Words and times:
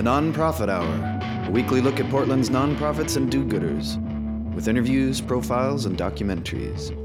The 0.00 0.06
Nonprofit 0.06 0.70
Hour, 0.70 1.46
a 1.46 1.50
weekly 1.50 1.82
look 1.82 2.00
at 2.00 2.08
Portland's 2.08 2.48
nonprofits 2.48 3.18
and 3.18 3.30
do 3.30 3.44
gooders, 3.44 4.02
with 4.54 4.66
interviews, 4.66 5.20
profiles, 5.20 5.84
and 5.84 5.98
documentaries. 5.98 6.96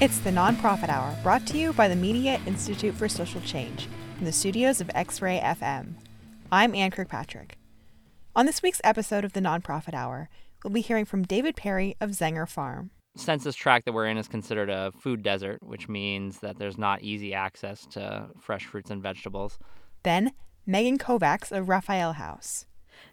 It's 0.00 0.16
the 0.20 0.30
Nonprofit 0.30 0.88
Hour, 0.88 1.14
brought 1.22 1.46
to 1.48 1.58
you 1.58 1.74
by 1.74 1.88
the 1.88 1.94
Media 1.94 2.40
Institute 2.46 2.94
for 2.94 3.06
Social 3.06 3.42
Change, 3.42 3.86
from 4.20 4.26
the 4.26 4.32
studios 4.32 4.82
of 4.82 4.90
X 4.94 5.22
Ray 5.22 5.40
FM. 5.40 5.94
I'm 6.52 6.74
Ann 6.74 6.90
Kirkpatrick. 6.90 7.56
On 8.36 8.44
this 8.44 8.62
week's 8.62 8.82
episode 8.84 9.24
of 9.24 9.32
the 9.32 9.40
Nonprofit 9.40 9.94
Hour, 9.94 10.28
we'll 10.62 10.74
be 10.74 10.82
hearing 10.82 11.06
from 11.06 11.22
David 11.22 11.56
Perry 11.56 11.96
of 12.02 12.10
Zenger 12.10 12.46
Farm. 12.46 12.90
census 13.16 13.56
tract 13.56 13.86
that 13.86 13.94
we're 13.94 14.04
in 14.04 14.18
is 14.18 14.28
considered 14.28 14.68
a 14.68 14.92
food 14.92 15.22
desert, 15.22 15.62
which 15.62 15.88
means 15.88 16.40
that 16.40 16.58
there's 16.58 16.76
not 16.76 17.00
easy 17.00 17.32
access 17.32 17.86
to 17.92 18.28
fresh 18.38 18.66
fruits 18.66 18.90
and 18.90 19.02
vegetables. 19.02 19.58
Then, 20.02 20.32
Megan 20.66 20.98
Kovacs 20.98 21.50
of 21.50 21.70
Raphael 21.70 22.12
House. 22.12 22.66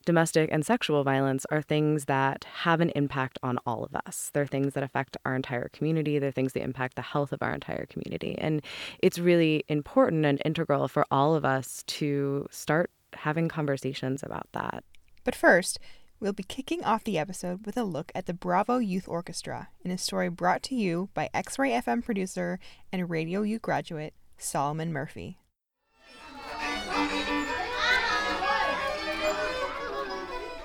Domestic 0.07 0.49
and 0.53 0.65
sexual 0.65 1.03
violence 1.03 1.45
are 1.51 1.61
things 1.61 2.05
that 2.05 2.45
have 2.63 2.79
an 2.79 2.91
impact 2.95 3.37
on 3.43 3.59
all 3.65 3.83
of 3.83 3.93
us. 3.93 4.31
They're 4.33 4.47
things 4.47 4.73
that 4.73 4.81
affect 4.81 5.17
our 5.25 5.35
entire 5.35 5.67
community. 5.73 6.17
They're 6.17 6.31
things 6.31 6.53
that 6.53 6.63
impact 6.63 6.95
the 6.95 7.01
health 7.01 7.33
of 7.33 7.43
our 7.43 7.53
entire 7.53 7.85
community. 7.87 8.37
And 8.39 8.61
it's 8.99 9.19
really 9.19 9.65
important 9.67 10.25
and 10.25 10.41
integral 10.45 10.87
for 10.87 11.05
all 11.11 11.35
of 11.35 11.43
us 11.43 11.83
to 11.87 12.47
start 12.49 12.89
having 13.13 13.49
conversations 13.49 14.23
about 14.23 14.47
that. 14.53 14.85
But 15.25 15.35
first, 15.35 15.77
we'll 16.21 16.31
be 16.31 16.43
kicking 16.43 16.85
off 16.85 17.03
the 17.03 17.17
episode 17.17 17.65
with 17.65 17.75
a 17.75 17.83
look 17.83 18.09
at 18.15 18.27
the 18.27 18.33
Bravo 18.33 18.77
Youth 18.77 19.09
Orchestra 19.09 19.67
in 19.83 19.91
a 19.91 19.97
story 19.97 20.29
brought 20.29 20.63
to 20.63 20.75
you 20.75 21.09
by 21.13 21.29
X 21.33 21.59
Ray 21.59 21.71
FM 21.71 22.01
producer 22.01 22.59
and 22.93 23.09
Radio 23.09 23.41
U 23.41 23.59
graduate 23.59 24.13
Solomon 24.37 24.93
Murphy. 24.93 25.37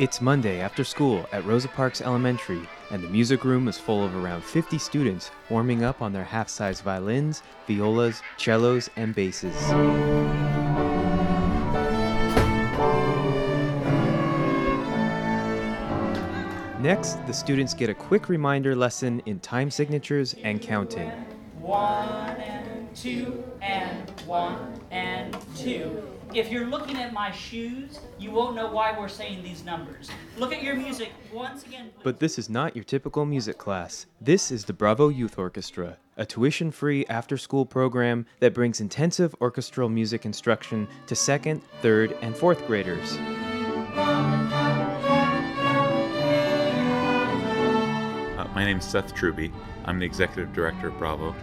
It's 0.02 0.20
Monday 0.20 0.60
after 0.60 0.82
school 0.82 1.28
at 1.30 1.44
Rosa 1.44 1.68
Parks 1.68 2.00
Elementary, 2.00 2.68
and 2.90 3.04
the 3.04 3.08
music 3.08 3.44
room 3.44 3.68
is 3.68 3.78
full 3.78 4.04
of 4.04 4.16
around 4.16 4.42
50 4.42 4.76
students 4.76 5.30
warming 5.48 5.84
up 5.84 6.02
on 6.02 6.12
their 6.12 6.24
half 6.24 6.48
size 6.48 6.80
violins, 6.80 7.44
violas, 7.68 8.20
cellos, 8.36 8.90
and 8.96 9.14
basses. 9.14 9.54
Next, 16.80 17.24
the 17.28 17.32
students 17.32 17.72
get 17.72 17.88
a 17.88 17.94
quick 17.94 18.28
reminder 18.28 18.74
lesson 18.74 19.22
in 19.26 19.38
time 19.38 19.70
signatures 19.70 20.34
and 20.42 20.60
counting. 20.60 21.10
One 21.60 22.40
and 22.40 22.96
two 22.96 23.44
and 23.60 24.10
one 24.26 24.80
and 24.90 25.36
two. 25.56 26.02
If 26.34 26.50
you're 26.50 26.64
looking 26.66 26.96
at 26.96 27.12
my 27.12 27.30
shoes, 27.30 28.00
you 28.18 28.30
won't 28.30 28.56
know 28.56 28.66
why 28.72 28.98
we're 28.98 29.08
saying 29.08 29.42
these 29.42 29.64
numbers. 29.64 30.10
Look 30.38 30.54
at 30.54 30.62
your 30.62 30.74
music 30.74 31.10
once 31.30 31.62
again. 31.64 31.90
please. 31.94 32.02
But 32.02 32.20
this 32.20 32.38
is 32.38 32.48
not 32.48 32.74
your 32.74 32.84
typical 32.84 33.26
music 33.26 33.58
class. 33.58 34.06
This 34.18 34.50
is 34.50 34.64
the 34.64 34.72
Bravo 34.72 35.10
Youth 35.10 35.38
Orchestra, 35.38 35.98
a 36.16 36.24
tuition 36.24 36.70
free 36.70 37.04
after 37.06 37.36
school 37.36 37.66
program 37.66 38.24
that 38.40 38.54
brings 38.54 38.80
intensive 38.80 39.34
orchestral 39.42 39.90
music 39.90 40.24
instruction 40.24 40.88
to 41.06 41.14
second, 41.14 41.62
third, 41.82 42.16
and 42.22 42.34
fourth 42.34 42.66
graders. 42.66 43.18
Uh, 48.38 48.48
my 48.54 48.64
name's 48.64 48.86
Seth 48.86 49.14
Truby. 49.14 49.52
I'm 49.84 49.98
the 49.98 50.06
executive 50.06 50.54
director 50.54 50.88
of 50.88 50.96
Bravo, 50.98 51.34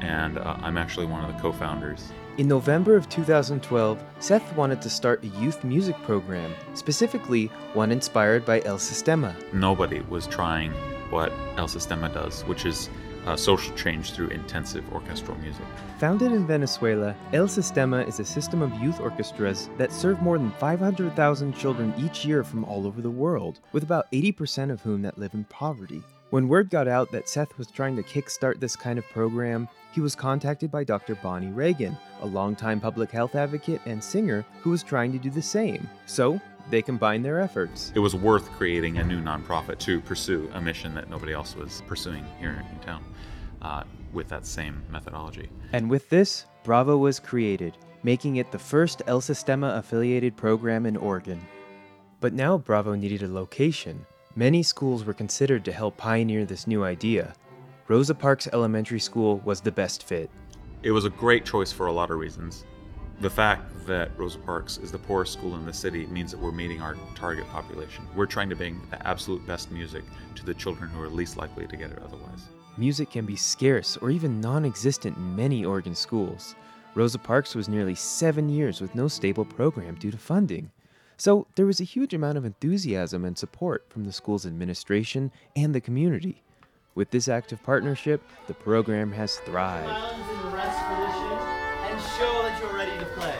and 0.00 0.38
uh, 0.38 0.56
I'm 0.62 0.78
actually 0.78 1.04
one 1.04 1.22
of 1.22 1.36
the 1.36 1.38
co 1.42 1.52
founders. 1.52 2.12
In 2.38 2.46
November 2.46 2.94
of 2.94 3.08
2012, 3.08 4.00
Seth 4.20 4.54
wanted 4.54 4.80
to 4.82 4.88
start 4.88 5.24
a 5.24 5.26
youth 5.26 5.64
music 5.64 6.00
program, 6.04 6.54
specifically 6.74 7.46
one 7.74 7.90
inspired 7.90 8.46
by 8.46 8.60
El 8.60 8.78
Sistema. 8.78 9.34
Nobody 9.52 10.02
was 10.02 10.28
trying 10.28 10.70
what 11.10 11.32
El 11.56 11.66
Sistema 11.66 12.14
does, 12.14 12.42
which 12.42 12.64
is 12.64 12.90
uh, 13.26 13.34
social 13.34 13.74
change 13.74 14.12
through 14.12 14.28
intensive 14.28 14.84
orchestral 14.92 15.36
music. 15.38 15.64
Founded 15.98 16.30
in 16.30 16.46
Venezuela, 16.46 17.16
El 17.32 17.48
Sistema 17.48 18.06
is 18.06 18.20
a 18.20 18.24
system 18.24 18.62
of 18.62 18.72
youth 18.74 19.00
orchestras 19.00 19.68
that 19.76 19.90
serve 19.90 20.22
more 20.22 20.38
than 20.38 20.52
500,000 20.52 21.56
children 21.56 21.92
each 21.98 22.24
year 22.24 22.44
from 22.44 22.64
all 22.66 22.86
over 22.86 23.02
the 23.02 23.10
world, 23.10 23.58
with 23.72 23.82
about 23.82 24.10
80% 24.12 24.70
of 24.70 24.80
whom 24.80 25.02
that 25.02 25.18
live 25.18 25.34
in 25.34 25.42
poverty. 25.46 26.04
When 26.30 26.46
word 26.46 26.70
got 26.70 26.86
out 26.86 27.10
that 27.10 27.28
Seth 27.28 27.58
was 27.58 27.68
trying 27.68 27.96
to 27.96 28.02
kickstart 28.02 28.60
this 28.60 28.76
kind 28.76 28.96
of 28.98 29.08
program, 29.08 29.66
he 29.92 30.00
was 30.00 30.14
contacted 30.14 30.70
by 30.70 30.84
Dr. 30.84 31.14
Bonnie 31.16 31.48
Reagan, 31.48 31.96
a 32.20 32.26
longtime 32.26 32.80
public 32.80 33.10
health 33.10 33.34
advocate 33.34 33.80
and 33.86 34.02
singer 34.02 34.44
who 34.60 34.70
was 34.70 34.82
trying 34.82 35.12
to 35.12 35.18
do 35.18 35.30
the 35.30 35.42
same. 35.42 35.88
So, 36.06 36.40
they 36.70 36.82
combined 36.82 37.24
their 37.24 37.40
efforts. 37.40 37.92
It 37.94 38.00
was 38.00 38.14
worth 38.14 38.50
creating 38.52 38.98
a 38.98 39.04
new 39.04 39.22
nonprofit 39.22 39.78
to 39.80 40.00
pursue 40.00 40.50
a 40.52 40.60
mission 40.60 40.94
that 40.94 41.08
nobody 41.08 41.32
else 41.32 41.56
was 41.56 41.82
pursuing 41.86 42.24
here 42.38 42.62
in 42.70 42.78
town 42.80 43.04
uh, 43.62 43.84
with 44.12 44.28
that 44.28 44.46
same 44.46 44.82
methodology. 44.90 45.48
And 45.72 45.88
with 45.88 46.08
this, 46.10 46.44
Bravo 46.64 46.96
was 46.96 47.18
created, 47.18 47.76
making 48.02 48.36
it 48.36 48.52
the 48.52 48.58
first 48.58 49.02
El 49.06 49.20
Sistema 49.20 49.78
affiliated 49.78 50.36
program 50.36 50.86
in 50.86 50.96
Oregon. 50.96 51.40
But 52.20 52.34
now 52.34 52.58
Bravo 52.58 52.94
needed 52.94 53.22
a 53.22 53.28
location. 53.28 54.04
Many 54.36 54.62
schools 54.62 55.04
were 55.04 55.14
considered 55.14 55.64
to 55.64 55.72
help 55.72 55.96
pioneer 55.96 56.44
this 56.44 56.66
new 56.66 56.84
idea. 56.84 57.34
Rosa 57.88 58.14
Parks 58.14 58.46
Elementary 58.52 59.00
School 59.00 59.38
was 59.46 59.62
the 59.62 59.72
best 59.72 60.02
fit. 60.02 60.28
It 60.82 60.90
was 60.90 61.06
a 61.06 61.10
great 61.10 61.46
choice 61.46 61.72
for 61.72 61.86
a 61.86 61.92
lot 61.92 62.10
of 62.10 62.18
reasons. 62.18 62.66
The 63.22 63.30
fact 63.30 63.86
that 63.86 64.10
Rosa 64.18 64.38
Parks 64.40 64.76
is 64.76 64.92
the 64.92 64.98
poorest 64.98 65.32
school 65.32 65.54
in 65.54 65.64
the 65.64 65.72
city 65.72 66.04
means 66.04 66.30
that 66.30 66.38
we're 66.38 66.52
meeting 66.52 66.82
our 66.82 66.96
target 67.14 67.48
population. 67.48 68.06
We're 68.14 68.26
trying 68.26 68.50
to 68.50 68.56
bring 68.56 68.78
the 68.90 69.08
absolute 69.08 69.46
best 69.46 69.70
music 69.70 70.04
to 70.34 70.44
the 70.44 70.52
children 70.52 70.90
who 70.90 71.00
are 71.00 71.08
least 71.08 71.38
likely 71.38 71.66
to 71.66 71.76
get 71.78 71.90
it 71.90 71.98
otherwise. 72.04 72.42
Music 72.76 73.10
can 73.10 73.24
be 73.24 73.36
scarce 73.36 73.96
or 73.96 74.10
even 74.10 74.38
non 74.38 74.66
existent 74.66 75.16
in 75.16 75.34
many 75.34 75.64
Oregon 75.64 75.94
schools. 75.94 76.56
Rosa 76.94 77.18
Parks 77.18 77.54
was 77.54 77.70
nearly 77.70 77.94
seven 77.94 78.50
years 78.50 78.82
with 78.82 78.94
no 78.94 79.08
stable 79.08 79.46
program 79.46 79.94
due 79.94 80.10
to 80.10 80.18
funding. 80.18 80.70
So 81.16 81.46
there 81.54 81.64
was 81.64 81.80
a 81.80 81.84
huge 81.84 82.12
amount 82.12 82.36
of 82.36 82.44
enthusiasm 82.44 83.24
and 83.24 83.38
support 83.38 83.86
from 83.88 84.04
the 84.04 84.12
school's 84.12 84.44
administration 84.44 85.32
and 85.56 85.74
the 85.74 85.80
community. 85.80 86.42
With 86.98 87.10
this 87.10 87.28
active 87.28 87.62
partnership, 87.62 88.20
the 88.48 88.54
program 88.54 89.12
has 89.12 89.36
thrived. 89.36 89.86
Silence 89.86 90.30
in 90.30 90.50
the 90.50 90.56
rest 90.56 90.84
position 90.88 91.38
and 91.86 92.00
show 92.18 92.42
that 92.42 92.60
you're 92.60 92.76
ready 92.76 92.98
to 92.98 93.04
play. 93.14 93.38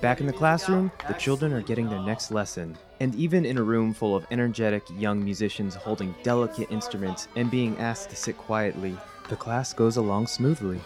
Back 0.00 0.20
in 0.20 0.26
the 0.26 0.32
classroom, 0.32 0.90
the 1.08 1.12
children 1.12 1.52
are 1.52 1.60
getting 1.60 1.90
their 1.90 2.00
next 2.00 2.30
lesson. 2.30 2.78
And 3.00 3.14
even 3.16 3.44
in 3.44 3.58
a 3.58 3.62
room 3.62 3.92
full 3.92 4.16
of 4.16 4.26
energetic 4.30 4.82
young 4.96 5.22
musicians 5.22 5.74
holding 5.74 6.14
delicate 6.22 6.70
instruments 6.70 7.28
and 7.36 7.50
being 7.50 7.76
asked 7.76 8.08
to 8.08 8.16
sit 8.16 8.38
quietly, 8.38 8.96
the 9.28 9.36
class 9.36 9.74
goes 9.74 9.98
along 9.98 10.28
smoothly. 10.28 10.80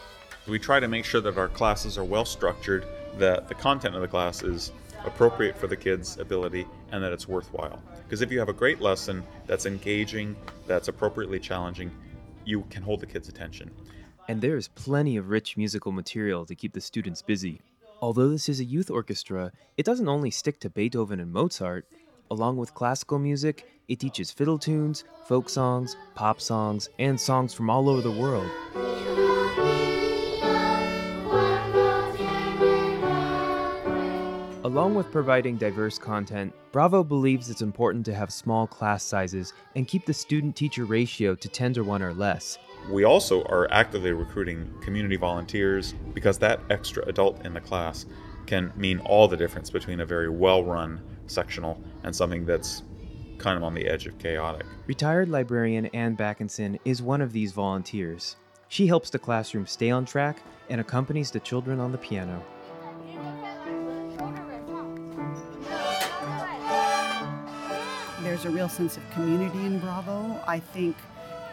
We 0.49 0.59
try 0.59 0.81
to 0.81 0.89
make 0.89 1.05
sure 1.05 1.21
that 1.21 1.39
our 1.39 1.47
classes 1.47 1.97
are 1.97 2.03
well 2.03 2.25
structured, 2.25 2.85
that 3.19 3.47
the 3.47 3.55
content 3.55 3.95
of 3.95 4.01
the 4.01 4.09
class 4.09 4.43
is 4.43 4.73
appropriate 5.05 5.57
for 5.57 5.69
the 5.69 5.77
kids' 5.77 6.19
ability, 6.19 6.67
and 6.93 7.03
that 7.03 7.13
it's 7.13 7.27
worthwhile. 7.27 7.83
Because 8.05 8.23
if 8.23 8.31
you 8.31 8.39
have 8.39 8.49
a 8.49 8.55
great 8.55 8.81
lesson 8.81 9.25
that's 9.47 9.67
engaging, 9.67 10.37
that's 10.67 10.89
appropriately 10.89 11.41
challenging, 11.41 11.91
you 12.45 12.65
can 12.71 12.83
hold 12.83 13.01
the 13.01 13.07
kids' 13.07 13.29
attention. 13.29 13.71
And 14.29 14.41
there 14.41 14.57
is 14.57 14.69
plenty 14.69 15.17
of 15.17 15.31
rich 15.31 15.57
musical 15.57 15.91
material 15.91 16.47
to 16.47 16.55
keep 16.55 16.75
the 16.75 16.81
students 16.81 17.23
busy. 17.23 17.61
Although 18.01 18.29
this 18.29 18.49
is 18.49 18.61
a 18.61 18.65
youth 18.65 18.91
orchestra, 18.91 19.53
it 19.77 19.87
doesn't 19.87 20.09
only 20.09 20.31
stick 20.31 20.61
to 20.61 20.71
Beethoven 20.71 21.19
and 21.19 21.33
Mozart. 21.33 21.87
Along 22.31 22.57
with 22.57 22.75
classical 22.75 23.19
music, 23.19 23.67
it 23.89 23.99
teaches 24.01 24.31
fiddle 24.31 24.59
tunes, 24.59 25.05
folk 25.27 25.49
songs, 25.49 25.97
pop 26.15 26.41
songs, 26.41 26.89
and 26.99 27.21
songs 27.21 27.55
from 27.55 27.71
all 27.71 27.89
over 27.89 28.01
the 28.01 28.11
world. 28.11 28.51
Along 34.65 34.95
with 34.95 35.11
providing 35.11 35.57
diverse 35.57 35.99
content, 35.99 36.53
Bravo 36.71 37.03
believes 37.03 37.51
it's 37.51 37.63
important 37.63 38.05
to 38.07 38.15
have 38.15 38.33
small 38.33 38.69
class 38.69 39.03
sizes 39.03 39.55
and 39.75 39.89
keep 39.89 40.07
the 40.07 40.15
student 40.15 40.55
teacher 40.55 40.85
ratio 40.85 41.35
to 41.35 41.49
10 41.49 41.73
to 41.75 41.83
1 41.83 42.01
or 42.01 42.15
less. 42.15 42.59
We 42.89 43.03
also 43.03 43.43
are 43.47 43.69
actively 43.73 44.13
recruiting 44.13 44.73
community 44.81 45.17
volunteers 45.17 45.95
because 46.15 46.39
that 46.39 46.61
extra 46.71 47.05
adult 47.09 47.45
in 47.45 47.55
the 47.55 47.61
class 47.61 48.07
can 48.47 48.73
mean 48.77 49.01
all 49.01 49.27
the 49.27 49.37
difference 49.37 49.69
between 49.69 49.99
a 49.99 50.07
very 50.07 50.29
well 50.29 50.63
run 50.63 51.01
sectional 51.27 51.83
and 52.05 52.15
something 52.15 52.47
that's 52.47 52.85
kind 53.39 53.57
of 53.57 53.65
on 53.65 53.75
the 53.75 53.89
edge 53.89 54.07
of 54.07 54.17
chaotic. 54.19 54.65
Retired 54.87 55.29
librarian 55.29 55.87
Ann 55.87 56.17
Backinson 56.17 56.79
is 56.85 57.03
one 57.03 57.21
of 57.21 57.33
these 57.33 57.51
volunteers. 57.51 58.37
She 58.69 58.87
helps 58.87 59.11
the 59.11 59.19
classroom 59.19 59.67
stay 59.67 59.91
on 59.91 60.05
track 60.05 60.41
and 60.71 60.81
accompanies 60.81 61.33
the 61.33 61.41
children 61.41 61.81
on 61.81 61.91
the 61.91 61.99
piano. 61.99 62.45
There's 68.23 68.45
a 68.45 68.51
real 68.51 68.69
sense 68.69 68.97
of 68.97 69.11
community 69.11 69.59
in 69.67 69.79
Bravo. 69.81 70.41
I 70.47 70.61
think 70.61 70.97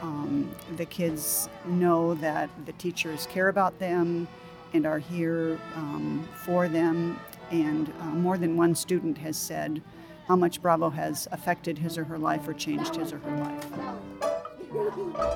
um, 0.01 0.53
the 0.77 0.85
kids 0.85 1.49
know 1.65 2.13
that 2.15 2.49
the 2.65 2.73
teachers 2.73 3.27
care 3.27 3.49
about 3.49 3.77
them 3.79 4.27
and 4.73 4.85
are 4.85 4.99
here 4.99 5.59
um, 5.75 6.27
for 6.45 6.67
them. 6.69 7.19
And 7.51 7.91
uh, 8.01 8.05
more 8.05 8.37
than 8.37 8.55
one 8.55 8.75
student 8.75 9.17
has 9.17 9.35
said 9.35 9.81
how 10.27 10.35
much 10.35 10.61
Bravo 10.61 10.91
has 10.91 11.27
affected 11.31 11.77
his 11.77 11.97
or 11.97 12.03
her 12.03 12.19
life 12.19 12.47
or 12.47 12.53
changed 12.53 12.95
his 12.95 13.11
or 13.11 13.17
her 13.17 13.37
life. 13.37 13.65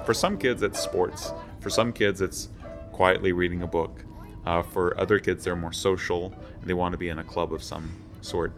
For 0.06 0.14
some 0.14 0.38
kids, 0.38 0.62
it's 0.62 0.80
sports. 0.80 1.34
For 1.60 1.72
some 1.72 1.92
kids, 1.92 2.22
it's 2.22 2.50
quietly 2.92 3.32
reading 3.32 3.64
a 3.64 3.68
book. 3.68 4.06
Uh, 4.46 4.62
for 4.62 5.00
other 5.00 5.18
kids, 5.18 5.44
they're 5.44 5.56
more 5.56 5.74
social 5.74 6.32
and 6.62 6.70
they 6.70 6.76
want 6.76 6.92
to 6.92 6.98
be 6.98 7.10
in 7.10 7.18
a 7.18 7.24
club 7.24 7.54
of 7.54 7.64
some 7.64 7.90
sort. 8.22 8.54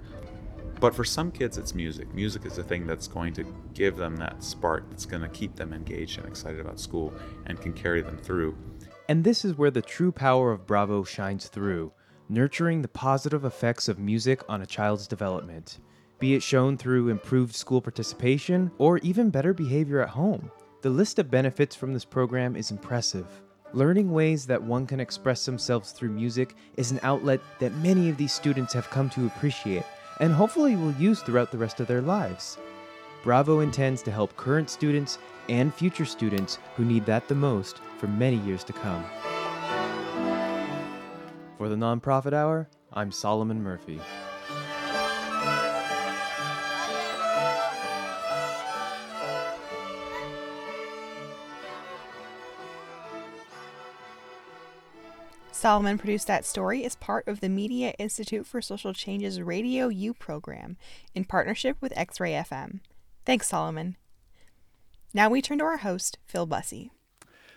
But 0.86 0.94
for 0.94 1.04
some 1.04 1.32
kids, 1.32 1.58
it's 1.58 1.74
music. 1.74 2.14
Music 2.14 2.46
is 2.46 2.58
the 2.58 2.64
thing 2.64 2.86
that's 2.86 3.08
going 3.08 3.34
to 3.34 3.56
give 3.74 3.98
them 3.98 4.16
that 4.18 4.44
spark 4.44 4.88
that's 4.88 5.08
going 5.08 5.24
to 5.24 5.30
keep 5.30 5.56
them 5.56 5.74
engaged 5.74 6.20
and 6.20 6.28
excited 6.28 6.60
about 6.60 6.80
school 6.80 7.12
and 7.48 7.60
can 7.60 7.74
carry 7.74 8.04
them 8.04 8.20
through. 8.20 8.56
And 9.10 9.24
this 9.24 9.44
is 9.44 9.58
where 9.58 9.72
the 9.72 9.82
true 9.82 10.12
power 10.12 10.52
of 10.52 10.68
Bravo 10.68 11.04
shines 11.04 11.48
through, 11.48 11.92
nurturing 12.30 12.84
the 12.84 12.88
positive 12.88 13.46
effects 13.46 13.88
of 13.88 13.98
music 13.98 14.44
on 14.48 14.62
a 14.62 14.68
child's 14.68 15.08
development, 15.08 15.80
be 16.20 16.36
it 16.36 16.44
shown 16.44 16.78
through 16.78 17.10
improved 17.10 17.56
school 17.56 17.82
participation 17.82 18.70
or 18.78 19.00
even 19.00 19.32
better 19.32 19.56
behavior 19.56 20.04
at 20.04 20.10
home. 20.10 20.52
The 20.84 20.92
list 20.92 21.18
of 21.18 21.32
benefits 21.32 21.76
from 21.76 21.94
this 21.94 22.06
program 22.06 22.56
is 22.56 22.70
impressive. 22.70 23.26
Learning 23.74 24.12
ways 24.12 24.46
that 24.46 24.62
one 24.62 24.86
can 24.86 25.00
express 25.00 25.48
themselves 25.48 25.94
through 25.94 26.12
music 26.12 26.54
is 26.78 26.92
an 26.92 27.00
outlet 27.02 27.42
that 27.58 27.74
many 27.78 28.08
of 28.08 28.18
these 28.18 28.32
students 28.32 28.72
have 28.72 28.92
come 28.92 29.10
to 29.10 29.26
appreciate 29.26 29.84
and 30.20 30.34
hopefully 30.34 30.76
will 30.76 30.94
use 30.94 31.22
throughout 31.22 31.52
the 31.52 31.58
rest 31.58 31.80
of 31.80 31.88
their 31.88 32.02
lives. 32.02 32.58
Bravo 33.24 33.60
intends 33.62 34.02
to 34.04 34.12
help 34.12 34.36
current 34.38 34.70
students 34.70 35.18
and 35.50 35.74
future 35.74 36.06
students 36.06 36.60
who 36.76 36.86
need 36.86 37.06
that 37.06 37.28
the 37.28 37.36
most 37.36 37.80
for 37.98 38.08
many 38.08 38.38
years 38.38 38.64
to 38.64 38.74
come. 38.74 39.04
For 41.58 41.70
the 41.70 41.76
Nonprofit 41.76 42.34
Hour, 42.34 42.70
I'm 42.94 43.12
Solomon 43.12 43.62
Murphy. 43.62 44.00
Solomon 55.66 55.98
produced 55.98 56.28
that 56.28 56.46
story 56.46 56.86
as 56.86 56.96
part 56.96 57.28
of 57.28 57.40
the 57.40 57.50
Media 57.50 57.96
Institute 57.98 58.46
for 58.46 58.62
Social 58.62 58.94
Change's 58.94 59.42
Radio 59.42 59.88
U 59.88 60.14
program 60.14 60.78
in 61.16 61.26
partnership 61.26 61.76
with 61.82 61.92
X 61.98 62.20
Ray 62.20 62.34
FM. 62.34 62.82
Thanks, 63.26 63.48
Solomon. 63.48 63.98
Now 65.12 65.28
we 65.28 65.42
turn 65.42 65.58
to 65.58 65.64
our 65.64 65.78
host, 65.78 66.20
Phil 66.28 66.46
Bussey. 66.46 66.92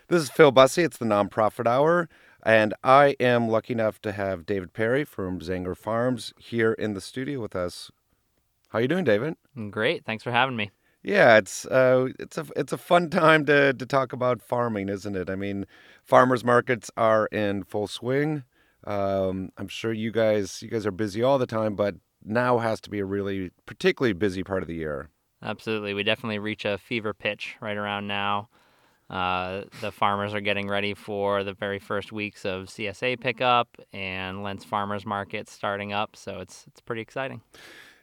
This 0.07 0.23
is 0.23 0.31
Phil 0.31 0.51
Bussey. 0.51 0.81
It's 0.81 0.97
the 0.97 1.05
Nonprofit 1.05 1.67
Hour, 1.67 2.09
and 2.41 2.73
I 2.83 3.15
am 3.19 3.47
lucky 3.47 3.73
enough 3.73 4.01
to 4.01 4.11
have 4.11 4.47
David 4.47 4.73
Perry 4.73 5.03
from 5.03 5.39
Zanger 5.39 5.77
Farms 5.77 6.33
here 6.39 6.73
in 6.73 6.95
the 6.95 7.01
studio 7.01 7.39
with 7.39 7.55
us. 7.55 7.91
How 8.69 8.79
you 8.79 8.87
doing, 8.87 9.03
David? 9.03 9.35
Great. 9.69 10.03
Thanks 10.03 10.23
for 10.23 10.31
having 10.31 10.55
me. 10.55 10.71
Yeah, 11.01 11.37
it's 11.37 11.65
uh, 11.65 12.09
it's 12.19 12.37
a 12.37 12.45
it's 12.55 12.73
a 12.73 12.77
fun 12.77 13.09
time 13.09 13.45
to 13.45 13.73
to 13.73 13.85
talk 13.85 14.11
about 14.11 14.41
farming, 14.41 14.89
isn't 14.89 15.15
it? 15.15 15.29
I 15.29 15.35
mean, 15.35 15.65
farmers 16.03 16.43
markets 16.43 16.91
are 16.97 17.27
in 17.27 17.63
full 17.63 17.87
swing. 17.87 18.43
Um, 18.85 19.51
I'm 19.57 19.69
sure 19.69 19.93
you 19.93 20.11
guys 20.11 20.61
you 20.61 20.69
guys 20.69 20.85
are 20.85 20.91
busy 20.91 21.23
all 21.23 21.37
the 21.37 21.47
time, 21.47 21.75
but 21.75 21.95
now 22.23 22.57
has 22.57 22.81
to 22.81 22.89
be 22.89 22.99
a 22.99 23.05
really 23.05 23.51
particularly 23.65 24.13
busy 24.13 24.43
part 24.43 24.61
of 24.61 24.67
the 24.67 24.75
year. 24.75 25.09
Absolutely, 25.41 25.93
we 25.93 26.03
definitely 26.03 26.39
reach 26.39 26.65
a 26.65 26.77
fever 26.77 27.13
pitch 27.13 27.55
right 27.61 27.77
around 27.77 28.07
now. 28.07 28.49
Uh, 29.09 29.63
the 29.81 29.91
farmers 29.91 30.33
are 30.33 30.41
getting 30.41 30.67
ready 30.67 30.93
for 30.93 31.43
the 31.43 31.53
very 31.53 31.79
first 31.79 32.11
weeks 32.11 32.45
of 32.45 32.67
CSA 32.67 33.19
pickup 33.19 33.69
and 33.91 34.43
Lents 34.43 34.63
Farmers 34.63 35.05
Market 35.05 35.49
starting 35.49 35.93
up, 35.93 36.15
so 36.15 36.39
it's 36.39 36.65
it's 36.67 36.81
pretty 36.81 37.01
exciting. 37.01 37.41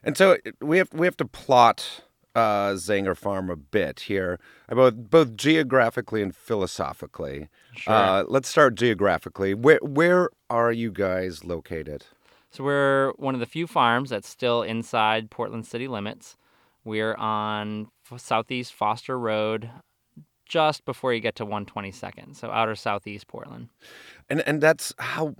And 0.02 0.16
so 0.16 0.38
we 0.60 0.78
have 0.78 0.92
we 0.94 1.06
have 1.06 1.16
to 1.18 1.26
plot 1.26 2.02
uh, 2.36 2.74
Zenger 2.74 3.16
Farm 3.16 3.48
a 3.48 3.56
bit 3.56 4.00
here, 4.00 4.38
both 4.68 4.94
both 4.94 5.36
geographically 5.36 6.22
and 6.22 6.36
philosophically. 6.36 7.48
Sure. 7.74 7.94
Uh, 7.94 8.24
let's 8.28 8.48
start 8.48 8.74
geographically. 8.74 9.54
Where 9.54 9.78
where 9.82 10.28
are 10.50 10.70
you 10.70 10.92
guys 10.92 11.44
located? 11.44 12.04
So 12.50 12.62
we're 12.62 13.12
one 13.16 13.34
of 13.34 13.40
the 13.40 13.46
few 13.46 13.66
farms 13.66 14.10
that's 14.10 14.28
still 14.28 14.62
inside 14.62 15.30
Portland 15.30 15.66
city 15.66 15.88
limits. 15.88 16.36
We're 16.84 17.14
on 17.14 17.88
F- 18.10 18.20
Southeast 18.20 18.72
Foster 18.72 19.18
Road, 19.18 19.70
just 20.44 20.84
before 20.84 21.12
you 21.12 21.20
get 21.20 21.34
to 21.36 21.46
122nd, 21.46 22.36
so 22.36 22.50
outer 22.50 22.76
Southeast 22.76 23.26
Portland. 23.28 23.70
And 24.28 24.42
and 24.46 24.60
that's 24.60 24.92
how 24.98 25.34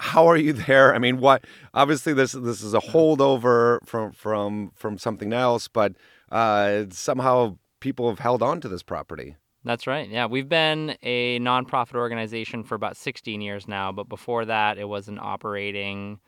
how 0.00 0.26
are 0.26 0.36
you 0.36 0.52
there? 0.52 0.94
I 0.94 0.98
mean, 0.98 1.18
what 1.20 1.44
obviously 1.74 2.12
this 2.12 2.32
this 2.32 2.62
is 2.62 2.72
a 2.72 2.80
holdover 2.80 3.78
from 3.86 4.12
from 4.12 4.72
from 4.74 4.98
something 4.98 5.32
else, 5.32 5.68
but 5.68 5.92
uh, 6.30 6.84
somehow 6.90 7.58
people 7.80 8.08
have 8.08 8.18
held 8.18 8.42
on 8.42 8.60
to 8.60 8.68
this 8.68 8.82
property. 8.82 9.36
That's 9.64 9.86
right. 9.86 10.08
Yeah, 10.08 10.26
we've 10.26 10.48
been 10.48 10.96
a 11.02 11.38
nonprofit 11.40 11.94
organization 11.94 12.64
for 12.64 12.74
about 12.74 12.96
16 12.96 13.40
years 13.40 13.68
now, 13.68 13.92
but 13.92 14.08
before 14.08 14.46
that, 14.46 14.78
it 14.78 14.88
was 14.88 15.08
an 15.08 15.18
operating 15.20 16.18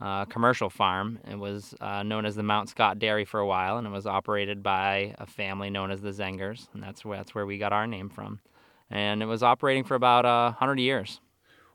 uh, 0.00 0.24
commercial 0.26 0.70
farm. 0.70 1.18
It 1.28 1.38
was 1.38 1.74
uh, 1.80 2.02
known 2.04 2.26
as 2.26 2.36
the 2.36 2.42
Mount 2.42 2.68
Scott 2.68 2.98
Dairy 2.98 3.24
for 3.24 3.40
a 3.40 3.46
while, 3.46 3.78
and 3.78 3.86
it 3.86 3.90
was 3.90 4.06
operated 4.06 4.62
by 4.62 5.14
a 5.18 5.26
family 5.26 5.68
known 5.68 5.90
as 5.90 6.00
the 6.00 6.10
Zengers, 6.10 6.68
and 6.74 6.82
that's 6.82 7.04
where 7.04 7.16
that's 7.16 7.34
where 7.34 7.46
we 7.46 7.58
got 7.58 7.72
our 7.72 7.86
name 7.86 8.08
from. 8.08 8.40
And 8.88 9.20
it 9.20 9.26
was 9.26 9.42
operating 9.42 9.82
for 9.82 9.96
about 9.96 10.24
uh, 10.24 10.50
100 10.50 10.78
years. 10.78 11.20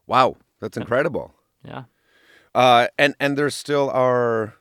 Wow, 0.07 0.37
that's 0.61 0.77
incredible. 0.77 1.33
Yeah. 1.63 1.83
Uh, 2.55 2.87
and 2.97 3.15
and 3.19 3.37
there's 3.37 3.55
still 3.55 3.89
are 3.89 4.53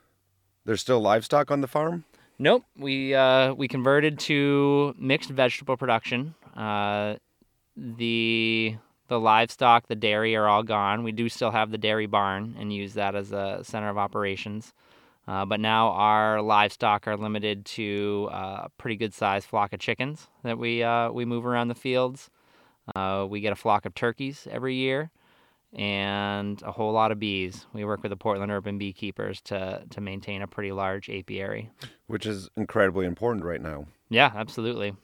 there's 0.64 0.80
still 0.80 1.00
livestock 1.00 1.50
on 1.50 1.60
the 1.60 1.68
farm. 1.68 2.04
Nope. 2.42 2.64
We 2.74 3.14
uh, 3.14 3.52
we 3.52 3.68
converted 3.68 4.18
to 4.20 4.94
mixed 4.98 5.28
vegetable 5.28 5.76
production. 5.76 6.34
Uh, 6.56 7.16
the 7.76 8.76
the 9.08 9.20
livestock, 9.20 9.88
the 9.88 9.94
dairy 9.94 10.34
are 10.36 10.48
all 10.48 10.62
gone. 10.62 11.04
We 11.04 11.12
do 11.12 11.28
still 11.28 11.50
have 11.50 11.70
the 11.70 11.76
dairy 11.76 12.06
barn 12.06 12.56
and 12.58 12.72
use 12.72 12.94
that 12.94 13.14
as 13.14 13.30
a 13.30 13.60
center 13.62 13.90
of 13.90 13.98
operations. 13.98 14.72
Uh, 15.28 15.44
but 15.44 15.60
now 15.60 15.90
our 15.90 16.40
livestock 16.40 17.06
are 17.06 17.18
limited 17.18 17.66
to 17.66 18.30
uh, 18.32 18.62
a 18.64 18.68
pretty 18.78 18.96
good 18.96 19.12
sized 19.12 19.46
flock 19.46 19.74
of 19.74 19.80
chickens 19.80 20.28
that 20.42 20.56
we 20.56 20.82
uh, 20.82 21.12
we 21.12 21.26
move 21.26 21.44
around 21.44 21.68
the 21.68 21.74
fields. 21.74 22.30
Uh, 22.96 23.26
we 23.28 23.42
get 23.42 23.52
a 23.52 23.56
flock 23.56 23.84
of 23.84 23.94
turkeys 23.94 24.48
every 24.50 24.76
year 24.76 25.10
and 25.72 26.60
a 26.62 26.72
whole 26.72 26.92
lot 26.92 27.12
of 27.12 27.18
bees. 27.18 27.66
We 27.72 27.84
work 27.84 28.02
with 28.02 28.10
the 28.10 28.16
Portland 28.16 28.50
Urban 28.50 28.78
Beekeepers 28.78 29.40
to 29.42 29.84
to 29.90 30.00
maintain 30.00 30.42
a 30.42 30.46
pretty 30.46 30.72
large 30.72 31.08
apiary, 31.08 31.70
which 32.06 32.26
is 32.26 32.48
incredibly 32.56 33.06
important 33.06 33.44
right 33.44 33.60
now. 33.60 33.86
Yeah, 34.08 34.32
absolutely. 34.34 34.94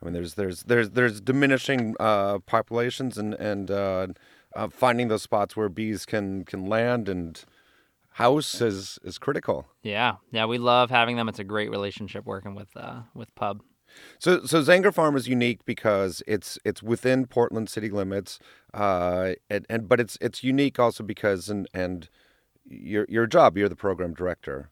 I 0.00 0.04
mean, 0.04 0.14
there's 0.14 0.34
there's 0.34 0.62
there's 0.64 0.90
there's 0.90 1.20
diminishing 1.20 1.94
uh, 2.00 2.38
populations 2.40 3.18
and 3.18 3.34
and 3.34 3.70
uh, 3.70 4.08
uh, 4.54 4.68
finding 4.68 5.08
those 5.08 5.22
spots 5.22 5.56
where 5.56 5.68
bees 5.68 6.06
can 6.06 6.44
can 6.44 6.66
land 6.66 7.08
and 7.08 7.44
house 8.12 8.60
is 8.60 8.98
is 9.04 9.18
critical. 9.18 9.66
Yeah, 9.82 10.16
yeah, 10.32 10.46
we 10.46 10.58
love 10.58 10.90
having 10.90 11.16
them. 11.16 11.28
It's 11.28 11.38
a 11.38 11.44
great 11.44 11.70
relationship 11.70 12.24
working 12.24 12.54
with 12.54 12.76
uh, 12.76 13.02
with 13.14 13.34
Pub. 13.34 13.62
So, 14.18 14.44
so 14.44 14.62
Zenger 14.62 14.92
Farm 14.92 15.16
is 15.16 15.28
unique 15.28 15.64
because 15.64 16.22
it's 16.26 16.58
it's 16.64 16.82
within 16.82 17.26
Portland 17.26 17.68
city 17.68 17.90
limits, 17.90 18.38
uh, 18.74 19.34
and, 19.48 19.66
and 19.68 19.88
but 19.88 20.00
it's 20.00 20.18
it's 20.20 20.42
unique 20.44 20.78
also 20.78 21.02
because 21.02 21.48
and 21.48 21.68
and 21.72 22.08
your 22.64 23.06
your 23.08 23.26
job, 23.26 23.56
you're 23.56 23.68
the 23.68 23.76
program 23.76 24.14
director. 24.14 24.70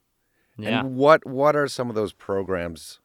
Yeah. 0.59 0.81
And 0.81 0.97
what 0.97 1.27
what 1.27 1.57
are 1.57 1.69
some 1.69 1.89
of 1.89 1.95
those 1.95 2.13
programs? 2.13 3.01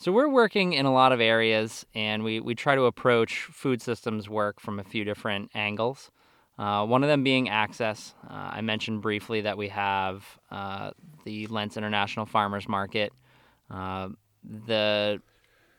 So 0.00 0.10
we're 0.10 0.28
working 0.28 0.72
in 0.72 0.86
a 0.86 0.92
lot 0.92 1.12
of 1.12 1.20
areas, 1.20 1.86
and 1.94 2.24
we 2.24 2.40
we 2.40 2.54
try 2.54 2.74
to 2.74 2.84
approach 2.84 3.48
food 3.52 3.80
systems 3.80 4.28
work 4.28 4.60
from 4.60 4.78
a 4.78 4.84
few 4.84 5.04
different 5.04 5.50
angles. 5.54 6.10
Uh, 6.58 6.84
one 6.84 7.02
of 7.02 7.08
them 7.08 7.24
being 7.24 7.48
access. 7.48 8.14
Uh, 8.28 8.50
I 8.52 8.60
mentioned 8.60 9.00
briefly 9.00 9.40
that 9.40 9.56
we 9.56 9.68
have 9.68 10.24
uh, 10.50 10.90
the 11.24 11.46
Lents 11.46 11.76
International 11.76 12.26
Farmers 12.26 12.68
Market. 12.68 13.12
The 14.44 15.20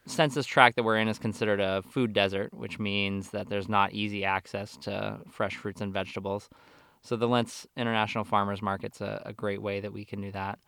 census 0.05 0.45
tract 0.45 0.75
that 0.75 0.83
we're 0.83 0.97
in 0.97 1.07
is 1.07 1.17
considered 1.17 1.59
a 1.59 1.81
food 1.83 2.13
desert, 2.13 2.53
which 2.53 2.79
means 2.79 3.29
that 3.29 3.49
there's 3.49 3.69
not 3.69 3.93
easy 3.93 4.25
access 4.25 4.75
to 4.77 5.19
fresh 5.29 5.55
fruits 5.55 5.81
and 5.81 5.93
vegetables. 5.93 6.49
So 7.01 7.15
the 7.15 7.27
Lents 7.27 7.67
International 7.75 8.23
Farmers 8.23 8.61
Market's 8.61 9.01
a, 9.01 9.21
a 9.25 9.33
great 9.33 9.61
way 9.61 9.79
that 9.79 9.91
we 9.91 10.05
can 10.05 10.21
do 10.21 10.31
that. 10.31 10.59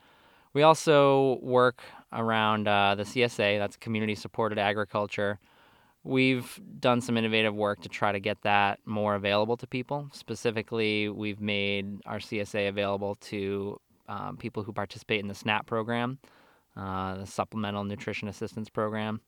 We 0.53 0.63
also 0.63 1.39
work 1.41 1.81
around 2.13 2.67
uh, 2.67 2.95
the 2.95 3.03
CSA, 3.03 3.59
that's 3.59 3.75
Community 3.75 4.15
Supported 4.15 4.57
Agriculture. 4.57 5.39
We've 6.03 6.61
done 6.79 7.01
some 7.01 7.17
innovative 7.17 7.53
work 7.53 7.81
to 7.81 7.89
try 7.89 8.11
to 8.11 8.19
get 8.19 8.41
that 8.43 8.79
more 8.85 9.15
available 9.15 9.57
to 9.57 9.67
people. 9.67 10.09
Specifically, 10.13 11.09
we've 11.09 11.41
made 11.41 11.99
our 12.05 12.19
CSA 12.19 12.69
available 12.69 13.15
to 13.21 13.81
um, 14.07 14.37
people 14.37 14.63
who 14.63 14.71
participate 14.71 15.19
in 15.19 15.27
the 15.27 15.35
SNAP 15.35 15.65
program. 15.65 16.19
Uh, 16.75 17.15
the 17.15 17.25
Supplemental 17.25 17.83
Nutrition 17.83 18.27
Assistance 18.27 18.69
Program, 18.69 19.21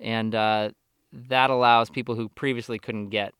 and 0.00 0.34
uh, 0.34 0.70
that 1.12 1.50
allows 1.50 1.90
people 1.90 2.14
who 2.14 2.28
previously 2.28 2.78
couldn't 2.78 3.08
get 3.08 3.32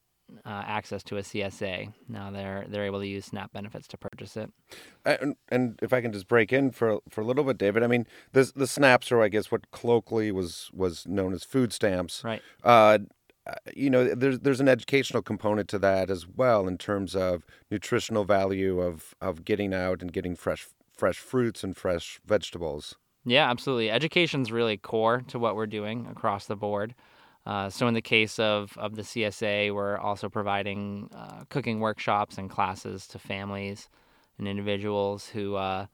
uh, 0.45 0.62
access 0.67 1.03
to 1.05 1.17
a 1.19 1.21
CSA. 1.21 1.93
Now 2.09 2.31
they're 2.31 2.67
they're 2.69 2.85
able 2.85 3.00
to 3.00 3.07
use 3.07 3.26
SNAP 3.26 3.53
benefits 3.53 3.87
to 3.88 3.97
purchase 3.97 4.37
it. 4.37 4.50
And, 5.05 5.37
and 5.49 5.79
if 5.83 5.93
I 5.93 6.00
can 6.00 6.12
just 6.12 6.29
break 6.29 6.53
in 6.53 6.71
for 6.71 7.00
for 7.09 7.21
a 7.21 7.25
little 7.25 7.45
bit, 7.45 7.59
David, 7.59 7.83
I 7.83 7.87
mean 7.87 8.07
the 8.33 8.50
the 8.55 8.65
SNAPs 8.67 9.12
are, 9.12 9.23
I 9.23 9.29
guess, 9.29 9.50
what 9.50 9.71
colloquially 9.71 10.33
was 10.33 10.71
was 10.73 11.07
known 11.07 11.33
as 11.33 11.45
food 11.45 11.73
stamps. 11.73 12.25
Right. 12.25 12.43
Uh, 12.65 12.99
you 13.75 13.91
know, 13.91 14.15
there's 14.15 14.41
there's 14.41 14.61
an 14.61 14.69
educational 14.69 15.23
component 15.23 15.69
to 15.69 15.79
that 15.79 16.11
as 16.11 16.26
well 16.26 16.67
in 16.67 16.79
terms 16.79 17.15
of 17.15 17.47
nutritional 17.71 18.25
value 18.25 18.81
of 18.81 19.15
of 19.21 19.45
getting 19.45 19.73
out 19.73 20.03
and 20.03 20.12
getting 20.12 20.35
fresh 20.35 20.67
fresh 20.97 21.19
fruits 21.19 21.62
and 21.62 21.76
fresh 21.76 22.21
vegetables. 22.26 22.97
Yeah, 23.26 23.50
absolutely. 23.50 23.90
Education's 23.90 24.52
really 24.52 24.76
core 24.76 25.23
to 25.28 25.38
what 25.40 25.56
we're 25.56 25.66
doing 25.66 26.06
across 26.09 26.47
the 26.47 26.54
board. 26.54 26.95
Uh, 27.45 27.68
so 27.68 27.88
in 27.88 27.95
the 27.95 28.00
case 28.02 28.38
of, 28.38 28.73
of 28.78 28.95
the 28.95 29.02
CSA, 29.02 29.75
we're 29.75 29.99
also 29.99 30.28
providing 30.28 31.11
uh, 31.12 31.42
cooking 31.49 31.80
workshops 31.80 32.38
and 32.38 32.49
classes 32.49 33.06
to 33.09 33.18
families 33.18 33.88
and 34.38 34.47
individuals 34.47 35.28
who 35.28 35.54
uh, 35.56 35.87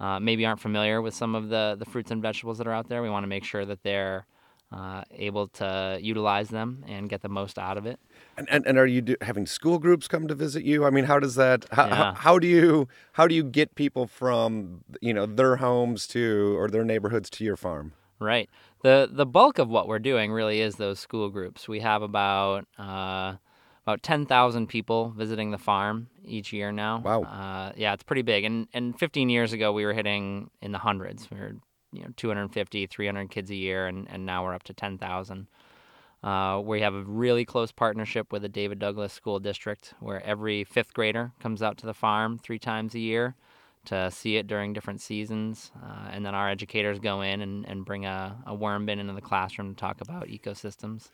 uh 0.00 0.18
maybe 0.18 0.44
aren't 0.44 0.60
familiar 0.60 1.00
with 1.00 1.14
some 1.14 1.36
of 1.36 1.50
the, 1.50 1.76
the 1.78 1.84
fruits 1.84 2.10
and 2.10 2.20
vegetables 2.20 2.58
that 2.58 2.66
are 2.66 2.72
out 2.72 2.88
there. 2.88 3.00
We 3.00 3.10
want 3.10 3.22
to 3.22 3.28
make 3.28 3.44
sure 3.44 3.64
that 3.64 3.84
they're 3.84 4.26
uh, 4.72 5.02
able 5.12 5.48
to 5.48 5.98
utilize 6.00 6.48
them 6.48 6.84
and 6.88 7.08
get 7.08 7.22
the 7.22 7.28
most 7.28 7.58
out 7.58 7.76
of 7.76 7.86
it. 7.86 8.00
And, 8.36 8.48
and, 8.50 8.66
and 8.66 8.78
are 8.78 8.86
you 8.86 9.02
do, 9.02 9.16
having 9.20 9.46
school 9.46 9.78
groups 9.78 10.08
come 10.08 10.26
to 10.28 10.34
visit 10.34 10.64
you? 10.64 10.84
I 10.84 10.90
mean, 10.90 11.04
how 11.04 11.18
does 11.20 11.34
that? 11.34 11.66
How, 11.70 11.86
Yeah. 11.86 11.94
how, 11.94 12.12
how 12.14 12.38
do 12.38 12.46
you 12.46 12.88
how 13.12 13.26
do 13.26 13.34
you 13.34 13.44
get 13.44 13.74
people 13.74 14.06
from 14.06 14.82
you 15.00 15.12
know 15.12 15.26
their 15.26 15.56
homes 15.56 16.06
to 16.08 16.56
or 16.58 16.68
their 16.68 16.84
neighborhoods 16.84 17.28
to 17.30 17.44
your 17.44 17.56
farm? 17.56 17.92
Right. 18.18 18.48
the 18.82 19.08
The 19.12 19.26
bulk 19.26 19.58
of 19.58 19.68
what 19.68 19.86
we're 19.88 19.98
doing 19.98 20.32
really 20.32 20.60
is 20.60 20.76
those 20.76 20.98
school 20.98 21.28
groups. 21.28 21.68
We 21.68 21.80
have 21.80 22.02
about 22.02 22.66
uh, 22.78 23.34
about 23.84 24.02
ten 24.02 24.24
thousand 24.26 24.68
people 24.68 25.10
visiting 25.10 25.50
the 25.50 25.58
farm 25.58 26.08
each 26.24 26.52
year 26.52 26.72
now. 26.72 27.00
Wow. 27.00 27.22
Uh, 27.24 27.72
yeah, 27.76 27.92
it's 27.92 28.04
pretty 28.04 28.22
big. 28.22 28.44
And 28.44 28.66
and 28.72 28.98
15 28.98 29.28
years 29.28 29.52
ago, 29.52 29.72
we 29.72 29.84
were 29.84 29.92
hitting 29.92 30.50
in 30.62 30.72
the 30.72 30.78
hundreds. 30.78 31.30
We 31.30 31.38
were 31.38 31.52
you 31.92 32.02
know 32.02 32.08
250, 32.16 32.86
300 32.86 33.30
kids 33.30 33.50
a 33.50 33.56
year, 33.56 33.86
and 33.86 34.06
and 34.10 34.24
now 34.24 34.44
we're 34.44 34.54
up 34.54 34.62
to 34.64 34.72
10,000. 34.72 35.46
Uh, 36.22 36.60
we 36.64 36.80
have 36.80 36.94
a 36.94 37.02
really 37.02 37.44
close 37.44 37.72
partnership 37.72 38.32
with 38.32 38.42
the 38.42 38.48
David 38.48 38.78
Douglas 38.78 39.12
School 39.12 39.40
District, 39.40 39.94
where 40.00 40.24
every 40.24 40.64
fifth 40.64 40.94
grader 40.94 41.32
comes 41.40 41.62
out 41.62 41.76
to 41.78 41.86
the 41.86 41.94
farm 41.94 42.38
three 42.38 42.60
times 42.60 42.94
a 42.94 43.00
year 43.00 43.34
to 43.86 44.10
see 44.12 44.36
it 44.36 44.46
during 44.46 44.72
different 44.72 45.00
seasons. 45.00 45.72
Uh, 45.82 46.10
and 46.12 46.24
then 46.24 46.34
our 46.34 46.48
educators 46.48 47.00
go 47.00 47.22
in 47.22 47.40
and, 47.40 47.66
and 47.66 47.84
bring 47.84 48.06
a, 48.06 48.36
a 48.46 48.54
worm 48.54 48.86
bin 48.86 49.00
into 49.00 49.12
the 49.12 49.20
classroom 49.20 49.74
to 49.74 49.80
talk 49.80 50.00
about 50.00 50.28
ecosystems. 50.28 51.10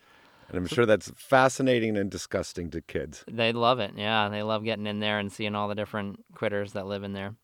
And 0.50 0.58
I'm 0.58 0.66
sure 0.66 0.86
that's 0.86 1.10
fascinating 1.14 1.96
and 1.96 2.10
disgusting 2.10 2.70
to 2.70 2.80
kids. 2.80 3.24
They 3.30 3.52
love 3.52 3.80
it. 3.80 3.92
Yeah, 3.96 4.28
they 4.28 4.42
love 4.42 4.64
getting 4.64 4.86
in 4.86 5.00
there 5.00 5.18
and 5.18 5.30
seeing 5.30 5.54
all 5.54 5.68
the 5.68 5.74
different 5.74 6.24
critters 6.34 6.72
that 6.72 6.86
live 6.86 7.02
in 7.02 7.12
there. 7.12 7.34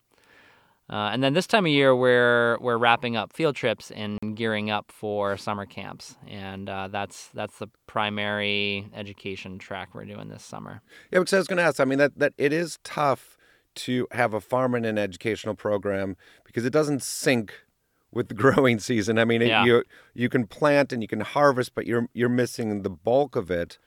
Uh, 0.87 1.09
and 1.11 1.23
then 1.23 1.33
this 1.33 1.47
time 1.47 1.65
of 1.65 1.71
year, 1.71 1.95
we're 1.95 2.57
we're 2.59 2.77
wrapping 2.77 3.15
up 3.15 3.33
field 3.33 3.55
trips 3.55 3.89
and 3.91 4.19
gearing 4.35 4.69
up 4.69 4.91
for 4.91 5.35
summer 5.35 5.65
camps, 5.65 6.15
and 6.27 6.69
uh, 6.69 6.87
that's 6.87 7.29
that's 7.33 7.57
the 7.57 7.67
primary 7.87 8.87
education 8.93 9.57
track 9.57 9.89
we're 9.95 10.05
doing 10.05 10.29
this 10.29 10.43
summer. 10.43 10.81
Yeah, 11.11 11.19
because 11.19 11.33
I 11.33 11.37
was 11.37 11.47
going 11.47 11.57
to 11.57 11.63
ask. 11.63 11.79
I 11.79 11.85
mean, 11.85 11.97
that 11.97 12.19
that 12.19 12.33
it 12.37 12.53
is 12.53 12.77
tough 12.83 13.35
to 13.75 14.07
have 14.11 14.33
a 14.33 14.39
farm 14.39 14.75
in 14.75 14.85
an 14.85 14.97
educational 14.97 15.55
program 15.55 16.15
because 16.45 16.65
it 16.65 16.69
doesn't 16.71 17.01
sync 17.01 17.51
with 18.11 18.27
the 18.29 18.33
growing 18.43 18.77
season. 18.79 19.17
I 19.17 19.25
mean, 19.25 19.41
it, 19.41 19.47
Yeah. 19.47 19.65
you 19.65 19.83
you 20.13 20.29
can 20.29 20.45
plant 20.45 20.93
and 20.93 21.01
you 21.01 21.07
can 21.07 21.21
harvest, 21.21 21.73
but 21.73 21.87
you're 21.87 22.07
you're 22.13 22.29
missing 22.29 22.83
the 22.83 22.89
bulk 22.91 23.35
of 23.35 23.49
it. 23.49 23.79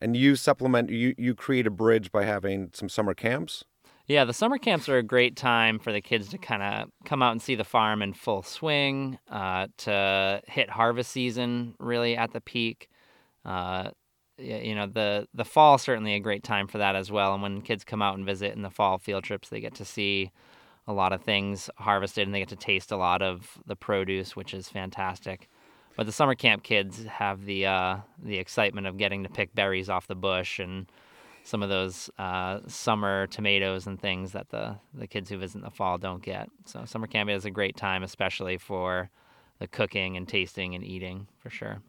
And 0.00 0.14
you 0.14 0.36
supplement. 0.36 0.90
You 0.90 1.14
you 1.18 1.34
create 1.34 1.66
a 1.66 1.70
bridge 1.70 2.12
by 2.12 2.24
having 2.24 2.70
some 2.74 2.88
summer 2.88 3.14
camps. 3.14 3.64
Yeah, 4.06 4.24
the 4.24 4.32
summer 4.32 4.58
camps 4.58 4.88
are 4.88 4.98
a 4.98 5.02
great 5.02 5.36
time 5.36 5.80
for 5.80 5.92
the 5.92 6.00
kids 6.00 6.28
to 6.28 6.38
kind 6.38 6.62
of 6.62 6.90
come 7.04 7.22
out 7.22 7.32
and 7.32 7.42
see 7.42 7.56
the 7.56 7.64
farm 7.64 8.02
in 8.02 8.12
full 8.12 8.42
swing, 8.42 9.18
uh, 9.28 9.66
to 9.78 10.40
hit 10.46 10.70
harvest 10.70 11.10
season 11.10 11.74
really 11.80 12.16
at 12.16 12.32
the 12.32 12.40
peak. 12.40 12.88
Uh, 13.44 13.90
you 14.38 14.74
know, 14.74 14.86
the 14.86 15.26
the 15.34 15.44
fall 15.44 15.78
certainly 15.78 16.14
a 16.14 16.20
great 16.20 16.44
time 16.44 16.68
for 16.68 16.78
that 16.78 16.94
as 16.94 17.10
well. 17.10 17.32
And 17.34 17.42
when 17.42 17.62
kids 17.62 17.84
come 17.84 18.02
out 18.02 18.16
and 18.16 18.24
visit 18.24 18.54
in 18.54 18.62
the 18.62 18.70
fall 18.70 18.98
field 18.98 19.24
trips, 19.24 19.48
they 19.48 19.60
get 19.60 19.74
to 19.76 19.84
see 19.84 20.30
a 20.86 20.92
lot 20.92 21.12
of 21.12 21.22
things 21.22 21.68
harvested 21.76 22.28
and 22.28 22.34
they 22.34 22.40
get 22.40 22.50
to 22.50 22.56
taste 22.56 22.92
a 22.92 22.96
lot 22.96 23.22
of 23.22 23.58
the 23.66 23.74
produce, 23.74 24.36
which 24.36 24.54
is 24.54 24.68
fantastic. 24.68 25.48
But 25.96 26.06
the 26.06 26.12
summer 26.12 26.34
camp 26.34 26.62
kids 26.62 27.04
have 27.06 27.44
the 27.44 27.66
uh, 27.66 27.96
the 28.22 28.38
excitement 28.38 28.86
of 28.86 28.98
getting 28.98 29.24
to 29.24 29.30
pick 29.30 29.54
berries 29.54 29.88
off 29.88 30.06
the 30.06 30.14
bush 30.14 30.60
and 30.60 30.86
some 31.46 31.62
of 31.62 31.68
those 31.68 32.10
uh, 32.18 32.58
summer 32.66 33.28
tomatoes 33.28 33.86
and 33.86 34.00
things 34.00 34.32
that 34.32 34.48
the, 34.48 34.76
the 34.92 35.06
kids 35.06 35.30
who 35.30 35.38
visit 35.38 35.58
in 35.58 35.64
the 35.64 35.70
fall 35.70 35.96
don't 35.96 36.22
get. 36.22 36.50
So 36.64 36.84
summer 36.84 37.06
camp 37.06 37.30
is 37.30 37.44
a 37.44 37.50
great 37.50 37.76
time, 37.76 38.02
especially 38.02 38.58
for 38.58 39.10
the 39.60 39.68
cooking 39.68 40.16
and 40.16 40.26
tasting 40.26 40.74
and 40.74 40.82
eating 40.82 41.28
for 41.38 41.48
sure. 41.48 41.82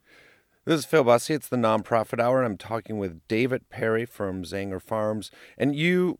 This 0.65 0.79
is 0.81 0.85
Phil 0.85 1.03
Bussey. 1.03 1.33
It's 1.33 1.47
the 1.47 1.57
nonprofit 1.57 2.19
hour, 2.19 2.37
and 2.37 2.45
I'm 2.45 2.57
talking 2.57 2.99
with 2.99 3.27
David 3.27 3.69
Perry 3.69 4.05
from 4.05 4.43
Zanger 4.43 4.81
Farms. 4.81 5.31
And 5.57 5.75
you 5.75 6.19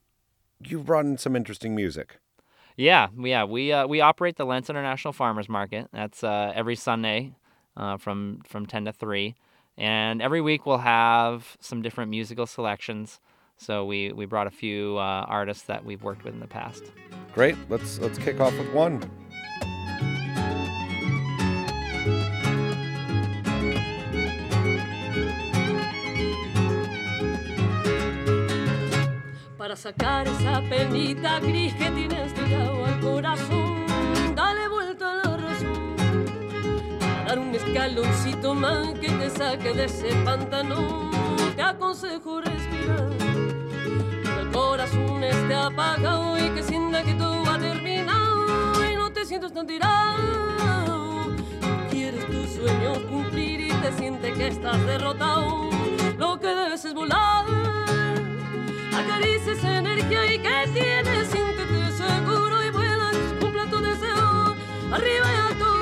you 0.66 0.80
brought 0.80 1.06
in 1.06 1.18
some 1.18 1.36
interesting 1.36 1.76
music. 1.76 2.18
Yeah, 2.76 3.10
yeah, 3.20 3.44
we 3.44 3.72
uh, 3.72 3.86
we 3.86 4.02
operate 4.02 4.38
the 4.38 4.46
Lents 4.46 4.70
International 4.70 5.14
Farmers 5.14 5.48
Market. 5.48 5.90
That's 5.94 6.24
uh, 6.24 6.54
every 6.56 6.76
Sunday 6.76 7.36
uh, 7.76 7.98
from 7.98 8.42
from 8.48 8.66
ten 8.66 8.86
to 8.86 8.94
three, 8.94 9.36
and 9.78 10.22
every 10.22 10.42
week 10.42 10.66
we'll 10.66 10.80
have 10.80 11.58
some 11.60 11.82
different 11.82 12.10
musical 12.10 12.48
selections. 12.48 13.20
So 13.58 13.86
we 13.86 14.12
we 14.14 14.26
brought 14.26 14.48
a 14.48 14.52
few 14.52 14.98
uh, 14.98 15.26
artists 15.28 15.64
that 15.64 15.84
we've 15.84 16.04
worked 16.04 16.24
with 16.24 16.34
in 16.34 16.40
the 16.40 16.48
past. 16.48 16.84
Great. 17.34 17.56
Let's 17.70 18.00
let's 18.00 18.18
kick 18.18 18.40
off 18.40 18.58
with 18.58 18.72
one. 18.74 19.02
Para 29.58 29.76
sacar 29.76 30.28
esa 30.28 30.62
penita 30.70 31.40
gris 31.42 31.74
que 31.74 31.92
tienes 31.92 32.34
tirado 32.34 32.86
al 32.86 33.00
corazón, 33.02 33.86
dale 34.34 34.70
vuelta 34.70 35.12
a 35.12 35.16
la 35.16 35.38
razón. 35.38 35.96
Para 37.00 37.24
dar 37.26 37.40
un 37.40 37.54
escaloncito 37.54 38.54
más 38.54 38.88
que 39.00 39.10
te 39.10 39.30
saque 39.30 39.74
de 39.74 39.86
ese 39.86 40.14
pantano, 40.24 41.12
te 41.56 41.62
aconsejo 41.62 42.40
respirar. 42.40 43.47
Corazón 44.58 45.24
esté 45.24 45.54
apagado 45.54 46.36
y 46.36 46.50
que 46.50 46.64
sienta 46.64 47.04
que 47.04 47.14
todo 47.14 47.48
ha 47.48 47.60
terminado 47.60 48.92
y 48.92 48.96
no 48.96 49.12
te 49.12 49.24
sientas 49.24 49.54
tan 49.54 49.68
tirado. 49.68 51.36
Quieres 51.92 52.26
tus 52.26 52.50
sueños 52.56 52.98
cumplir 53.08 53.60
y 53.62 53.70
te 53.70 53.92
sientes 53.94 54.36
que 54.36 54.48
estás 54.48 54.84
derrotado. 54.88 55.70
Lo 56.18 56.40
que 56.40 56.48
debes 56.48 56.84
es 56.86 56.94
volar. 56.96 57.46
Acaricia 58.96 59.54
esa 59.54 59.78
energía 59.78 60.26
y 60.34 60.40
que 60.40 60.70
tienes, 60.74 61.28
siéntete 61.28 61.92
seguro 61.92 62.64
y 62.66 62.72
vuela, 62.72 63.12
cumple 63.40 63.68
tu 63.68 63.80
deseo, 63.80 64.56
arriba 64.92 65.28
y 65.34 65.52
alto. 65.52 65.77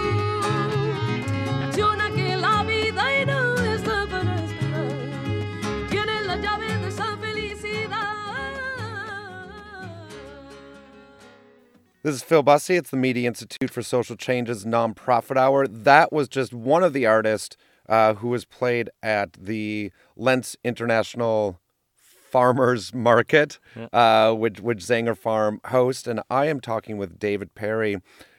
This 12.06 12.18
is 12.18 12.22
Phil 12.22 12.44
Bussey. 12.44 12.76
It's 12.76 12.92
the 12.92 12.98
Media 12.98 13.28
Institute 13.28 13.72
for 13.72 13.82
Social 13.82 14.16
Change's 14.16 14.64
nonprofit 14.64 15.38
hour. 15.38 15.68
That 15.68 16.14
was 16.14 16.28
just 16.28 16.54
one 16.54 16.84
of 16.84 16.94
the 16.94 17.08
artists 17.08 17.58
uh, 17.90 18.14
who 18.14 18.28
was 18.28 18.46
played 18.46 18.92
at 19.02 19.34
the 19.34 19.92
Lents 20.16 20.56
International 20.64 21.60
Farmers 21.96 22.94
Market, 22.94 23.58
uh, 23.92 24.34
which, 24.36 24.60
which 24.60 24.82
Zanger 24.82 25.18
Farm 25.18 25.60
hosts. 25.66 26.06
And 26.06 26.22
I 26.30 26.46
am 26.46 26.60
talking 26.60 26.98
with 26.98 27.18
David 27.18 27.56
Perry. 27.56 27.98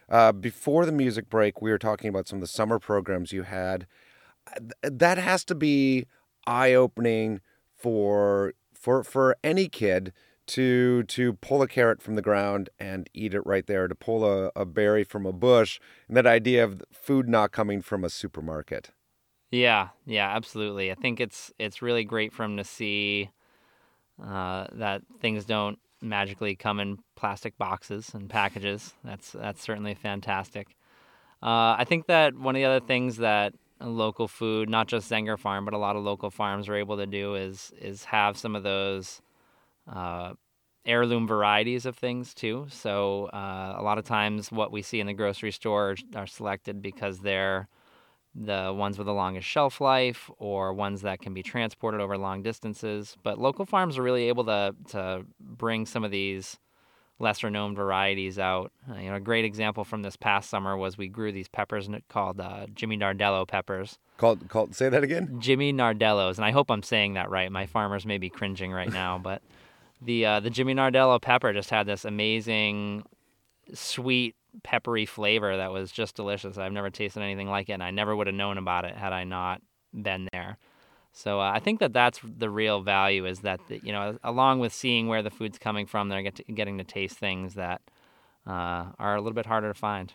Uh, 0.08 0.30
before 0.30 0.86
the 0.86 0.92
music 0.92 1.28
break, 1.28 1.60
we 1.60 1.72
were 1.72 1.76
talking 1.76 2.08
about 2.08 2.28
some 2.28 2.36
of 2.36 2.42
the 2.42 2.46
summer 2.46 2.78
programs 2.78 3.32
you 3.32 3.42
had. 3.42 3.88
That 4.84 5.18
has 5.18 5.44
to 5.44 5.56
be 5.56 6.06
eye 6.46 6.72
opening 6.72 7.40
for 7.74 8.54
for 8.72 9.02
for 9.02 9.36
any 9.42 9.68
kid 9.68 10.12
to 10.48 11.02
to 11.04 11.34
pull 11.34 11.62
a 11.62 11.68
carrot 11.68 12.02
from 12.02 12.14
the 12.14 12.22
ground 12.22 12.70
and 12.78 13.08
eat 13.14 13.34
it 13.34 13.44
right 13.46 13.66
there, 13.66 13.88
to 13.88 13.94
pull 13.94 14.24
a, 14.24 14.50
a 14.54 14.64
berry 14.64 15.04
from 15.04 15.26
a 15.26 15.32
bush, 15.32 15.80
and 16.08 16.16
that 16.16 16.26
idea 16.26 16.64
of 16.64 16.82
food 16.92 17.28
not 17.28 17.52
coming 17.52 17.82
from 17.82 18.04
a 18.04 18.10
supermarket. 18.10 18.90
Yeah, 19.50 19.88
yeah, 20.04 20.28
absolutely. 20.34 20.90
I 20.90 20.94
think 20.94 21.20
it's 21.20 21.52
it's 21.58 21.82
really 21.82 22.04
great 22.04 22.32
for 22.32 22.44
him 22.44 22.56
to 22.56 22.64
see 22.64 23.30
uh, 24.22 24.66
that 24.72 25.02
things 25.20 25.44
don't 25.44 25.78
magically 26.02 26.56
come 26.56 26.80
in 26.80 26.98
plastic 27.14 27.56
boxes 27.58 28.12
and 28.14 28.28
packages. 28.28 28.94
That's 29.04 29.32
that's 29.32 29.62
certainly 29.62 29.94
fantastic. 29.94 30.76
Uh, 31.42 31.76
I 31.78 31.84
think 31.86 32.06
that 32.06 32.34
one 32.34 32.56
of 32.56 32.60
the 32.60 32.64
other 32.64 32.84
things 32.84 33.18
that 33.18 33.54
local 33.80 34.26
food, 34.26 34.68
not 34.68 34.88
just 34.88 35.10
Zenger 35.10 35.38
Farm, 35.38 35.64
but 35.64 35.74
a 35.74 35.78
lot 35.78 35.96
of 35.96 36.02
local 36.02 36.30
farms 36.30 36.68
are 36.68 36.74
able 36.74 36.96
to 36.96 37.06
do 37.06 37.34
is 37.34 37.72
is 37.80 38.04
have 38.04 38.36
some 38.36 38.56
of 38.56 38.62
those 38.62 39.20
uh, 39.90 40.34
heirloom 40.84 41.26
varieties 41.26 41.86
of 41.86 41.96
things 41.96 42.32
too. 42.32 42.66
So 42.70 43.26
uh, 43.32 43.74
a 43.76 43.82
lot 43.82 43.98
of 43.98 44.04
times, 44.04 44.52
what 44.52 44.72
we 44.72 44.82
see 44.82 45.00
in 45.00 45.06
the 45.06 45.14
grocery 45.14 45.52
store 45.52 45.96
are 46.14 46.26
selected 46.26 46.80
because 46.80 47.20
they're 47.20 47.68
the 48.34 48.72
ones 48.76 48.98
with 48.98 49.06
the 49.06 49.14
longest 49.14 49.48
shelf 49.48 49.80
life 49.80 50.30
or 50.38 50.74
ones 50.74 51.00
that 51.02 51.20
can 51.20 51.32
be 51.32 51.42
transported 51.42 52.00
over 52.00 52.18
long 52.18 52.42
distances. 52.42 53.16
But 53.22 53.38
local 53.38 53.64
farms 53.64 53.98
are 53.98 54.02
really 54.02 54.28
able 54.28 54.44
to 54.44 54.74
to 54.90 55.24
bring 55.40 55.86
some 55.86 56.04
of 56.04 56.10
these 56.10 56.58
lesser 57.18 57.50
known 57.50 57.74
varieties 57.74 58.38
out. 58.38 58.72
Uh, 58.90 58.98
you 58.98 59.08
know, 59.08 59.16
a 59.16 59.20
great 59.20 59.44
example 59.44 59.84
from 59.84 60.02
this 60.02 60.16
past 60.16 60.50
summer 60.50 60.76
was 60.76 60.98
we 60.98 61.08
grew 61.08 61.32
these 61.32 61.48
peppers 61.48 61.88
called 62.08 62.40
uh, 62.40 62.66
Jimmy 62.74 62.98
Nardello 62.98 63.48
peppers. 63.48 63.98
Called 64.18 64.48
called 64.48 64.74
say 64.74 64.88
that 64.88 65.02
again? 65.02 65.38
Jimmy 65.40 65.72
Nardellos, 65.72 66.36
and 66.36 66.44
I 66.44 66.50
hope 66.50 66.70
I'm 66.70 66.82
saying 66.82 67.14
that 67.14 67.30
right. 67.30 67.50
My 67.50 67.66
farmers 67.66 68.06
may 68.06 68.18
be 68.18 68.28
cringing 68.28 68.72
right 68.72 68.92
now, 68.92 69.18
but 69.18 69.42
the 70.00 70.26
uh, 70.26 70.40
the 70.40 70.50
Jimmy 70.50 70.74
Nardello 70.74 71.20
pepper 71.20 71.52
just 71.52 71.70
had 71.70 71.86
this 71.86 72.04
amazing 72.04 73.04
sweet 73.74 74.36
peppery 74.62 75.06
flavor 75.06 75.56
that 75.56 75.72
was 75.72 75.90
just 75.90 76.16
delicious. 76.16 76.58
I've 76.58 76.72
never 76.72 76.90
tasted 76.90 77.22
anything 77.22 77.48
like 77.48 77.68
it, 77.68 77.72
and 77.72 77.82
I 77.82 77.90
never 77.90 78.14
would 78.14 78.26
have 78.26 78.36
known 78.36 78.58
about 78.58 78.84
it 78.84 78.96
had 78.96 79.12
I 79.12 79.24
not 79.24 79.60
been 79.92 80.28
there. 80.32 80.58
So 81.12 81.40
uh, 81.40 81.50
I 81.54 81.60
think 81.60 81.80
that 81.80 81.94
that's 81.94 82.20
the 82.22 82.50
real 82.50 82.82
value 82.82 83.24
is 83.24 83.40
that 83.40 83.60
the, 83.68 83.80
you 83.82 83.92
know 83.92 84.18
along 84.22 84.60
with 84.60 84.72
seeing 84.72 85.08
where 85.08 85.22
the 85.22 85.30
food's 85.30 85.58
coming 85.58 85.86
from, 85.86 86.08
they're 86.08 86.22
get 86.22 86.36
to, 86.36 86.44
getting 86.44 86.78
to 86.78 86.84
taste 86.84 87.16
things 87.16 87.54
that 87.54 87.80
uh, 88.46 88.86
are 88.98 89.16
a 89.16 89.20
little 89.20 89.34
bit 89.34 89.46
harder 89.46 89.72
to 89.72 89.78
find. 89.78 90.12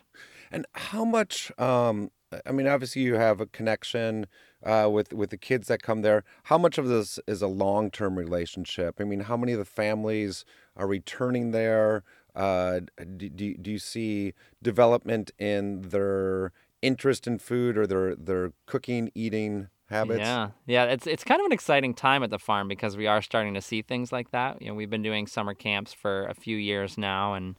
And 0.50 0.66
how 0.74 1.04
much? 1.04 1.50
Um, 1.58 2.10
I 2.46 2.52
mean, 2.52 2.66
obviously 2.66 3.02
you 3.02 3.14
have 3.14 3.40
a 3.40 3.46
connection 3.46 4.26
uh, 4.64 4.88
with 4.90 5.12
with 5.12 5.30
the 5.30 5.36
kids 5.36 5.68
that 5.68 5.82
come 5.82 6.02
there. 6.02 6.24
How 6.44 6.58
much 6.58 6.78
of 6.78 6.88
this 6.88 7.18
is 7.26 7.42
a 7.42 7.46
long 7.46 7.90
term 7.90 8.16
relationship? 8.16 9.00
I 9.00 9.04
mean, 9.04 9.20
how 9.20 9.36
many 9.36 9.52
of 9.52 9.58
the 9.58 9.64
families 9.64 10.44
are 10.76 10.86
returning 10.86 11.50
there? 11.50 12.02
Uh, 12.34 12.80
do, 13.16 13.28
do, 13.28 13.54
do 13.54 13.70
you 13.70 13.78
see 13.78 14.32
development 14.62 15.30
in 15.38 15.82
their 15.82 16.52
interest 16.82 17.26
in 17.26 17.38
food 17.38 17.78
or 17.78 17.86
their 17.86 18.14
their 18.14 18.52
cooking 18.66 19.10
eating 19.14 19.68
habits. 19.92 20.20
Yeah, 20.20 20.50
yeah, 20.66 20.84
it's 20.84 21.06
it's 21.06 21.24
kind 21.24 21.40
of 21.40 21.46
an 21.46 21.52
exciting 21.52 21.94
time 21.94 22.22
at 22.22 22.30
the 22.30 22.38
farm 22.38 22.66
because 22.66 22.96
we 22.96 23.06
are 23.06 23.22
starting 23.22 23.54
to 23.54 23.60
see 23.60 23.80
things 23.80 24.10
like 24.10 24.32
that. 24.32 24.60
You 24.60 24.68
know, 24.68 24.74
we've 24.74 24.90
been 24.90 25.02
doing 25.02 25.26
summer 25.26 25.54
camps 25.54 25.92
for 25.92 26.26
a 26.26 26.34
few 26.34 26.56
years 26.56 26.98
now, 26.98 27.34
and 27.34 27.56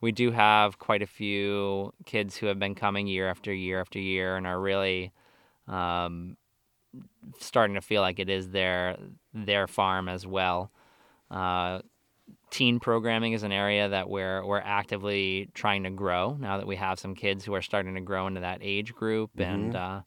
we 0.00 0.12
do 0.12 0.30
have 0.30 0.78
quite 0.78 1.02
a 1.02 1.06
few 1.06 1.92
kids 2.06 2.36
who 2.36 2.46
have 2.46 2.58
been 2.58 2.74
coming 2.74 3.06
year 3.06 3.28
after 3.28 3.52
year 3.52 3.80
after 3.80 3.98
year 3.98 4.36
and 4.36 4.46
are 4.46 4.60
really 4.60 5.12
um, 5.66 6.36
starting 7.38 7.74
to 7.74 7.80
feel 7.80 8.02
like 8.02 8.18
it 8.18 8.28
is 8.28 8.50
their 8.50 8.96
their 9.34 9.66
farm 9.66 10.08
as 10.08 10.26
well. 10.26 10.70
Uh, 11.30 11.80
teen 12.50 12.80
programming 12.80 13.32
is 13.32 13.42
an 13.42 13.52
area 13.52 13.88
that 13.88 14.08
we're 14.08 14.44
we're 14.44 14.60
actively 14.60 15.48
trying 15.54 15.84
to 15.84 15.90
grow 15.90 16.36
now 16.40 16.58
that 16.58 16.66
we 16.66 16.76
have 16.76 16.98
some 16.98 17.14
kids 17.14 17.44
who 17.44 17.54
are 17.54 17.62
starting 17.62 17.94
to 17.94 18.00
grow 18.00 18.26
into 18.26 18.40
that 18.40 18.58
age 18.60 18.92
group 18.92 19.30
mm-hmm. 19.36 19.52
and 19.52 19.76
uh, 19.76 20.00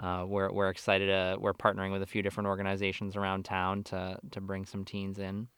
uh, 0.00 0.24
we're 0.26 0.50
we're 0.50 0.70
excited 0.70 1.06
to 1.06 1.36
we're 1.38 1.54
partnering 1.54 1.92
with 1.92 2.02
a 2.02 2.06
few 2.06 2.22
different 2.22 2.46
organizations 2.46 3.16
around 3.16 3.44
town 3.44 3.84
to 3.84 4.18
to 4.30 4.40
bring 4.40 4.64
some 4.64 4.84
teens 4.84 5.18
in. 5.18 5.48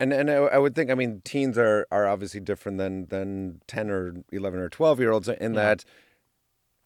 And 0.00 0.12
and 0.12 0.30
I, 0.30 0.34
I 0.34 0.58
would 0.58 0.74
think 0.74 0.90
I 0.90 0.94
mean 0.94 1.22
teens 1.24 1.56
are 1.56 1.86
are 1.90 2.06
obviously 2.06 2.40
different 2.40 2.78
than 2.78 3.06
than 3.06 3.62
10 3.66 3.90
or 3.90 4.14
11 4.30 4.60
or 4.60 4.68
12 4.68 5.00
year 5.00 5.10
olds 5.10 5.28
in 5.28 5.54
yeah. 5.54 5.60
that 5.60 5.84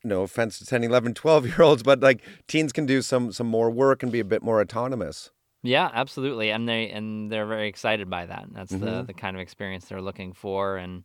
no 0.04 0.22
offense 0.22 0.58
to 0.58 0.66
10 0.66 0.84
11 0.84 1.14
12 1.14 1.46
year 1.46 1.62
olds 1.62 1.82
but 1.82 2.00
like 2.00 2.20
teens 2.48 2.72
can 2.72 2.86
do 2.86 3.02
some 3.02 3.32
some 3.32 3.46
more 3.46 3.70
work 3.70 4.02
and 4.02 4.12
be 4.12 4.20
a 4.20 4.24
bit 4.24 4.42
more 4.42 4.60
autonomous. 4.60 5.30
Yeah, 5.64 5.90
absolutely. 5.94 6.50
And 6.50 6.68
they 6.68 6.90
and 6.90 7.30
they're 7.30 7.46
very 7.46 7.68
excited 7.68 8.10
by 8.10 8.26
that. 8.26 8.46
That's 8.52 8.72
mm-hmm. 8.72 8.84
the 8.84 9.02
the 9.04 9.14
kind 9.14 9.36
of 9.36 9.40
experience 9.40 9.86
they're 9.86 10.02
looking 10.02 10.32
for 10.32 10.76
and 10.76 11.04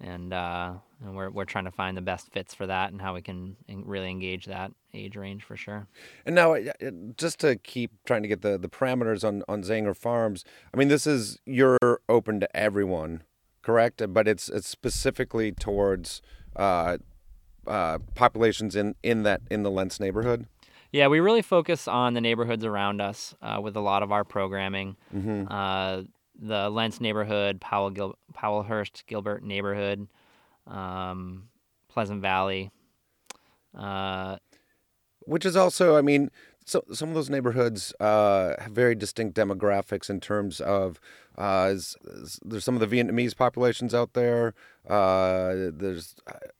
and 0.00 0.32
uh, 0.32 0.72
and 1.02 1.14
we're 1.14 1.30
we're 1.30 1.44
trying 1.44 1.64
to 1.64 1.70
find 1.70 1.96
the 1.96 2.02
best 2.02 2.32
fits 2.32 2.54
for 2.54 2.66
that 2.66 2.90
and 2.92 3.00
how 3.00 3.14
we 3.14 3.22
can 3.22 3.56
really 3.68 4.10
engage 4.10 4.46
that 4.46 4.72
age 4.92 5.16
range 5.16 5.44
for 5.44 5.56
sure. 5.56 5.86
And 6.26 6.34
now, 6.34 6.56
just 7.16 7.38
to 7.40 7.56
keep 7.56 7.92
trying 8.04 8.22
to 8.22 8.28
get 8.28 8.42
the 8.42 8.58
the 8.58 8.68
parameters 8.68 9.26
on 9.26 9.42
on 9.48 9.62
zanger 9.62 9.96
Farms, 9.96 10.44
I 10.72 10.76
mean, 10.76 10.88
this 10.88 11.06
is 11.06 11.38
you're 11.44 12.00
open 12.08 12.40
to 12.40 12.56
everyone, 12.56 13.22
correct? 13.62 14.02
But 14.08 14.26
it's 14.26 14.48
it's 14.48 14.68
specifically 14.68 15.52
towards 15.52 16.20
uh, 16.56 16.98
uh, 17.66 17.98
populations 18.14 18.76
in 18.76 18.94
in 19.02 19.22
that 19.24 19.42
in 19.50 19.62
the 19.62 19.70
Lents 19.70 20.00
neighborhood. 20.00 20.46
Yeah, 20.92 21.08
we 21.08 21.18
really 21.18 21.42
focus 21.42 21.88
on 21.88 22.14
the 22.14 22.20
neighborhoods 22.20 22.64
around 22.64 23.00
us 23.00 23.34
uh, 23.42 23.58
with 23.60 23.76
a 23.76 23.80
lot 23.80 24.02
of 24.04 24.12
our 24.12 24.22
programming. 24.22 24.96
Mm-hmm. 25.14 25.52
Uh, 25.52 26.02
the 26.40 26.70
Lents 26.70 27.00
neighborhood, 27.00 27.60
Powell 27.60 27.90
Gil- 27.90 28.18
Powellhurst 28.32 29.04
Gilbert 29.06 29.42
neighborhood, 29.42 30.06
um, 30.66 31.48
Pleasant 31.88 32.22
Valley. 32.22 32.70
Uh, 33.76 34.36
Which 35.26 35.44
is 35.44 35.56
also, 35.56 35.96
I 35.96 36.00
mean, 36.00 36.30
so 36.64 36.82
some 36.92 37.10
of 37.10 37.14
those 37.14 37.28
neighborhoods 37.28 37.92
uh, 38.00 38.54
have 38.58 38.72
very 38.72 38.94
distinct 38.94 39.36
demographics 39.36 40.08
in 40.08 40.20
terms 40.20 40.60
of 40.60 40.98
uh, 41.36 41.70
is, 41.72 41.96
is, 42.04 42.40
there's 42.44 42.64
some 42.64 42.74
of 42.74 42.88
the 42.88 42.96
Vietnamese 42.96 43.36
populations 43.36 43.94
out 43.94 44.14
there. 44.14 44.54
Uh, 44.88 45.70
there's 45.72 46.16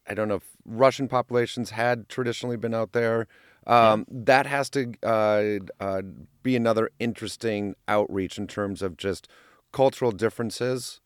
I 0.07 0.13
don't 0.13 0.27
know 0.27 0.35
if 0.35 0.47
Russian 0.65 1.07
populations 1.07 1.71
had 1.71 2.07
traditionally 2.07 2.57
been 2.57 2.73
out 2.73 2.91
there. 2.91 3.27
Um, 3.67 4.05
yeah. 4.07 4.19
That 4.25 4.45
has 4.45 4.69
to 4.71 4.93
uh, 5.01 5.59
uh, 5.79 6.01
be 6.43 6.55
another 6.55 6.91
interesting 6.99 7.75
outreach 7.87 8.37
in 8.37 8.45
terms 8.47 8.83
of 8.83 8.97
just 8.97 9.27
cultural 9.71 10.11
differences. 10.11 11.01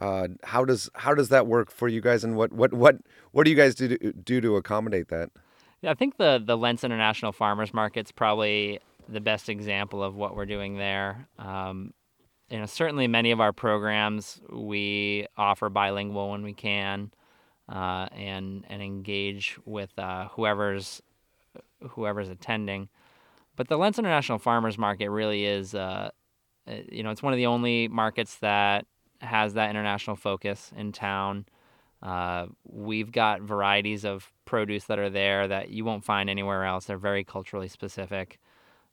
Uh, 0.00 0.28
how 0.44 0.64
does 0.64 0.90
how 0.94 1.14
does 1.14 1.28
that 1.28 1.46
work 1.46 1.70
for 1.70 1.86
you 1.86 2.00
guys, 2.00 2.24
and 2.24 2.34
what 2.34 2.52
what 2.52 2.72
what 2.72 2.96
what 3.32 3.44
do 3.44 3.50
you 3.50 3.56
guys 3.56 3.74
do 3.74 3.96
to, 3.96 4.12
do 4.12 4.40
to 4.40 4.56
accommodate 4.56 5.08
that? 5.08 5.30
I 5.84 5.94
think 5.94 6.16
the 6.16 6.42
the 6.44 6.56
Lents 6.56 6.84
International 6.84 7.32
Farmers 7.32 7.72
Market's 7.72 8.12
probably 8.12 8.80
the 9.08 9.20
best 9.20 9.48
example 9.48 10.02
of 10.02 10.14
what 10.14 10.36
we're 10.36 10.46
doing 10.46 10.76
there. 10.76 11.26
Um, 11.38 11.92
you 12.50 12.58
know, 12.58 12.66
certainly 12.66 13.06
many 13.06 13.30
of 13.30 13.40
our 13.40 13.52
programs 13.52 14.40
we 14.50 15.26
offer 15.36 15.68
bilingual 15.68 16.30
when 16.30 16.42
we 16.42 16.52
can, 16.52 17.10
uh, 17.68 18.08
and 18.12 18.64
and 18.68 18.82
engage 18.82 19.58
with 19.64 19.96
uh, 19.98 20.28
whoever's 20.28 21.00
whoever's 21.90 22.28
attending. 22.28 22.88
But 23.56 23.68
the 23.68 23.76
Lents 23.76 23.98
International 23.98 24.38
Farmers 24.38 24.78
Market 24.78 25.10
really 25.10 25.44
is 25.44 25.74
uh, 25.74 26.10
uh, 26.70 26.74
you 26.90 27.02
know, 27.02 27.10
it's 27.10 27.22
one 27.22 27.32
of 27.32 27.36
the 27.36 27.46
only 27.46 27.88
markets 27.88 28.36
that 28.36 28.86
has 29.20 29.54
that 29.54 29.70
international 29.70 30.16
focus 30.16 30.72
in 30.76 30.92
town. 30.92 31.46
Uh, 32.02 32.46
we've 32.64 33.12
got 33.12 33.42
varieties 33.42 34.04
of 34.04 34.32
produce 34.44 34.84
that 34.84 34.98
are 34.98 35.10
there 35.10 35.46
that 35.48 35.70
you 35.70 35.84
won't 35.84 36.04
find 36.04 36.30
anywhere 36.30 36.64
else. 36.64 36.86
They're 36.86 36.96
very 36.96 37.24
culturally 37.24 37.68
specific. 37.68 38.38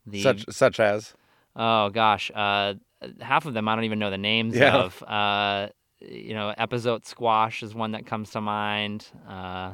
The, 0.06 0.22
such 0.22 0.46
such 0.50 0.80
as 0.80 1.14
oh 1.56 1.90
gosh, 1.90 2.32
uh, 2.34 2.76
half 3.20 3.46
of 3.46 3.54
them 3.54 3.68
I 3.68 3.76
don't 3.76 3.86
even 3.86 4.00
know 4.00 4.12
the 4.12 4.18
names 4.18 4.56
yeah. 4.56 4.76
of. 4.76 5.04
Uh, 5.04 5.70
you 6.00 6.34
know, 6.34 6.54
episode 6.58 7.06
squash 7.06 7.64
is 7.64 7.74
one 7.74 7.92
that 7.92 8.06
comes 8.06 8.30
to 8.32 8.42
mind. 8.42 9.08
Uh, 9.28 9.74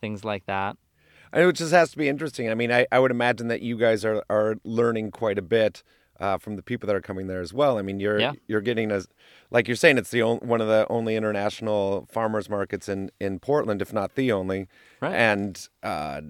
things 0.00 0.24
like 0.24 0.44
that. 0.46 0.76
I 1.32 1.40
know 1.40 1.48
it 1.48 1.56
just 1.56 1.72
has 1.72 1.90
to 1.92 1.98
be 1.98 2.08
interesting. 2.08 2.50
I 2.50 2.54
mean, 2.54 2.72
I, 2.72 2.86
I 2.90 2.98
would 2.98 3.10
imagine 3.10 3.48
that 3.48 3.62
you 3.62 3.76
guys 3.76 4.04
are, 4.04 4.24
are 4.30 4.56
learning 4.64 5.10
quite 5.10 5.38
a 5.38 5.42
bit 5.42 5.82
uh, 6.20 6.38
from 6.38 6.56
the 6.56 6.62
people 6.62 6.86
that 6.86 6.96
are 6.96 7.00
coming 7.00 7.26
there 7.26 7.40
as 7.40 7.52
well. 7.52 7.78
I 7.78 7.82
mean, 7.82 8.00
you're 8.00 8.20
yeah. 8.20 8.32
you're 8.46 8.60
getting 8.60 8.90
as 8.90 9.08
like 9.50 9.68
you're 9.68 9.76
saying, 9.76 9.98
it's 9.98 10.10
the 10.10 10.22
only, 10.22 10.46
one 10.46 10.60
of 10.60 10.68
the 10.68 10.86
only 10.90 11.16
international 11.16 12.08
farmers 12.10 12.48
markets 12.48 12.88
in, 12.88 13.10
in 13.20 13.38
Portland, 13.38 13.80
if 13.80 13.92
not 13.92 14.14
the 14.14 14.32
only, 14.32 14.66
right. 15.00 15.14
and 15.14 15.68
uh, 15.82 16.20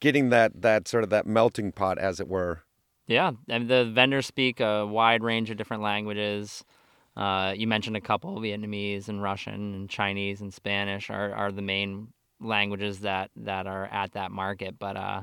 getting 0.00 0.30
that 0.30 0.62
that 0.62 0.88
sort 0.88 1.04
of 1.04 1.10
that 1.10 1.26
melting 1.26 1.72
pot, 1.72 1.98
as 1.98 2.20
it 2.20 2.28
were. 2.28 2.62
Yeah, 3.06 3.32
and 3.48 3.68
the 3.68 3.84
vendors 3.84 4.26
speak 4.26 4.60
a 4.60 4.86
wide 4.86 5.22
range 5.22 5.50
of 5.50 5.56
different 5.56 5.82
languages. 5.82 6.64
Uh, 7.16 7.52
you 7.54 7.66
mentioned 7.66 7.96
a 7.96 8.00
couple 8.00 8.38
Vietnamese 8.38 9.08
and 9.08 9.22
Russian 9.22 9.74
and 9.74 9.90
Chinese 9.90 10.40
and 10.40 10.54
Spanish 10.54 11.10
are, 11.10 11.34
are 11.34 11.52
the 11.52 11.60
main 11.60 12.08
languages 12.40 13.00
that, 13.00 13.30
that 13.36 13.66
are 13.66 13.86
at 13.86 14.12
that 14.12 14.30
market, 14.30 14.78
but 14.78 14.96
uh, 14.96 15.22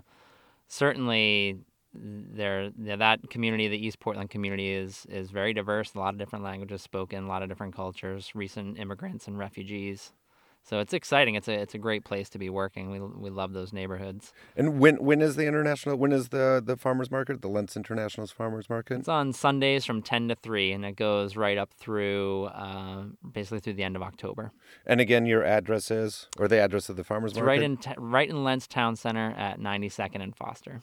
certainly 0.68 1.58
there 1.94 2.70
that 2.78 3.30
community 3.30 3.68
the 3.68 3.84
east 3.88 4.00
portland 4.00 4.30
community 4.30 4.72
is 4.72 5.08
is 5.10 5.32
very 5.32 5.54
diverse 5.54 5.96
a 5.96 6.00
lot 6.00 6.14
of 6.14 6.20
different 6.20 6.46
languages 6.46 6.82
spoken 6.82 7.24
a 7.24 7.28
lot 7.28 7.42
of 7.42 7.50
different 7.50 7.76
cultures 7.76 8.32
recent 8.36 8.78
immigrants 8.78 9.28
and 9.28 9.38
refugees 9.40 10.14
So 10.62 10.80
it's 10.80 10.94
exciting. 10.94 11.36
It's 11.36 11.48
a 11.48 11.54
it's 11.54 11.74
a 11.74 11.80
great 11.80 12.04
place 12.04 12.30
to 12.30 12.38
be 12.38 12.50
working. 12.50 12.92
We 12.92 13.00
we 13.00 13.30
love 13.30 13.54
those 13.54 13.72
neighborhoods. 13.74 14.34
And 14.58 14.80
when 14.84 14.96
when 14.98 15.22
is 15.22 15.36
the 15.36 15.48
international? 15.48 15.96
When 15.98 16.12
is 16.12 16.30
the 16.30 16.62
the 16.64 16.76
farmers 16.76 17.10
market? 17.10 17.42
The 17.42 17.48
Lents 17.48 17.78
International's 17.78 18.32
farmers 18.40 18.70
market? 18.70 19.00
It's 19.00 19.08
on 19.08 19.32
Sundays 19.34 19.86
from 19.86 20.02
ten 20.02 20.28
to 20.28 20.36
three, 20.36 20.74
and 20.74 20.84
it 20.86 20.96
goes 20.98 21.38
right 21.38 21.58
up 21.58 21.72
through 21.74 22.46
uh, 22.66 23.06
basically 23.32 23.62
through 23.62 23.78
the 23.80 23.84
end 23.84 23.96
of 23.96 24.04
October. 24.04 24.52
And 24.86 25.00
again, 25.00 25.26
your 25.26 25.44
address 25.46 25.90
is, 25.90 26.28
or 26.38 26.48
the 26.50 26.60
address 26.60 26.90
of 26.90 26.98
the 26.98 27.06
farmers 27.06 27.32
It's 27.32 27.38
market? 27.40 27.50
right 27.50 27.64
in 27.64 27.78
t- 27.78 27.96
right 27.98 28.30
in 28.30 28.44
Lents 28.44 28.68
Town 28.68 28.96
Center 28.98 29.32
at 29.38 29.60
92nd 29.60 30.22
and 30.22 30.36
Foster. 30.36 30.82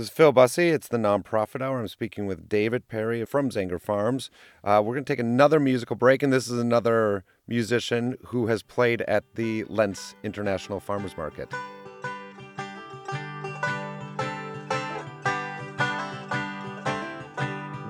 This 0.00 0.06
is 0.06 0.14
Phil 0.14 0.32
Bussey. 0.32 0.70
It's 0.70 0.88
the 0.88 0.96
Nonprofit 0.96 1.60
Hour. 1.60 1.78
I'm 1.78 1.86
speaking 1.86 2.24
with 2.24 2.48
David 2.48 2.88
Perry 2.88 3.22
from 3.26 3.50
Zanger 3.50 3.78
Farms. 3.78 4.30
Uh, 4.64 4.80
we're 4.82 4.94
going 4.94 5.04
to 5.04 5.12
take 5.12 5.18
another 5.18 5.60
musical 5.60 5.94
break, 5.94 6.22
and 6.22 6.32
this 6.32 6.48
is 6.48 6.58
another 6.58 7.22
musician 7.46 8.16
who 8.28 8.46
has 8.46 8.62
played 8.62 9.02
at 9.02 9.24
the 9.34 9.64
Lents 9.64 10.14
International 10.22 10.80
Farmers 10.80 11.18
Market. 11.18 11.52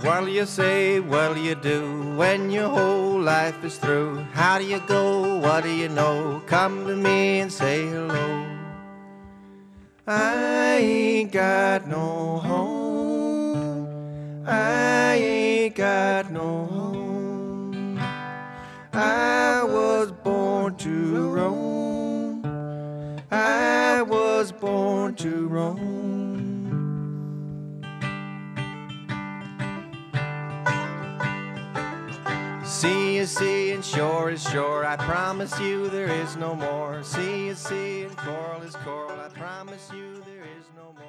What'll 0.02 0.28
you 0.28 0.46
say, 0.46 0.98
what'll 0.98 1.38
you 1.38 1.54
do 1.54 2.16
when 2.16 2.50
your 2.50 2.70
whole 2.70 3.20
life 3.20 3.62
is 3.62 3.78
through? 3.78 4.16
How 4.32 4.58
do 4.58 4.64
you 4.64 4.80
go, 4.88 5.38
what 5.38 5.62
do 5.62 5.70
you 5.70 5.88
know? 5.88 6.42
Come 6.46 6.88
to 6.88 6.96
me 6.96 7.38
and 7.38 7.52
say 7.52 7.86
hello. 7.86 8.49
I 10.12 10.78
ain't 10.78 11.30
got 11.30 11.86
no 11.86 12.38
home. 12.38 13.86
I 14.44 15.14
ain't 15.14 15.76
got 15.76 16.32
no 16.32 16.64
home. 16.66 17.96
I 18.92 19.62
was 19.62 20.10
born 20.10 20.74
to 20.78 21.28
roam. 21.28 22.44
I 23.30 24.02
was 24.02 24.50
born 24.50 25.14
to 25.14 25.46
roam. 25.46 25.99
Is 33.20 33.36
sea 33.36 33.72
and 33.72 33.84
shore 33.84 34.30
is 34.30 34.42
shore. 34.42 34.86
I 34.86 34.96
promise 34.96 35.60
you 35.60 35.90
there 35.90 36.08
is 36.08 36.38
no 36.38 36.54
more. 36.54 37.02
Sea 37.02 37.48
is 37.48 37.58
sea 37.58 38.04
and 38.04 38.16
coral 38.16 38.62
is 38.62 38.74
coral. 38.76 39.20
I 39.20 39.28
promise 39.28 39.90
you 39.94 40.22
there 40.24 40.46
is 40.58 40.64
no 40.74 40.84
more. 40.84 41.04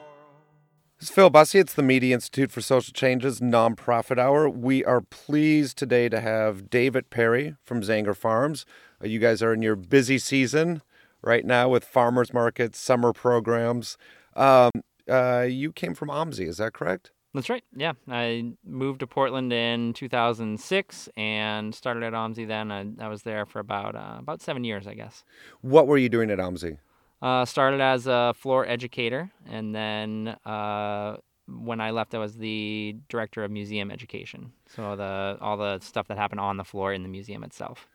This 0.99 1.07
is 1.07 1.15
Phil 1.15 1.29
Bussey. 1.29 1.59
It's 1.59 1.73
the 1.73 1.81
Media 1.81 2.13
Institute 2.13 2.51
for 2.51 2.59
Social 2.59 2.91
Change's 2.91 3.39
Nonprofit 3.39 4.19
Hour. 4.19 4.49
We 4.49 4.83
are 4.83 4.99
pleased 4.99 5.77
today 5.77 6.09
to 6.09 6.19
have 6.19 6.69
David 6.69 7.11
Perry 7.11 7.55
from 7.63 7.79
Zanger 7.79 8.13
Farms. 8.13 8.65
Uh, 9.01 9.07
you 9.07 9.19
guys 9.19 9.41
are 9.41 9.53
in 9.53 9.61
your 9.61 9.77
busy 9.77 10.17
season 10.17 10.81
right 11.21 11.45
now 11.45 11.69
with 11.69 11.85
farmers 11.85 12.33
markets, 12.33 12.77
summer 12.77 13.13
programs. 13.13 13.97
Um, 14.35 14.71
uh, 15.09 15.47
you 15.49 15.71
came 15.71 15.93
from 15.93 16.09
OMSI, 16.09 16.45
is 16.45 16.57
that 16.57 16.73
correct? 16.73 17.11
That's 17.33 17.49
right. 17.49 17.63
Yeah, 17.75 17.93
I 18.09 18.53
moved 18.65 18.99
to 18.99 19.07
Portland 19.07 19.53
in 19.53 19.93
2006 19.93 21.09
and 21.15 21.73
started 21.73 22.03
at 22.03 22.13
OMSI. 22.13 22.47
Then 22.47 22.71
I, 22.71 22.85
I 22.99 23.07
was 23.07 23.23
there 23.23 23.45
for 23.45 23.59
about 23.59 23.95
uh, 23.95 24.17
about 24.19 24.41
seven 24.41 24.63
years, 24.63 24.85
I 24.85 24.95
guess. 24.95 25.23
What 25.61 25.87
were 25.87 25.97
you 25.97 26.09
doing 26.09 26.29
at 26.29 26.39
OMSI? 26.39 26.77
Uh, 27.21 27.45
started 27.45 27.79
as 27.79 28.07
a 28.07 28.33
floor 28.35 28.65
educator, 28.65 29.31
and 29.47 29.73
then 29.73 30.35
uh, 30.45 31.17
when 31.47 31.79
I 31.79 31.91
left, 31.91 32.15
I 32.15 32.17
was 32.17 32.35
the 32.35 32.95
director 33.09 33.43
of 33.43 33.51
museum 33.51 33.91
education. 33.91 34.51
So 34.75 34.95
the 34.95 35.37
all 35.39 35.55
the 35.55 35.79
stuff 35.79 36.07
that 36.07 36.17
happened 36.17 36.41
on 36.41 36.57
the 36.57 36.63
floor 36.65 36.93
in 36.93 37.03
the 37.03 37.09
museum 37.09 37.43
itself. 37.43 37.87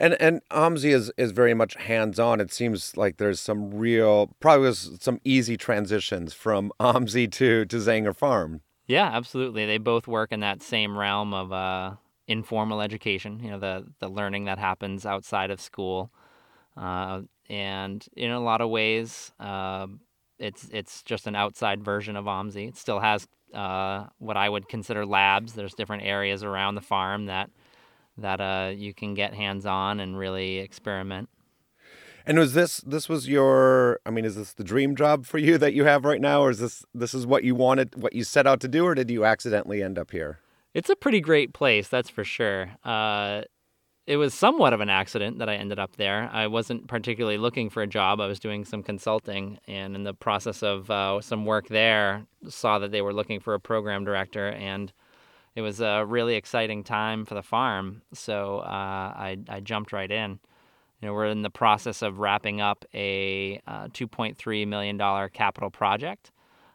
And 0.00 0.14
and 0.20 0.40
OMSI 0.50 0.92
is, 0.92 1.12
is 1.16 1.32
very 1.32 1.54
much 1.54 1.74
hands 1.74 2.18
on. 2.18 2.40
It 2.40 2.52
seems 2.52 2.96
like 2.96 3.18
there's 3.18 3.40
some 3.40 3.72
real, 3.72 4.34
probably 4.40 4.66
was 4.66 4.98
some 5.00 5.20
easy 5.24 5.56
transitions 5.56 6.34
from 6.34 6.72
OMSI 6.80 7.30
to, 7.32 7.64
to 7.64 7.76
Zanger 7.76 8.14
Farm. 8.14 8.60
Yeah, 8.86 9.08
absolutely. 9.12 9.66
They 9.66 9.78
both 9.78 10.06
work 10.06 10.32
in 10.32 10.40
that 10.40 10.62
same 10.62 10.98
realm 10.98 11.32
of 11.32 11.52
uh, 11.52 11.94
informal 12.26 12.80
education. 12.82 13.40
You 13.42 13.52
know, 13.52 13.58
the 13.58 13.86
the 14.00 14.08
learning 14.08 14.44
that 14.44 14.58
happens 14.58 15.06
outside 15.06 15.50
of 15.50 15.60
school, 15.60 16.10
uh, 16.76 17.22
and 17.48 18.04
in 18.16 18.30
a 18.30 18.40
lot 18.40 18.60
of 18.60 18.70
ways, 18.70 19.32
uh, 19.40 19.86
it's 20.38 20.68
it's 20.72 21.02
just 21.02 21.26
an 21.26 21.36
outside 21.36 21.82
version 21.84 22.16
of 22.16 22.26
OMSI. 22.26 22.68
It 22.68 22.76
still 22.76 23.00
has 23.00 23.26
uh, 23.54 24.06
what 24.18 24.36
I 24.36 24.48
would 24.48 24.68
consider 24.68 25.06
labs. 25.06 25.54
There's 25.54 25.74
different 25.74 26.02
areas 26.02 26.42
around 26.42 26.74
the 26.74 26.80
farm 26.80 27.26
that 27.26 27.50
that 28.18 28.40
uh, 28.40 28.70
you 28.74 28.94
can 28.94 29.14
get 29.14 29.34
hands 29.34 29.66
on 29.66 30.00
and 30.00 30.18
really 30.18 30.58
experiment. 30.58 31.28
And 32.26 32.38
was 32.38 32.54
this 32.54 32.78
this 32.78 33.08
was 33.08 33.28
your? 33.28 34.00
I 34.06 34.10
mean, 34.10 34.24
is 34.24 34.36
this 34.36 34.54
the 34.54 34.64
dream 34.64 34.96
job 34.96 35.26
for 35.26 35.38
you 35.38 35.58
that 35.58 35.74
you 35.74 35.84
have 35.84 36.04
right 36.04 36.20
now, 36.20 36.40
or 36.40 36.50
is 36.50 36.58
this 36.58 36.84
this 36.94 37.12
is 37.12 37.26
what 37.26 37.44
you 37.44 37.54
wanted, 37.54 38.00
what 38.00 38.14
you 38.14 38.24
set 38.24 38.46
out 38.46 38.60
to 38.60 38.68
do, 38.68 38.86
or 38.86 38.94
did 38.94 39.10
you 39.10 39.24
accidentally 39.24 39.82
end 39.82 39.98
up 39.98 40.10
here? 40.10 40.38
It's 40.72 40.90
a 40.90 40.96
pretty 40.96 41.20
great 41.20 41.52
place, 41.52 41.86
that's 41.88 42.08
for 42.08 42.24
sure. 42.24 42.70
Uh, 42.82 43.42
it 44.06 44.16
was 44.16 44.34
somewhat 44.34 44.72
of 44.72 44.80
an 44.80 44.90
accident 44.90 45.38
that 45.38 45.48
I 45.48 45.54
ended 45.54 45.78
up 45.78 45.96
there. 45.96 46.28
I 46.32 46.46
wasn't 46.46 46.88
particularly 46.88 47.38
looking 47.38 47.70
for 47.70 47.82
a 47.82 47.86
job. 47.86 48.20
I 48.20 48.26
was 48.26 48.40
doing 48.40 48.64
some 48.64 48.82
consulting, 48.82 49.58
and 49.68 49.94
in 49.94 50.04
the 50.04 50.14
process 50.14 50.62
of 50.62 50.90
uh, 50.90 51.20
some 51.20 51.46
work 51.46 51.68
there, 51.68 52.26
saw 52.48 52.78
that 52.80 52.90
they 52.90 53.02
were 53.02 53.14
looking 53.14 53.38
for 53.38 53.54
a 53.54 53.60
program 53.60 54.04
director, 54.04 54.48
and 54.48 54.92
it 55.54 55.62
was 55.62 55.80
a 55.80 56.04
really 56.04 56.34
exciting 56.34 56.82
time 56.84 57.24
for 57.24 57.34
the 57.34 57.42
farm. 57.42 58.02
So 58.12 58.58
uh, 58.58 58.62
I, 58.68 59.38
I 59.48 59.60
jumped 59.60 59.92
right 59.92 60.10
in. 60.10 60.40
You 61.00 61.08
know, 61.08 61.14
we're 61.14 61.26
in 61.26 61.42
the 61.42 61.50
process 61.50 62.02
of 62.02 62.18
wrapping 62.18 62.60
up 62.60 62.84
a 62.94 63.60
uh, 63.66 63.88
$2.3 63.88 64.66
million 64.66 64.98
capital 65.30 65.70
project. 65.70 66.30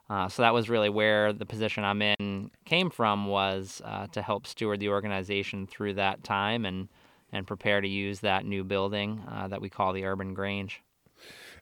Uh, 0.09 0.27
so 0.27 0.41
that 0.41 0.53
was 0.53 0.69
really 0.69 0.89
where 0.89 1.33
the 1.33 1.45
position 1.45 1.83
I'm 1.83 2.01
in 2.01 2.51
came 2.65 2.89
from 2.89 3.27
was 3.27 3.81
uh, 3.85 4.07
to 4.07 4.21
help 4.21 4.47
steward 4.47 4.79
the 4.79 4.89
organization 4.89 5.67
through 5.67 5.95
that 5.95 6.23
time 6.23 6.65
and 6.65 6.89
and 7.31 7.45
prepare 7.45 7.79
to 7.79 7.87
use 7.87 8.21
that 8.21 8.43
new 8.43 8.63
building 8.63 9.21
uh, 9.29 9.47
that 9.47 9.61
we 9.61 9.69
call 9.69 9.93
the 9.93 10.03
Urban 10.03 10.33
Grange. 10.33 10.81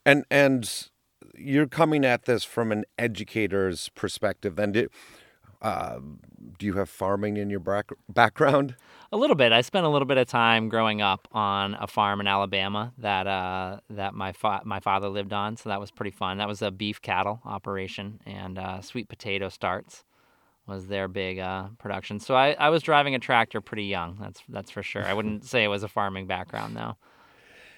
And 0.06 0.24
and 0.32 0.88
you're 1.36 1.68
coming 1.68 2.06
at 2.06 2.24
this 2.24 2.46
from 2.46 2.72
an 2.72 2.86
educator's 2.98 3.90
perspective. 3.90 4.56
Then 4.56 4.72
do, 4.72 4.88
uh, 5.62 6.00
do 6.58 6.66
you 6.66 6.74
have 6.74 6.90
farming 6.90 7.38
in 7.38 7.50
your 7.50 7.60
back, 7.60 7.90
background? 8.10 8.76
A 9.12 9.18
little 9.18 9.38
bit. 9.38 9.54
I 9.54 9.62
spent 9.62 9.86
a 9.86 9.90
little 9.90 10.06
bit 10.06 10.18
of 10.18 10.28
time 10.28 10.68
growing 10.68 11.02
up 11.02 11.30
on 11.32 11.76
a 11.80 11.88
farm 11.88 12.20
in 12.20 12.28
Alabama 12.28 12.92
that 12.98 13.26
uh, 13.26 13.80
that 13.90 14.14
my 14.14 14.34
fa- 14.34 14.64
my 14.66 14.82
father 14.82 15.08
lived 15.08 15.32
on, 15.32 15.56
so 15.56 15.70
that 15.70 15.80
was 15.80 15.92
pretty 15.92 16.12
fun. 16.12 16.40
That 16.40 16.48
was 16.50 16.62
a 16.62 16.72
beef 16.72 17.02
cattle 17.02 17.40
operation, 17.46 18.20
and 18.26 18.60
uh, 18.60 18.82
sweet 18.82 19.08
potato 19.08 19.48
starts 19.48 20.04
was 20.68 20.88
their 20.88 21.08
big 21.08 21.40
uh, 21.40 21.68
production. 21.80 22.20
So 22.20 22.36
I, 22.36 22.52
I 22.60 22.68
was 22.68 22.84
driving 22.84 23.16
a 23.16 23.20
tractor 23.20 23.62
pretty 23.62 23.86
young. 23.86 24.18
That's 24.20 24.44
that's 24.50 24.72
for 24.72 24.84
sure. 24.84 25.06
I 25.06 25.14
wouldn't 25.16 25.46
say 25.46 25.64
it 25.64 25.70
was 25.70 25.84
a 25.84 25.88
farming 25.88 26.28
background 26.28 26.76
though. 26.76 26.98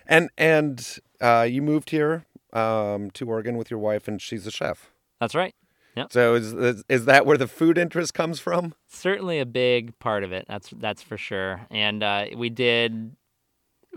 And 0.08 0.32
and 0.36 0.98
uh, 1.22 1.48
you 1.48 1.62
moved 1.62 1.92
here 1.92 2.26
um, 2.54 3.12
to 3.12 3.30
Oregon 3.30 3.56
with 3.56 3.70
your 3.70 3.80
wife, 3.80 4.08
and 4.08 4.20
she's 4.20 4.48
a 4.48 4.52
chef. 4.52 4.89
That's 5.20 5.36
right. 5.36 5.54
Yep. 5.95 6.12
So 6.12 6.36
is, 6.36 6.54
is 6.54 6.84
is 6.88 7.06
that 7.06 7.25
where 7.25 7.38
the 7.38 7.47
food 7.47 7.78
interest 7.78 8.13
comes 8.13 8.39
from? 8.39 8.73
Certainly 8.88 9.39
a 9.39 9.45
big 9.45 9.97
part 9.99 10.23
of 10.23 10.32
it. 10.32 10.45
That's 10.47 10.69
that's 10.78 11.02
for 11.02 11.17
sure. 11.17 11.67
And 11.69 12.04
uh, 12.04 12.28
we 12.36 12.49
did. 12.49 13.15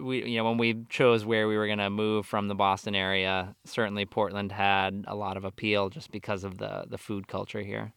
We 0.00 0.24
you 0.24 0.38
know 0.38 0.44
when 0.44 0.58
we 0.58 0.84
chose 0.88 1.24
where 1.24 1.46
we 1.46 1.56
were 1.56 1.66
going 1.66 1.78
to 1.78 1.90
move 1.90 2.26
from 2.26 2.48
the 2.48 2.54
Boston 2.54 2.94
area, 2.94 3.54
certainly 3.64 4.06
Portland 4.06 4.52
had 4.52 5.04
a 5.06 5.14
lot 5.14 5.36
of 5.36 5.44
appeal 5.44 5.90
just 5.90 6.10
because 6.10 6.44
of 6.44 6.58
the 6.58 6.84
the 6.88 6.98
food 6.98 7.28
culture 7.28 7.62
here. 7.62 7.92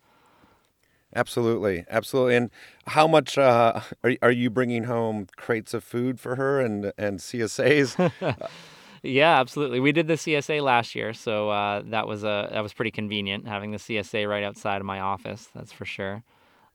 Absolutely, 1.16 1.86
absolutely. 1.90 2.36
And 2.36 2.52
how 2.88 3.08
much 3.08 3.38
uh, 3.38 3.80
are 4.04 4.16
are 4.22 4.32
you 4.32 4.50
bringing 4.50 4.84
home 4.84 5.28
crates 5.38 5.74
of 5.74 5.84
food 5.84 6.20
for 6.20 6.36
her 6.36 6.60
and 6.60 6.92
and 6.98 7.20
CSAs? 7.20 8.12
yeah, 9.06 9.40
absolutely. 9.40 9.80
We 9.80 9.92
did 9.92 10.08
the 10.08 10.16
CSA 10.16 10.62
last 10.62 10.96
year, 10.96 11.14
so 11.14 11.50
uh, 11.50 11.84
that 11.88 12.08
was 12.08 12.24
a 12.24 12.50
that 12.52 12.62
was 12.62 12.74
pretty 12.74 12.92
convenient 12.92 13.48
having 13.48 13.72
the 13.72 13.78
CSA 13.78 14.28
right 14.28 14.44
outside 14.44 14.82
of 14.82 14.86
my 14.86 15.00
office. 15.00 15.50
That's 15.56 15.72
for 15.72 15.86
sure. 15.86 16.24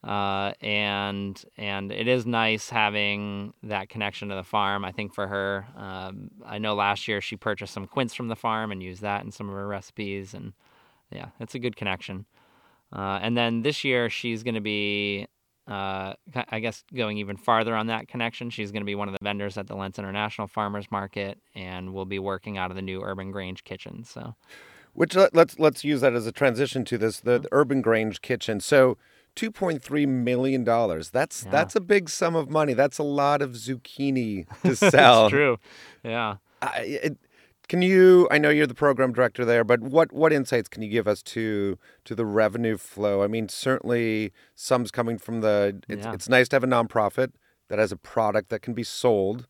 Uh, 0.03 0.53
and 0.63 1.45
and 1.59 1.93
it 1.93 2.09
is 2.09 2.25
nice 2.25 2.71
having 2.71 3.53
that 3.63 3.89
connection 3.89 4.29
to 4.29 4.35
the 4.35 4.45
farm. 4.45 4.85
I 4.85 4.93
think 4.93 5.15
for 5.15 5.27
her, 5.27 5.67
um, 5.77 6.31
I 6.47 6.59
know 6.59 6.75
last 6.75 7.07
year 7.07 7.21
she 7.21 7.37
purchased 7.37 7.75
some 7.75 7.87
quince 7.87 8.15
from 8.15 8.29
the 8.29 8.37
farm 8.37 8.73
and 8.73 8.83
used 8.83 9.03
that 9.03 9.25
in 9.25 9.31
some 9.31 9.49
of 9.49 9.55
her 9.55 9.67
recipes, 9.67 10.33
and 10.33 10.55
yeah, 11.11 11.29
it's 11.39 11.55
a 11.55 11.59
good 11.59 11.77
connection. 11.77 12.25
Uh, 12.93 13.19
and 13.23 13.37
then 13.37 13.63
this 13.63 13.85
year, 13.85 14.11
she's 14.11 14.43
going 14.43 14.55
to 14.55 14.61
be, 14.61 15.27
uh, 15.71 16.15
I 16.51 16.61
guess, 16.61 16.83
going 16.95 17.19
even 17.19 17.37
farther 17.37 17.75
on 17.77 17.87
that 17.87 18.09
connection. 18.09 18.51
She's 18.51 18.73
going 18.73 18.83
to 18.83 18.87
be 18.87 18.95
one 18.97 19.09
of 19.09 19.13
the 19.13 19.19
vendors 19.23 19.57
at 19.57 19.67
the 19.69 19.77
Lents 19.77 19.99
International 19.99 20.49
Farmers 20.49 20.91
Market, 20.91 21.39
and 21.55 21.95
we'll 21.95 22.05
be 22.05 22.19
working 22.19 22.59
out 22.59 22.71
of 22.71 22.77
the 22.77 22.83
new 22.83 23.03
Urban 23.03 23.31
Grange 23.31 23.63
kitchen. 23.65 24.03
So, 24.05 24.35
which 24.93 25.15
let, 25.15 25.35
let's 25.35 25.59
let's 25.59 25.85
use 25.85 26.01
that 26.01 26.13
as 26.15 26.27
a 26.27 26.33
transition 26.33 26.85
to 26.87 26.99
this 26.99 27.21
the, 27.21 27.39
the 27.39 27.49
Urban 27.53 27.81
Grange 27.83 28.21
kitchen. 28.21 28.59
So, 28.61 28.99
2.3 29.37 30.09
million 30.09 30.65
dollars. 30.65 31.11
That's 31.11 31.45
Yeah. 31.45 31.51
that's 31.53 31.77
a 31.77 31.81
big 31.81 32.09
sum 32.11 32.35
of 32.35 32.51
money. 32.51 32.73
That's 32.75 32.99
a 32.99 33.05
lot 33.05 33.41
of 33.41 33.53
zucchini 33.53 34.47
to 34.63 34.75
sell. 34.91 35.31
true. 35.31 35.59
Yeah. 36.03 36.37
I, 36.63 36.81
it, 36.81 37.19
can 37.71 37.83
you? 37.83 38.27
I 38.33 38.39
know 38.39 38.51
you're 38.51 38.67
the 38.67 38.75
program 38.75 39.13
director 39.13 39.45
there, 39.45 39.63
but 39.63 39.81
what 39.81 40.13
what 40.13 40.33
insights 40.33 40.69
can 40.69 40.83
you 40.83 40.91
give 40.91 41.07
us 41.07 41.23
to 41.35 41.79
to 42.05 42.15
the 42.17 42.27
revenue 42.27 42.77
flow? 42.77 43.23
I 43.23 43.29
mean, 43.29 43.49
certainly 43.49 44.33
some's 44.57 44.91
coming 44.91 45.19
from 45.19 45.41
the. 45.41 45.81
It's, 45.89 46.05
Yeah. 46.05 46.13
it's 46.13 46.29
nice 46.29 46.49
to 46.49 46.57
have 46.57 46.65
a 46.65 46.67
nonprofit 46.67 47.31
that 47.69 47.79
has 47.79 47.93
a 47.93 47.97
product 47.97 48.49
that 48.51 48.61
can 48.63 48.75
be 48.75 48.83
sold, 48.83 49.47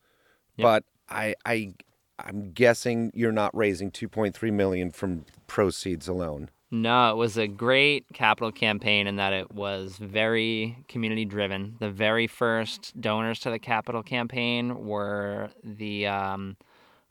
Yep. 0.56 0.62
but 0.64 0.84
I 1.08 1.34
I 1.46 1.72
I'm 2.18 2.52
guessing 2.52 3.10
you're 3.14 3.32
not 3.32 3.56
raising 3.56 3.90
2.3 3.90 4.52
million 4.52 4.90
from 4.90 5.24
proceeds 5.46 6.06
alone. 6.06 6.50
No, 6.70 7.10
it 7.10 7.16
was 7.16 7.38
a 7.38 7.48
great 7.48 8.04
capital 8.12 8.52
campaign 8.52 9.06
in 9.06 9.16
that 9.16 9.32
it 9.32 9.50
was 9.52 9.96
very 9.96 10.76
community 10.88 11.24
driven. 11.24 11.76
The 11.80 11.90
very 11.90 12.26
first 12.26 13.00
donors 13.00 13.40
to 13.40 13.50
the 13.50 13.58
capital 13.58 14.02
campaign 14.02 14.84
were 14.86 15.50
the 15.64 16.06
um, 16.06 16.58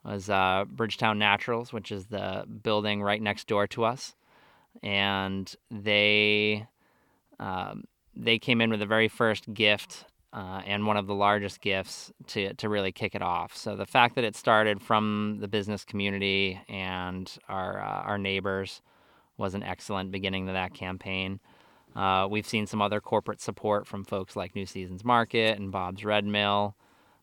was 0.04 0.30
uh, 0.30 0.66
Bridgetown 0.70 1.20
Naturals, 1.20 1.74
which 1.74 1.92
is 1.92 2.06
the 2.08 2.46
building 2.64 3.02
right 3.02 3.22
next 3.22 3.48
door 3.48 3.68
to 3.68 3.84
us, 3.84 4.16
and 4.82 5.54
they 5.70 6.68
um, 7.40 7.86
they 8.16 8.40
came 8.40 8.62
in 8.62 8.70
with 8.70 8.80
the 8.80 8.86
very 8.86 9.08
first 9.08 9.54
gift 9.54 10.06
uh, 10.32 10.62
and 10.66 10.86
one 10.86 10.98
of 10.98 11.08
the 11.08 11.16
largest 11.16 11.62
gifts 11.62 12.12
to 12.28 12.54
to 12.56 12.70
really 12.70 12.92
kick 12.92 13.16
it 13.16 13.22
off. 13.22 13.56
So 13.56 13.76
the 13.76 13.86
fact 13.86 14.16
that 14.16 14.24
it 14.24 14.36
started 14.36 14.82
from 14.82 15.38
the 15.40 15.48
business 15.48 15.84
community 15.84 16.60
and 16.70 17.32
our 17.48 17.82
uh, 17.82 18.02
our 18.04 18.18
neighbors 18.18 18.82
was 19.38 19.54
an 19.54 19.64
excellent 19.64 20.12
beginning 20.12 20.48
to 20.48 20.54
that 20.54 20.74
campaign. 20.74 21.40
Uh, 21.96 22.28
we've 22.30 22.48
seen 22.48 22.68
some 22.68 22.82
other 22.82 23.02
corporate 23.02 23.42
support 23.42 23.88
from 23.88 24.04
folks 24.04 24.36
like 24.36 24.56
New 24.56 24.66
Seasons 24.66 25.04
Market 25.04 25.58
and 25.58 25.72
Bob's 25.72 26.06
Red 26.06 26.26
Mill. 26.26 26.76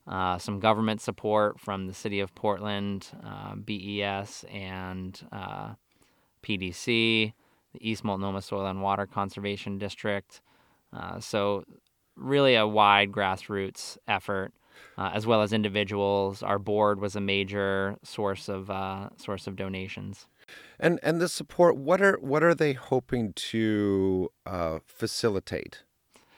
Uh, 0.06 0.38
some 0.38 0.60
government 0.60 1.00
support 1.00 1.58
from 1.58 1.86
the 1.86 1.94
city 1.94 2.20
of 2.20 2.34
Portland, 2.34 3.08
uh, 3.24 3.54
BES, 3.56 4.44
and 4.52 5.20
uh, 5.32 5.74
PDC, 6.42 7.32
the 7.72 7.80
East 7.90 8.04
Multnomah 8.04 8.42
Soil 8.42 8.66
and 8.66 8.82
Water 8.82 9.06
Conservation 9.06 9.78
District. 9.78 10.40
Uh, 10.92 11.18
so, 11.20 11.64
really 12.14 12.54
a 12.54 12.66
wide 12.66 13.10
grassroots 13.10 13.98
effort, 14.06 14.52
uh, 14.96 15.10
as 15.12 15.26
well 15.26 15.42
as 15.42 15.52
individuals. 15.52 16.42
Our 16.42 16.58
board 16.58 17.00
was 17.00 17.16
a 17.16 17.20
major 17.20 17.96
source 18.04 18.48
of 18.48 18.70
uh, 18.70 19.08
source 19.16 19.46
of 19.46 19.56
donations. 19.56 20.26
And 20.78 21.00
and 21.02 21.20
the 21.20 21.28
support, 21.28 21.76
what 21.76 22.00
are 22.00 22.16
what 22.20 22.44
are 22.44 22.54
they 22.54 22.74
hoping 22.74 23.32
to 23.32 24.30
uh, 24.46 24.78
facilitate 24.86 25.82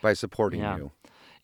by 0.01 0.15
supporting 0.15 0.61
Yeah. 0.61 0.77
you? 0.79 0.93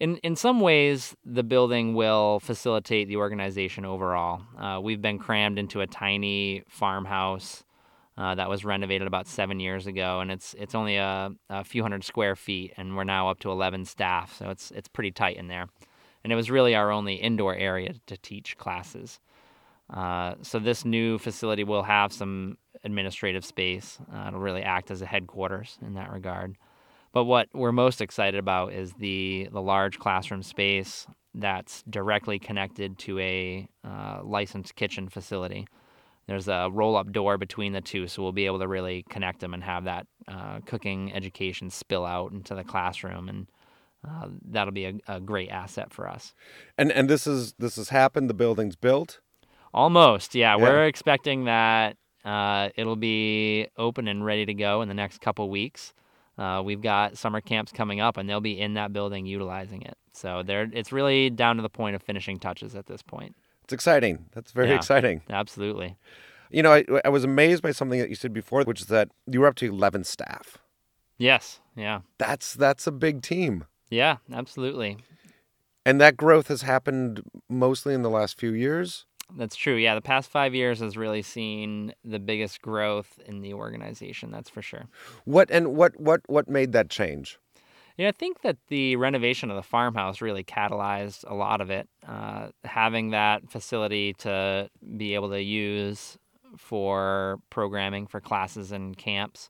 In 0.01 0.17
in 0.19 0.37
some 0.37 0.61
ways, 0.61 1.17
the 1.25 1.43
building 1.43 1.95
will 1.95 2.41
facilitate 2.41 3.09
the 3.09 3.17
organization 3.17 3.85
overall. 3.85 4.43
Uh, 4.59 4.81
we've 4.83 5.01
been 5.01 5.19
crammed 5.19 5.59
into 5.59 5.81
a 5.81 5.87
tiny 5.87 6.63
farmhouse 6.69 7.65
uh, 8.17 8.35
that 8.35 8.49
was 8.49 8.65
renovated 8.65 9.07
about 9.07 9.27
seven 9.27 9.61
years 9.61 9.87
ago, 9.87 10.21
and 10.21 10.31
it's 10.31 10.55
it's 10.59 10.75
only 10.75 10.97
a, 10.97 11.31
a 11.49 11.65
few 11.65 11.83
hundred 11.83 12.05
square 12.05 12.37
feet, 12.37 12.73
and 12.77 12.97
we're 12.97 13.05
now 13.05 13.29
up 13.29 13.39
to 13.41 13.51
eleven 13.51 13.85
staff, 13.85 14.37
so 14.37 14.51
it's 14.51 14.71
it's 14.73 14.89
pretty 14.89 15.11
tight 15.11 15.37
in 15.37 15.49
there. 15.49 15.67
And 16.23 16.33
it 16.33 16.37
was 16.37 16.51
really 16.51 16.75
our 16.75 16.91
only 16.91 17.15
indoor 17.17 17.55
area 17.55 17.95
to 18.07 18.17
teach 18.17 18.57
classes. 18.57 19.21
Uh, 19.93 20.35
so 20.41 20.59
this 20.59 20.85
new 20.85 21.19
facility 21.19 21.65
will 21.65 21.83
have 21.83 22.13
some 22.13 22.57
administrative 22.83 23.45
space. 23.45 23.99
Uh, 24.13 24.29
it'll 24.29 24.41
really 24.41 24.63
act 24.63 24.91
as 24.91 25.03
a 25.03 25.07
headquarters 25.07 25.79
in 25.83 25.95
that 25.95 26.11
regard. 26.11 26.57
But 27.15 27.25
what 27.25 27.49
we're 27.55 27.73
most 27.73 28.01
excited 28.01 28.39
about 28.39 28.73
is 28.73 28.93
the 28.95 29.49
the 29.53 29.63
large 29.63 29.99
classroom 29.99 30.43
space 30.43 31.07
that's 31.33 31.83
directly 31.89 32.39
connected 32.39 32.99
to 32.99 33.19
a 33.21 33.69
uh, 33.85 34.21
licensed 34.23 34.75
kitchen 34.75 35.09
facility. 35.09 35.67
There's 36.27 36.49
a 36.49 36.69
roll 36.73 36.97
up 36.97 37.13
door 37.13 37.39
between 37.39 37.73
the 37.73 37.81
two, 37.81 38.09
so 38.09 38.23
we'll 38.23 38.33
be 38.33 38.47
able 38.47 38.59
to 38.59 38.69
really 38.69 39.05
connect 39.09 39.41
them 39.41 39.55
and 39.55 39.63
have 39.63 39.85
that 39.85 40.07
uh, 40.27 40.61
cooking 40.67 41.13
education 41.15 41.71
spill 41.71 42.05
out 42.05 42.33
into 42.33 42.55
the 42.55 42.65
classroom, 42.65 43.29
and 43.29 43.47
uh, 44.09 44.29
that'll 44.51 44.73
be 44.73 44.87
a, 44.87 44.95
a 45.07 45.21
great 45.21 45.51
asset 45.51 45.93
for 45.93 46.09
us. 46.09 46.35
And 46.77 46.91
and 46.91 47.09
this 47.09 47.29
is 47.29 47.55
this 47.61 47.77
has 47.77 47.91
happened. 47.91 48.29
The 48.29 48.35
building's 48.35 48.77
built. 48.77 49.21
Almost, 49.73 50.35
yeah. 50.35 50.57
Yeah. 50.57 50.63
We're 50.63 50.87
expecting 50.87 51.45
that 51.45 51.97
uh, 52.25 52.71
it'll 52.75 52.97
be 52.97 53.69
open 53.77 54.09
and 54.09 54.25
ready 54.25 54.47
to 54.47 54.55
go 54.55 54.83
in 54.83 54.89
the 54.89 54.95
next 54.95 55.21
couple 55.21 55.49
weeks. 55.49 55.95
Uh, 56.37 56.63
we've 56.65 56.83
got 56.83 57.17
summer 57.17 57.41
camps 57.41 57.71
coming 57.73 58.01
up, 58.01 58.17
and 58.17 58.29
they'll 58.29 58.41
be 58.41 58.59
in 58.61 58.75
that 58.75 58.93
building 58.93 59.27
utilizing 59.27 59.83
it. 59.83 59.97
So 60.13 60.43
they're, 60.45 60.69
it's 60.73 60.93
really 60.93 61.31
down 61.31 61.57
to 61.57 61.63
the 61.63 61.69
point 61.69 61.95
of 61.97 62.03
finishing 62.03 62.39
touches 62.39 62.75
at 62.75 62.87
this 62.87 63.03
point. 63.03 63.35
It's 63.65 63.73
exciting. 63.73 64.27
That's 64.33 64.53
very 64.53 64.69
Yeah, 64.71 64.75
exciting. 64.77 65.23
Absolutely. 65.31 65.97
You 66.51 66.63
know, 66.63 66.73
I, 66.73 66.85
I 67.05 67.09
was 67.09 67.25
amazed 67.25 67.63
by 67.63 67.73
something 67.73 67.99
that 67.99 68.09
you 68.11 68.15
said 68.15 68.33
before, 68.33 68.63
which 68.65 68.81
is 68.83 68.87
that 68.89 69.09
you 69.27 69.41
were 69.41 69.47
up 69.47 69.55
to 69.57 69.67
eleven 69.67 70.05
staff. 70.05 70.59
Yes. 71.19 71.61
Yeah. 71.77 72.01
That's 72.19 72.55
that's 72.55 72.87
a 72.87 72.93
big 72.93 73.23
team, 73.23 73.65
Yeah. 73.91 74.17
Absolutely. 74.33 74.99
and 75.87 76.01
that 76.01 76.17
growth 76.17 76.49
has 76.49 76.63
happened 76.63 77.23
mostly 77.49 77.95
in 77.95 78.03
the 78.03 78.11
last 78.11 78.39
few 78.39 78.53
years. 78.53 79.07
That's 79.37 79.57
true. 79.57 79.77
Yeah. 79.77 79.95
The 79.95 80.03
past 80.03 80.31
five 80.31 80.55
years 80.55 80.81
has 80.81 80.97
really 80.97 81.23
seen 81.23 81.95
the 82.05 82.19
biggest 82.19 82.61
growth 82.61 83.19
in 83.27 83.41
the 83.41 83.55
organization. 83.55 84.31
That's 84.31 84.51
for 84.51 84.63
sure. 84.63 84.87
What 85.25 85.51
and 85.51 85.75
what 85.75 85.99
what 85.99 86.21
what 86.27 86.49
made 86.49 86.73
that 86.73 86.91
change? 86.91 87.39
Yeah, 87.97 88.09
I 88.09 88.13
think 88.13 88.43
that 88.43 88.57
the 88.69 88.97
renovation 88.97 89.51
of 89.51 89.57
the 89.57 89.63
farmhouse 89.63 90.21
really 90.21 90.43
catalyzed 90.43 91.25
a 91.31 91.35
lot 91.35 91.61
of 91.61 91.71
it. 91.71 91.89
Uh, 92.07 92.49
having 92.65 93.11
that 93.11 93.49
facility 93.51 94.15
to 94.15 94.69
be 94.97 95.15
able 95.15 95.31
to 95.31 95.41
use 95.41 96.19
for 96.57 97.39
programming 97.51 98.09
for 98.09 98.21
classes 98.21 98.73
and 98.73 98.97
camps, 98.97 99.49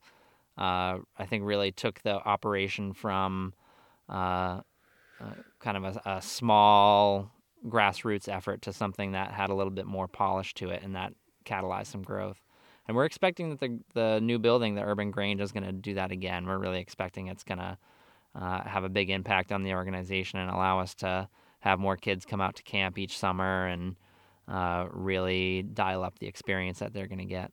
uh, 0.59 0.99
I 1.17 1.25
think 1.27 1.43
really 1.43 1.71
took 1.71 2.01
the 2.03 2.13
operation 2.13 2.93
from 2.93 3.53
uh, 4.09 4.61
uh, 5.19 5.33
kind 5.59 5.77
of 5.77 5.83
a, 5.83 6.01
a 6.17 6.21
small 6.21 7.31
grassroots 7.67 8.27
effort 8.27 8.61
to 8.63 8.73
something 8.73 9.11
that 9.13 9.31
had 9.31 9.49
a 9.49 9.55
little 9.55 9.71
bit 9.71 9.85
more 9.85 10.07
polish 10.07 10.53
to 10.55 10.69
it, 10.69 10.83
and 10.83 10.95
that 10.95 11.13
catalyzed 11.45 11.87
some 11.87 12.03
growth. 12.03 12.41
And 12.87 12.95
we're 12.95 13.05
expecting 13.05 13.49
that 13.49 13.59
the 13.59 13.79
the 13.93 14.19
new 14.21 14.39
building, 14.39 14.75
the 14.75 14.83
Urban 14.83 15.11
Grange, 15.11 15.41
is 15.41 15.51
going 15.51 15.63
to 15.63 15.71
do 15.71 15.95
that 15.95 16.11
again. 16.11 16.45
We're 16.45 16.59
really 16.59 16.79
expecting 16.79 17.27
it's 17.27 17.43
going 17.43 17.57
to 17.57 17.77
uh, 18.35 18.63
have 18.63 18.83
a 18.83 18.89
big 18.89 19.09
impact 19.09 19.51
on 19.51 19.63
the 19.63 19.73
organization 19.73 20.39
and 20.39 20.49
allow 20.49 20.79
us 20.79 20.93
to 20.95 21.27
have 21.59 21.79
more 21.79 21.97
kids 21.97 22.25
come 22.25 22.41
out 22.41 22.55
to 22.55 22.63
camp 22.63 22.97
each 22.97 23.17
summer 23.17 23.65
and 23.65 23.95
uh, 24.47 24.87
really 24.91 25.63
dial 25.63 26.03
up 26.03 26.19
the 26.19 26.27
experience 26.27 26.79
that 26.79 26.93
they're 26.93 27.07
going 27.07 27.19
to 27.19 27.25
get. 27.25 27.51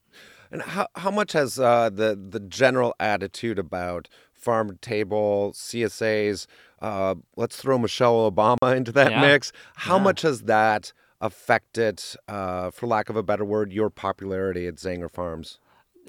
And 0.50 0.62
how 0.62 0.86
how 0.96 1.10
much 1.10 1.32
has 1.32 1.58
uh, 1.58 1.88
the 1.90 2.14
the 2.30 2.40
general 2.40 2.94
attitude 3.00 3.58
about 3.58 4.08
farm 4.34 4.68
to 4.70 4.74
table 4.76 5.52
CSAs? 5.54 6.46
Uh, 6.80 7.14
let's 7.36 7.56
throw 7.56 7.78
Michelle 7.78 8.30
Obama 8.30 8.76
into 8.76 8.92
that 8.92 9.12
Yeah. 9.12 9.20
mix. 9.20 9.52
How 9.76 9.96
Yeah. 9.96 10.02
much 10.02 10.22
has 10.22 10.42
that 10.42 10.92
affected, 11.20 12.02
uh, 12.28 12.70
for 12.70 12.86
lack 12.88 13.08
of 13.08 13.16
a 13.16 13.22
better 13.22 13.44
word, 13.44 13.72
your 13.72 13.88
popularity 13.90 14.66
at 14.66 14.74
Zanger 14.74 15.10
Farms? 15.10 15.58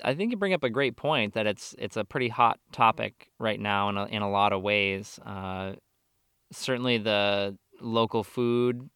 I 0.03 0.15
think 0.15 0.31
you 0.31 0.37
bring 0.37 0.53
up 0.53 0.63
a 0.63 0.69
great 0.71 0.95
point 0.97 1.35
that 1.35 1.45
it's 1.45 1.75
it's 1.77 1.95
a 1.95 2.03
pretty 2.03 2.29
hot 2.29 2.59
topic 2.71 3.29
right 3.39 3.59
now 3.59 3.89
in 3.89 3.97
a, 3.97 4.05
in 4.07 4.21
a 4.23 4.29
lot 4.29 4.51
of 4.51 4.61
ways. 4.63 5.19
Uh, 5.25 5.73
certainly, 6.51 6.97
the 6.97 7.57
local 7.79 8.23
food, 8.23 8.89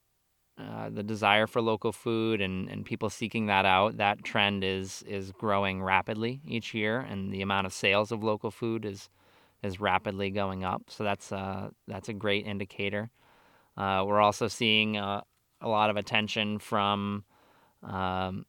uh, 0.59 0.89
the 0.89 1.03
desire 1.03 1.45
for 1.45 1.61
local 1.61 1.91
food, 1.91 2.41
and, 2.41 2.67
and 2.67 2.83
people 2.83 3.11
seeking 3.11 3.45
that 3.45 3.63
out, 3.63 3.97
that 3.97 4.23
trend 4.23 4.63
is 4.63 5.03
is 5.07 5.31
growing 5.31 5.83
rapidly 5.83 6.41
each 6.47 6.73
year, 6.73 6.99
and 6.99 7.31
the 7.31 7.43
amount 7.43 7.67
of 7.67 7.73
sales 7.73 8.11
of 8.11 8.23
local 8.23 8.49
food 8.49 8.83
is 8.83 9.09
is 9.61 9.79
rapidly 9.79 10.31
going 10.31 10.63
up. 10.63 10.83
So 10.87 11.03
that's 11.03 11.31
uh, 11.31 11.69
that's 11.87 12.09
a 12.09 12.13
great 12.13 12.47
indicator. 12.47 13.11
Uh, 13.75 14.03
we're 14.07 14.19
also 14.19 14.47
seeing 14.47 14.97
uh, 14.97 15.21
a 15.61 15.67
lot 15.67 15.91
of 15.91 15.97
attention 15.97 16.57
from 16.57 17.23
um, 17.83 18.47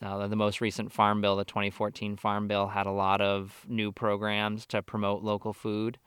the 0.00 0.36
most 0.36 0.60
recent 0.60 0.92
Farm 0.92 1.20
Bill, 1.20 1.34
the 1.34 1.44
2014 1.44 2.16
Farm 2.16 2.46
Bill, 2.46 2.68
had 2.68 2.86
a 2.86 2.92
lot 2.92 3.20
of 3.20 3.66
new 3.68 3.90
programs 3.90 4.64
to 4.66 4.80
promote 4.80 5.24
local 5.24 5.52
food 5.52 5.98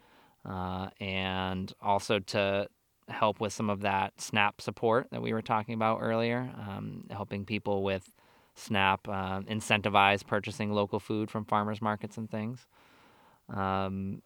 and 0.45 1.73
also 1.81 2.19
to 2.19 2.69
help 3.11 3.39
with 3.39 3.53
some 3.53 3.69
of 3.69 3.81
that 3.81 4.19
SNAP 4.19 4.61
support 4.61 5.07
that 5.11 5.21
we 5.21 5.33
were 5.33 5.41
talking 5.41 5.73
about 5.73 5.99
earlier, 6.01 6.51
um, 6.57 7.05
helping 7.09 7.45
people 7.45 7.83
with 7.83 8.11
SNAP 8.55 9.07
uh, 9.07 9.41
incentivize 9.41 10.25
purchasing 10.25 10.71
local 10.71 10.99
food 10.99 11.31
from 11.31 11.45
farmers 11.45 11.81
markets 11.81 12.17
and 12.17 12.29
things. 12.29 12.67
Um, 13.49 14.21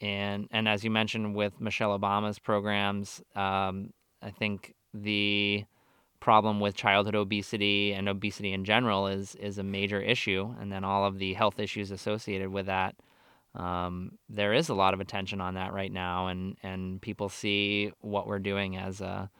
and 0.00 0.48
and 0.50 0.68
as 0.68 0.84
you 0.84 0.90
mentioned 0.90 1.34
with 1.34 1.60
Michelle 1.60 1.98
Obama's 1.98 2.38
programs, 2.38 3.22
um, 3.34 3.92
I 4.22 4.30
think 4.30 4.74
the 4.92 5.64
problem 6.20 6.60
with 6.60 6.74
childhood 6.74 7.14
obesity 7.14 7.92
and 7.92 8.08
obesity 8.08 8.52
in 8.52 8.64
general 8.64 9.06
is 9.06 9.34
is 9.36 9.58
a 9.58 9.62
major 9.62 10.00
issue, 10.00 10.54
and 10.60 10.72
then 10.72 10.84
all 10.84 11.04
of 11.04 11.18
the 11.18 11.34
health 11.34 11.58
issues 11.58 11.90
associated 11.90 12.50
with 12.50 12.66
that 12.66 12.96
um, 13.54 14.12
there 14.28 14.52
is 14.52 14.68
a 14.68 14.74
lot 14.74 14.94
of 14.94 15.00
attention 15.00 15.40
on 15.40 15.54
that 15.54 15.72
right 15.72 15.92
now, 15.92 16.26
and, 16.28 16.56
and 16.62 17.00
people 17.00 17.28
see 17.28 17.92
what 18.00 18.26
we're 18.26 18.38
doing 18.38 18.76
as 18.76 19.00
a 19.00 19.30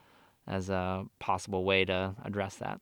as 0.47 0.69
a 0.69 1.05
possible 1.19 1.65
way 1.65 1.87
to 1.87 2.15
address 2.23 2.57
that. 2.57 2.81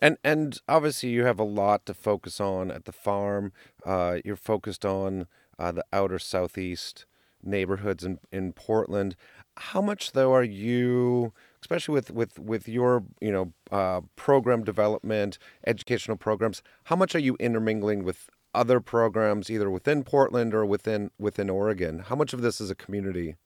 And 0.00 0.16
and 0.24 0.60
obviously 0.68 1.10
you 1.10 1.24
have 1.24 1.38
a 1.38 1.44
lot 1.44 1.86
to 1.86 1.94
focus 1.94 2.40
on 2.40 2.70
at 2.70 2.84
the 2.84 2.92
farm. 2.92 3.52
Uh, 3.84 4.18
you're 4.24 4.36
focused 4.36 4.84
on 4.84 5.26
uh, 5.58 5.72
the 5.72 5.84
outer 5.92 6.18
southeast 6.18 7.06
neighborhoods 7.42 8.04
in, 8.04 8.18
in 8.32 8.52
Portland. 8.52 9.16
How 9.56 9.80
much 9.80 10.12
though 10.12 10.34
are 10.34 10.44
you, 10.44 11.32
especially 11.60 11.94
with 11.94 12.10
with 12.10 12.38
with 12.38 12.68
your 12.68 13.04
you 13.20 13.32
know 13.32 13.52
uh, 13.70 14.02
program 14.16 14.64
development, 14.64 15.38
educational 15.66 16.16
programs? 16.16 16.62
How 16.84 16.96
much 16.96 17.14
are 17.14 17.20
you 17.20 17.36
intermingling 17.40 18.04
with 18.04 18.28
other 18.56 18.80
programs, 18.80 19.50
either 19.50 19.70
within 19.70 20.02
Portland 20.02 20.54
or 20.54 20.64
within 20.66 21.10
within 21.18 21.50
Oregon? 21.50 22.00
How 22.00 22.16
much 22.16 22.32
of 22.32 22.40
this 22.42 22.60
is 22.60 22.70
a 22.70 22.74
community? 22.74 23.36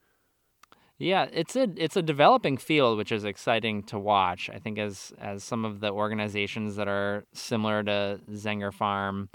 Yeah, 0.98 1.28
it's 1.32 1.56
a 1.56 1.68
it's 1.76 1.96
a 1.96 2.02
developing 2.02 2.58
field, 2.58 2.98
which 2.98 3.10
is 3.10 3.24
exciting 3.24 3.82
to 3.84 3.98
watch. 3.98 4.50
I 4.50 4.58
think 4.58 4.78
as 4.78 5.12
as 5.18 5.42
some 5.42 5.64
of 5.64 5.80
the 5.80 5.90
organizations 5.90 6.76
that 6.76 6.88
are 6.88 7.24
similar 7.32 7.82
to 7.84 8.20
Zenger 8.30 8.72
Farm 8.72 9.30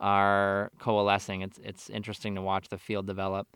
are 0.00 0.72
coalescing, 0.80 1.42
it's 1.42 1.58
it's 1.62 1.88
interesting 1.88 2.34
to 2.34 2.42
watch 2.42 2.68
the 2.68 2.78
field 2.78 3.06
develop. 3.06 3.46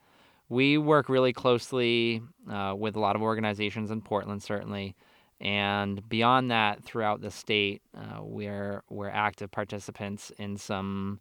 We 0.49 0.79
work 0.79 1.09
really 1.09 1.33
closely 1.33 2.23
uh, 2.51 2.75
with 2.77 2.95
a 2.95 3.01
lot 3.01 3.17
of 3.17 3.23
organizations 3.23 3.91
in 3.91 4.03
Portland, 4.03 4.43
certainly, 4.43 4.95
and 5.43 6.09
beyond 6.09 6.53
that, 6.53 6.85
throughout 6.85 7.21
the 7.21 7.31
state, 7.33 7.83
uh, 7.97 8.21
we're 8.23 8.85
we're 8.89 9.11
active 9.11 9.51
participants 9.51 10.31
in 10.39 10.57
some 10.57 11.21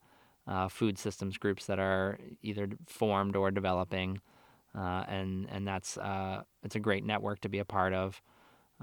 uh, 0.52 0.68
food 0.68 0.98
systems 0.98 1.38
groups 1.38 1.66
that 1.66 1.80
are 1.80 2.20
either 2.42 2.68
formed 2.88 3.36
or 3.36 3.52
developing 3.52 4.20
uh, 4.78 5.04
and 5.08 5.48
and 5.52 5.68
that's 5.68 5.98
uh, 5.98 6.44
it's 6.64 6.76
a 6.76 6.80
great 6.80 7.06
network 7.06 7.42
to 7.42 7.50
be 7.50 7.60
a 7.60 7.66
part 7.66 7.94
of. 7.94 8.22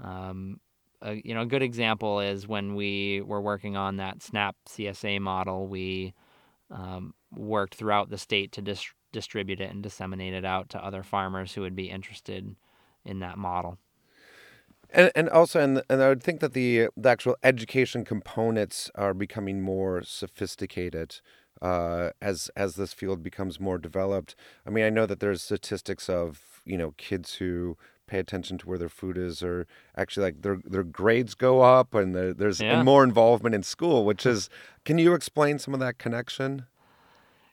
Um, 0.03 0.59
a, 1.01 1.15
you 1.23 1.33
know, 1.33 1.41
a 1.41 1.45
good 1.45 1.63
example 1.63 2.19
is 2.19 2.47
when 2.47 2.75
we 2.75 3.21
were 3.21 3.41
working 3.41 3.75
on 3.75 3.97
that 3.97 4.21
SNAP 4.21 4.55
CSA 4.67 5.19
model. 5.19 5.67
We 5.67 6.13
um, 6.69 7.13
worked 7.35 7.75
throughout 7.75 8.09
the 8.09 8.17
state 8.17 8.51
to 8.53 8.61
dis- 8.61 8.93
distribute 9.11 9.61
it 9.61 9.71
and 9.71 9.81
disseminate 9.81 10.33
it 10.33 10.45
out 10.45 10.69
to 10.69 10.85
other 10.85 11.03
farmers 11.03 11.53
who 11.53 11.61
would 11.61 11.75
be 11.75 11.89
interested 11.89 12.55
in 13.05 13.19
that 13.19 13.37
model. 13.37 13.77
And, 14.91 15.11
and 15.15 15.29
also, 15.29 15.59
and, 15.59 15.81
and 15.89 16.01
I 16.01 16.09
would 16.09 16.23
think 16.23 16.39
that 16.41 16.53
the, 16.53 16.87
the 16.97 17.09
actual 17.09 17.37
education 17.43 18.03
components 18.03 18.91
are 18.95 19.13
becoming 19.13 19.61
more 19.61 20.03
sophisticated 20.03 21.21
uh, 21.61 22.11
as 22.21 22.49
as 22.55 22.75
this 22.75 22.93
field 22.93 23.23
becomes 23.23 23.59
more 23.59 23.77
developed. 23.77 24.35
I 24.65 24.69
mean, 24.69 24.85
I 24.85 24.89
know 24.89 25.05
that 25.05 25.19
there's 25.19 25.41
statistics 25.41 26.09
of 26.09 26.61
you 26.65 26.77
know 26.77 26.93
kids 26.97 27.35
who 27.35 27.77
pay 28.07 28.19
attention 28.19 28.57
to 28.57 28.67
where 28.67 28.77
their 28.77 28.89
food 28.89 29.17
is, 29.17 29.43
or 29.43 29.67
actually 29.95 30.23
like 30.23 30.41
their 30.41 30.59
their 30.65 30.83
grades 30.83 31.35
go 31.35 31.61
up, 31.61 31.93
and 31.93 32.15
there's 32.15 32.59
yeah. 32.59 32.83
more 32.83 33.03
involvement 33.03 33.55
in 33.55 33.63
school. 33.63 34.05
Which 34.05 34.25
is, 34.25 34.49
can 34.83 34.97
you 34.97 35.13
explain 35.13 35.59
some 35.59 35.73
of 35.73 35.79
that 35.79 35.97
connection? 35.97 36.65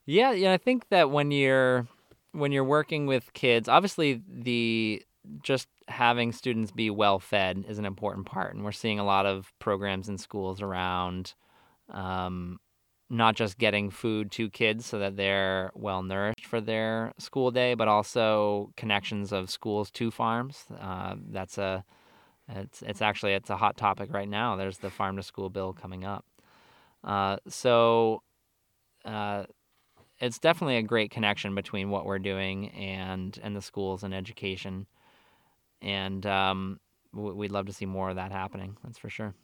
Yeah, 0.06 0.32
yeah. 0.32 0.52
I 0.52 0.56
think 0.56 0.88
that 0.88 1.10
when 1.10 1.30
you're 1.30 1.86
when 2.32 2.52
you're 2.52 2.64
working 2.64 3.06
with 3.06 3.32
kids, 3.32 3.68
obviously 3.68 4.22
the 4.28 5.02
just 5.42 5.68
having 5.88 6.32
students 6.32 6.70
be 6.70 6.90
well 6.90 7.18
fed 7.18 7.64
is 7.68 7.78
an 7.78 7.84
important 7.84 8.26
part, 8.26 8.54
and 8.54 8.64
we're 8.64 8.72
seeing 8.72 8.98
a 8.98 9.04
lot 9.04 9.26
of 9.26 9.52
programs 9.58 10.08
in 10.08 10.18
schools 10.18 10.62
around. 10.62 11.34
Um, 11.90 12.58
not 13.08 13.36
just 13.36 13.58
getting 13.58 13.90
food 13.90 14.30
to 14.32 14.50
kids 14.50 14.84
so 14.84 14.98
that 14.98 15.16
they're 15.16 15.70
well 15.74 16.02
nourished 16.02 16.46
for 16.46 16.60
their 16.60 17.12
school 17.18 17.50
day, 17.50 17.74
but 17.74 17.88
also 17.88 18.72
connections 18.76 19.32
of 19.32 19.50
schools 19.50 19.90
to 19.92 20.10
farms. 20.10 20.64
Uh, 20.80 21.14
that's 21.30 21.58
a 21.58 21.84
it's 22.48 22.82
it's 22.82 23.02
actually 23.02 23.34
it's 23.34 23.50
a 23.50 23.56
hot 23.56 23.76
topic 23.76 24.12
right 24.12 24.28
now. 24.28 24.56
There's 24.56 24.78
the 24.78 24.90
farm 24.90 25.16
to 25.16 25.22
school 25.22 25.50
bill 25.50 25.72
coming 25.72 26.04
up. 26.04 26.24
Uh, 27.04 27.36
so 27.48 28.22
uh, 29.04 29.44
it's 30.20 30.38
definitely 30.38 30.76
a 30.76 30.82
great 30.82 31.10
connection 31.10 31.54
between 31.54 31.90
what 31.90 32.06
we're 32.06 32.18
doing 32.18 32.70
and 32.70 33.38
and 33.42 33.54
the 33.54 33.62
schools 33.62 34.02
and 34.02 34.14
education, 34.14 34.86
and 35.80 36.26
um, 36.26 36.80
we'd 37.12 37.52
love 37.52 37.66
to 37.66 37.72
see 37.72 37.86
more 37.86 38.10
of 38.10 38.16
that 38.16 38.32
happening. 38.32 38.76
That's 38.82 38.98
for 38.98 39.10
sure. 39.10 39.34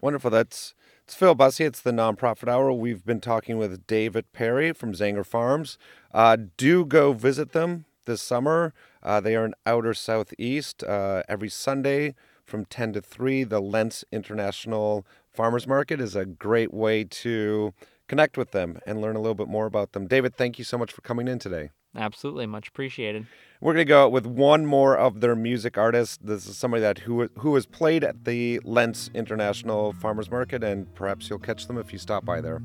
Wonderful. 0.00 0.30
That's 0.30 0.74
it's 1.04 1.14
Phil 1.14 1.34
Bussey. 1.34 1.64
It's 1.64 1.80
the 1.80 1.90
Nonprofit 1.90 2.48
Hour. 2.48 2.72
We've 2.72 3.04
been 3.04 3.20
talking 3.20 3.58
with 3.58 3.86
David 3.86 4.32
Perry 4.32 4.72
from 4.72 4.92
Zenger 4.92 5.24
Farms. 5.24 5.78
Uh, 6.12 6.36
do 6.56 6.84
go 6.84 7.12
visit 7.12 7.52
them 7.52 7.84
this 8.06 8.22
summer. 8.22 8.72
Uh, 9.02 9.20
they 9.20 9.36
are 9.36 9.44
in 9.44 9.54
outer 9.66 9.94
southeast 9.94 10.82
uh, 10.84 11.22
every 11.28 11.48
Sunday 11.48 12.14
from 12.44 12.64
10 12.64 12.94
to 12.94 13.02
3. 13.02 13.44
The 13.44 13.60
Lents 13.60 14.04
International 14.12 15.06
Farmers 15.30 15.66
Market 15.66 16.00
is 16.00 16.16
a 16.16 16.24
great 16.24 16.72
way 16.72 17.04
to 17.04 17.74
connect 18.08 18.36
with 18.36 18.52
them 18.52 18.78
and 18.86 19.00
learn 19.00 19.16
a 19.16 19.20
little 19.20 19.34
bit 19.34 19.48
more 19.48 19.66
about 19.66 19.92
them. 19.92 20.06
David, 20.06 20.34
thank 20.34 20.58
you 20.58 20.64
so 20.64 20.78
much 20.78 20.92
for 20.92 21.00
coming 21.02 21.28
in 21.28 21.38
today. 21.38 21.70
Absolutely, 21.96 22.46
much 22.46 22.68
appreciated. 22.68 23.26
We're 23.60 23.72
going 23.72 23.86
to 23.86 23.88
go 23.88 24.08
with 24.08 24.26
one 24.26 24.66
more 24.66 24.96
of 24.96 25.20
their 25.20 25.36
music 25.36 25.78
artists. 25.78 26.18
This 26.20 26.46
is 26.46 26.58
somebody 26.58 26.80
that 26.82 26.98
who 26.98 27.28
who 27.38 27.54
has 27.54 27.66
played 27.66 28.02
at 28.04 28.24
the 28.24 28.60
Lents 28.64 29.10
International 29.14 29.92
Farmers 29.92 30.30
Market, 30.30 30.64
and 30.64 30.92
perhaps 30.94 31.30
you'll 31.30 31.38
catch 31.38 31.66
them 31.66 31.78
if 31.78 31.92
you 31.92 31.98
stop 31.98 32.24
by 32.24 32.40
there. 32.40 32.60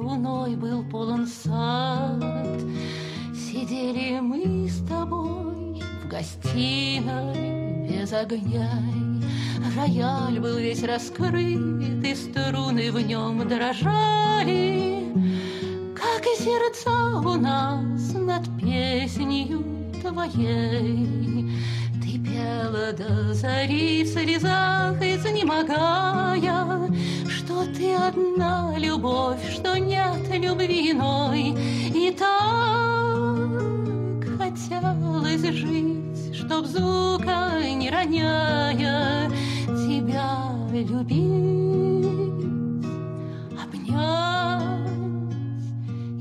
Луной 0.00 0.56
был 0.56 0.82
полон 0.84 1.26
сад, 1.26 2.22
Сидели 3.34 4.18
мы 4.20 4.66
с 4.66 4.78
тобой 4.88 5.59
гостиной 6.10 7.88
без 7.88 8.12
огня. 8.12 8.70
Рояль 9.76 10.40
был 10.40 10.56
весь 10.56 10.82
раскрыт, 10.82 12.04
и 12.04 12.14
струны 12.14 12.90
в 12.90 13.00
нем 13.00 13.46
дрожали, 13.48 15.04
Как 15.94 16.22
и 16.26 16.42
сердца 16.42 17.20
у 17.20 17.34
нас 17.34 18.12
над 18.14 18.44
песнью 18.60 19.64
твоей. 20.02 21.06
Ты 22.02 22.18
пела 22.18 22.92
до 22.92 23.32
зари 23.32 24.02
в 24.02 24.08
слезах, 24.08 25.00
изнемогая, 25.00 26.90
Что 27.28 27.64
ты 27.66 27.94
одна 27.94 28.74
любовь, 28.76 29.48
что 29.52 29.78
нет 29.78 30.28
любви 30.34 30.90
иной, 30.90 31.54
И 31.94 32.10
так 32.18 32.90
хотелось 34.49 35.41
жить, 35.41 36.35
чтоб 36.35 36.65
звука 36.65 37.61
не 37.63 37.89
роняя, 37.89 39.29
тебя 39.65 40.53
любить, 40.71 42.45
обнять 43.59 45.35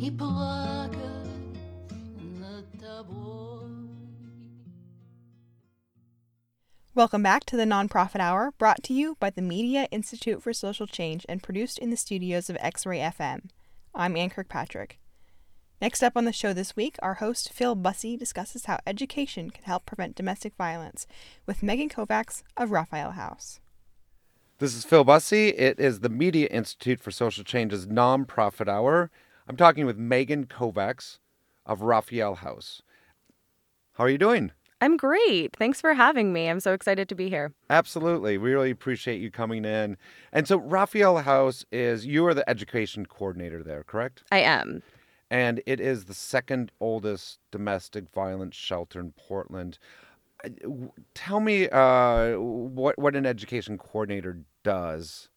и 0.01 0.11
плакать 0.11 1.01
над 2.39 2.81
тобой. 2.81 3.71
Welcome 6.95 7.23
back 7.23 7.45
to 7.47 7.57
the 7.57 7.65
Nonprofit 7.65 8.21
Hour, 8.21 8.53
brought 8.59 8.83
to 8.85 8.95
you 8.95 9.17
by 9.19 9.31
the 9.31 9.43
Media 9.43 9.89
Institute 9.91 10.43
for 10.43 10.53
Social 10.53 10.87
Change 10.87 11.27
and 11.29 11.43
produced 11.43 11.79
in 11.79 11.91
the 11.91 11.97
studios 11.97 12.49
of 12.49 12.57
X 12.61 12.87
Ray 12.87 13.01
FM. 13.01 13.49
I'm 13.95 14.17
Ann 14.17 14.31
Kirkpatrick. 14.31 14.99
Next 15.82 16.04
up 16.04 16.18
on 16.18 16.26
the 16.26 16.34
show 16.34 16.52
this 16.52 16.76
week, 16.76 16.98
our 17.02 17.16
host 17.16 17.54
Phil 17.54 17.74
Bussey 17.74 18.18
discusses 18.18 18.66
how 18.66 18.80
education 18.86 19.50
can 19.50 19.64
help 19.64 19.86
prevent 19.86 20.14
domestic 20.14 20.54
violence 20.58 21.08
with 21.46 21.64
Megan 21.64 21.88
Kovacs 21.88 22.44
of 22.58 22.72
Raphael 22.72 23.12
House. 23.12 23.62
This 24.58 24.76
is 24.76 24.84
Phil 24.84 25.06
Bussey. 25.06 25.50
It 25.58 25.80
is 25.80 26.02
the 26.02 26.10
Media 26.10 26.48
Institute 26.48 27.00
for 27.00 27.12
Social 27.12 27.46
Change's 27.46 27.88
nonprofit 27.88 28.68
hour. 28.68 29.10
I'm 29.48 29.56
talking 29.56 29.86
with 29.86 29.98
Megan 29.98 30.48
Kovacs 30.48 31.20
of 31.66 31.82
Raphael 31.82 32.36
House. 32.36 32.82
How 33.94 34.04
are 34.04 34.10
you 34.10 34.18
doing? 34.18 34.52
I'm 34.82 34.98
great. 34.98 35.56
Thanks 35.56 35.80
for 35.80 35.94
having 35.94 36.34
me. 36.34 36.50
I'm 36.50 36.60
so 36.60 36.74
excited 36.74 37.08
to 37.08 37.16
be 37.16 37.30
here. 37.30 37.54
Absolutely. 37.70 38.38
We 38.38 38.52
really 38.52 38.72
appreciate 38.72 39.22
you 39.22 39.32
coming 39.32 39.64
in. 39.64 39.96
And 40.34 40.46
so, 40.46 40.58
Raphael 40.58 41.20
House 41.20 41.64
is, 41.72 42.06
you 42.06 42.26
are 42.28 42.34
the 42.34 42.50
education 42.50 43.06
coordinator 43.06 43.64
there, 43.64 43.86
correct? 43.86 44.24
I 44.30 44.40
am 44.40 44.84
and 45.30 45.62
it 45.66 45.80
is 45.80 46.06
the 46.06 46.14
second 46.14 46.72
oldest 46.80 47.40
domestic 47.52 48.10
violence 48.14 48.56
shelter 48.56 49.00
in 49.00 49.12
Portland. 49.12 49.78
Tell 51.14 51.40
me 51.40 51.68
uh, 51.70 52.38
what 52.40 52.98
what 52.98 53.16
an 53.16 53.26
education 53.26 53.78
coordinator 53.78 54.40
does 54.64 55.30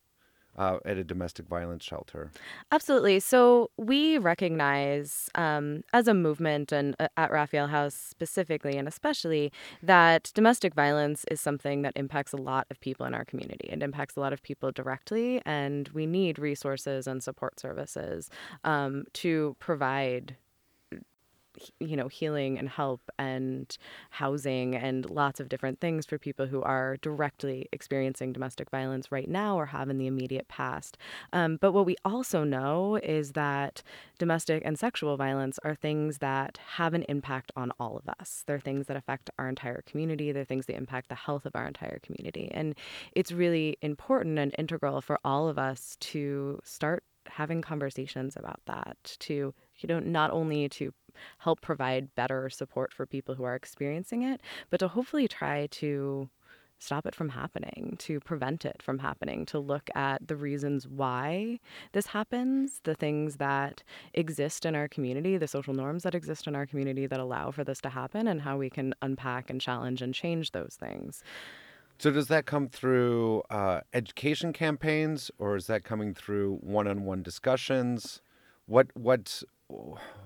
uh, 0.57 0.79
at 0.85 0.97
a 0.97 1.05
domestic 1.05 1.47
violence 1.47 1.85
shelter? 1.85 2.31
Absolutely. 2.71 3.21
So 3.21 3.71
we 3.77 4.19
recognize 4.19 5.29
um, 5.35 5.83
as 5.93 6.09
a 6.09 6.15
movement 6.15 6.73
and 6.73 6.95
uh, 7.01 7.09
at 7.17 7.31
Raphael 7.31 7.69
House 7.69 7.95
specifically 7.95 8.77
and 8.77 8.87
especially 8.89 9.53
that 9.83 10.31
domestic 10.35 10.75
violence 10.75 11.25
is 11.31 11.41
something 11.41 11.83
that 11.83 11.93
impacts 11.97 12.33
a 12.33 12.37
lot 12.37 12.67
of 12.71 12.81
people 12.81 13.07
in 13.07 13.15
our 13.15 13.25
community. 13.25 13.69
It 13.71 13.83
impacts 13.83 14.17
a 14.17 14.21
lot 14.21 14.33
of 14.33 14.43
people 14.43 14.73
directly, 14.73 15.41
and 15.45 15.89
we 15.89 16.07
need 16.07 16.39
resources 16.39 17.07
and 17.07 17.23
support 17.23 17.59
services 17.59 18.31
um, 18.65 19.05
to 19.15 19.57
provide 19.59 20.37
you 21.81 21.97
know 21.97 22.09
healing 22.09 22.59
and 22.59 22.69
help 22.69 23.01
and 23.19 23.77
housing 24.11 24.75
and 24.75 25.09
lots 25.11 25.41
of 25.41 25.49
different 25.49 25.81
things 25.81 26.07
for 26.07 26.19
people 26.19 26.47
who 26.47 26.63
are 26.63 26.97
directly 26.99 27.69
experiencing 27.73 28.33
domestic 28.33 28.71
violence 28.71 29.13
right 29.13 29.29
now 29.29 29.57
or 29.57 29.67
have 29.67 29.89
in 29.91 29.99
the 29.99 30.07
immediate 30.07 30.49
past. 30.49 30.97
Um, 31.33 31.59
but 31.61 31.73
what 31.73 31.87
we 31.87 31.97
also 32.05 32.45
know 32.45 32.97
is 32.97 33.33
that 33.33 33.83
domestic 34.19 34.63
and 34.65 34.79
sexual 34.79 35.17
violence 35.17 35.59
are 35.65 35.75
things 35.75 36.19
that 36.19 36.59
have 36.77 36.95
an 36.95 37.05
impact 37.09 37.53
on 37.57 37.73
all 37.79 37.97
of 37.97 38.09
us. 38.21 38.45
They're 38.47 38.61
things 38.61 38.87
that 38.87 38.97
affect 38.97 39.31
our 39.39 39.49
entire 39.49 39.83
community. 39.83 40.33
They're 40.33 40.45
things 40.45 40.67
that 40.67 40.77
impact 40.77 41.09
the 41.09 41.15
health 41.15 41.47
of 41.47 41.55
our 41.55 41.67
entire 41.67 41.99
community. 42.03 42.51
And 42.53 42.75
it's 43.13 43.33
really 43.33 43.77
important 43.83 44.39
and 44.39 44.55
integral 44.59 45.01
for 45.01 45.19
all 45.25 45.49
of 45.49 45.59
us 45.59 45.97
to 46.01 46.61
start 46.65 47.05
having 47.27 47.63
conversations 47.63 48.37
about 48.37 48.61
that 48.67 49.17
to 49.21 49.55
you 49.83 49.89
know 49.89 50.01
not 50.01 50.31
only 50.31 50.69
to 50.69 50.93
help 51.39 51.61
provide 51.61 52.15
better 52.15 52.49
support 52.49 52.93
for 52.93 53.07
people 53.07 53.35
who 53.35 53.45
are 53.45 53.55
experiencing 53.55 54.23
it, 54.23 54.41
but 54.71 54.81
to 54.81 54.89
hopefully 54.89 55.29
try 55.29 55.67
to 55.67 56.29
stop 56.83 57.07
it 57.07 57.15
from 57.15 57.29
happening, 57.29 57.95
to 58.01 58.19
prevent 58.19 58.65
it 58.65 58.83
from 58.83 58.99
happening, 58.99 59.47
to 59.47 59.59
look 59.59 59.89
at 59.95 60.27
the 60.27 60.35
reasons 60.35 60.89
why 60.89 61.61
this 61.93 62.07
happens, 62.07 62.81
the 62.83 62.95
things 62.95 63.37
that 63.37 63.85
exist 64.15 64.67
in 64.67 64.75
our 64.75 64.89
community, 64.89 65.37
the 65.37 65.47
social 65.47 65.75
norms 65.75 66.03
that 66.03 66.15
exist 66.15 66.49
in 66.49 66.57
our 66.57 66.67
community 66.67 67.07
that 67.07 67.21
allow 67.21 67.53
for 67.53 67.63
this 67.63 67.81
to 67.81 67.89
happen, 67.89 68.27
and 68.27 68.41
how 68.41 68.57
we 68.57 68.69
can 68.69 68.95
unpack 69.01 69.49
and 69.49 69.61
challenge 69.61 70.03
and 70.03 70.13
change 70.13 70.51
those 70.51 70.77
things. 70.79 71.23
So, 71.99 72.11
does 72.11 72.27
that 72.29 72.47
come 72.47 72.69
through 72.69 73.43
uh, 73.49 73.83
education 73.95 74.53
campaigns, 74.53 75.31
or 75.39 75.55
is 75.55 75.69
that 75.69 75.85
coming 75.85 76.15
through 76.15 76.57
one-on-one 76.63 77.23
discussions? 77.23 78.21
What 78.67 78.89
what 78.97 79.45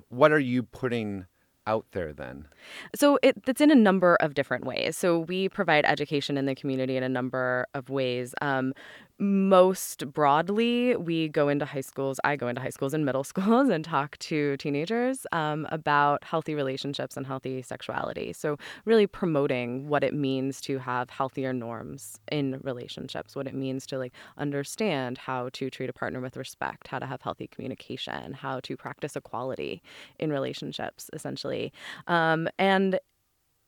what 0.09 0.33
are 0.33 0.39
you 0.39 0.63
putting 0.63 1.27
out 1.67 1.87
there 1.93 2.13
then? 2.13 2.47
So 2.95 3.19
it, 3.23 3.37
it's 3.47 3.61
in 3.61 3.71
a 3.71 3.75
number 3.75 4.17
of 4.17 4.35
different 4.35 4.65
ways. 4.65 4.97
So 4.97 5.21
we 5.21 5.49
provide 5.49 5.85
education 5.85 6.39
in 6.39 6.47
the 6.47 6.55
community 6.55 6.97
in 6.97 7.03
a 7.03 7.09
number 7.09 7.67
of 7.75 7.91
ways. 7.91 8.35
Um, 8.41 8.73
most 9.19 10.13
broadly, 10.13 10.95
we 10.97 11.29
go 11.29 11.49
into 11.49 11.65
high 11.65 11.81
schools. 11.81 12.21
I 12.23 12.37
go 12.37 12.49
into 12.49 12.61
high 12.61 12.71
schools 12.71 12.93
and 12.93 13.05
middle 13.05 13.25
schools 13.33 13.69
and 13.71 13.85
talk 13.85 14.19
to 14.19 14.57
teenagers 14.59 15.27
um, 15.33 15.67
about 15.71 16.23
healthy 16.25 16.55
relationships 16.55 17.17
and 17.17 17.27
healthy 17.27 17.63
sexuality. 17.63 18.33
So, 18.33 18.59
really 18.85 19.07
promoting 19.07 19.89
what 19.89 20.05
it 20.05 20.13
means 20.13 20.61
to 20.63 20.79
have 20.79 21.11
healthier 21.11 21.53
norms 21.53 22.21
in 22.31 22.61
relationships, 22.63 23.35
what 23.35 23.47
it 23.47 23.55
means 23.55 23.87
to 23.87 23.99
like 23.99 24.13
understand 24.37 25.19
how 25.19 25.49
to 25.55 25.71
treat 25.71 25.89
a 25.89 25.95
partner 25.95 26.21
with 26.21 26.37
respect, 26.37 26.89
how 26.89 26.99
to 26.99 27.07
have 27.07 27.23
healthy 27.23 27.47
communication, 27.47 28.35
how 28.35 28.61
to 28.61 28.77
practice 28.77 29.17
equality 29.17 29.83
in 30.19 30.31
relationships, 30.31 31.09
essentially. 31.13 31.73
Um, 32.07 32.49
and 32.59 32.99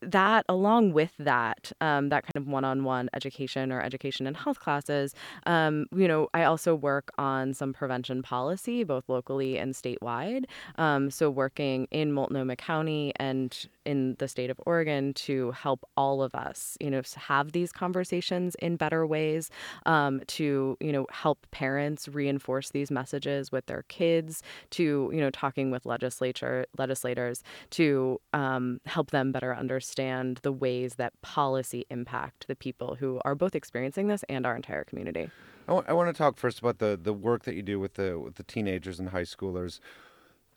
that 0.01 0.45
along 0.49 0.93
with 0.93 1.13
that 1.19 1.73
um, 1.81 2.09
that 2.09 2.25
kind 2.25 2.37
of 2.37 2.47
one-on-one 2.47 3.09
education 3.15 3.73
or 3.73 3.81
education 3.83 4.27
and 4.27 4.37
health 4.37 4.61
classes 4.61 5.15
um, 5.47 5.87
you 5.95 6.07
know 6.07 6.29
i 6.35 6.45
also 6.45 6.75
work 6.75 7.11
on 7.19 7.53
some 7.53 7.73
prevention 7.73 8.23
policy 8.23 8.85
both 8.85 9.09
locally 9.09 9.59
and 9.59 9.75
statewide. 9.75 10.45
Um, 10.77 11.11
so 11.11 11.31
working 11.31 11.89
in 11.91 12.13
multnomah 12.13 12.57
county 12.57 13.13
and 13.17 13.69
in 13.85 14.17
the 14.19 14.29
state 14.29 14.51
of 14.51 14.61
oregon 14.67 15.15
to 15.15 15.51
help 15.53 15.85
all 15.97 16.23
of 16.23 16.35
us 16.35 16.77
you 16.81 16.91
know 16.91 17.03
have 17.17 17.53
these 17.53 17.73
conversations 17.73 18.55
in 18.57 18.77
better 18.77 19.07
ways 19.07 19.51
um, 19.87 20.21
to 20.27 20.77
you 20.81 20.93
know 20.93 21.07
help 21.11 21.47
parents 21.51 22.09
reinforce 22.09 22.71
these 22.71 22.91
messages 22.91 23.51
with 23.51 23.67
their 23.67 23.83
kids 23.89 24.43
to 24.71 25.11
you 25.13 25.21
know 25.21 25.31
talking 25.31 25.71
with 25.71 25.87
legislature 25.87 26.67
legislators 26.77 27.43
to 27.71 28.21
um, 28.33 28.81
help 28.87 29.11
them 29.11 29.33
better 29.33 29.55
understand 29.55 29.88
understand 29.89 30.41
the 30.43 30.53
ways 30.53 30.97
that 30.97 31.21
policy 31.23 31.87
impact 31.91 32.47
the 32.47 32.55
people 32.55 32.97
who 32.97 33.21
are 33.25 33.35
both 33.35 33.55
experiencing 33.55 34.09
this 34.09 34.25
and 34.29 34.47
our 34.47 34.55
entire 34.55 34.85
community. 34.85 35.31
I, 35.67 35.73
w- 35.73 35.85
I 35.89 35.93
want 35.93 36.15
to 36.15 36.19
talk 36.19 36.37
first 36.37 36.59
about 36.59 36.79
the, 36.79 36.99
the 37.01 37.13
work 37.13 37.45
that 37.45 37.55
you 37.55 37.63
do 37.63 37.81
with 37.81 37.95
the 37.95 38.19
with 38.19 38.35
the 38.35 38.43
teenagers 38.43 38.99
and 38.99 39.11
high 39.11 39.23
schoolers. 39.23 39.81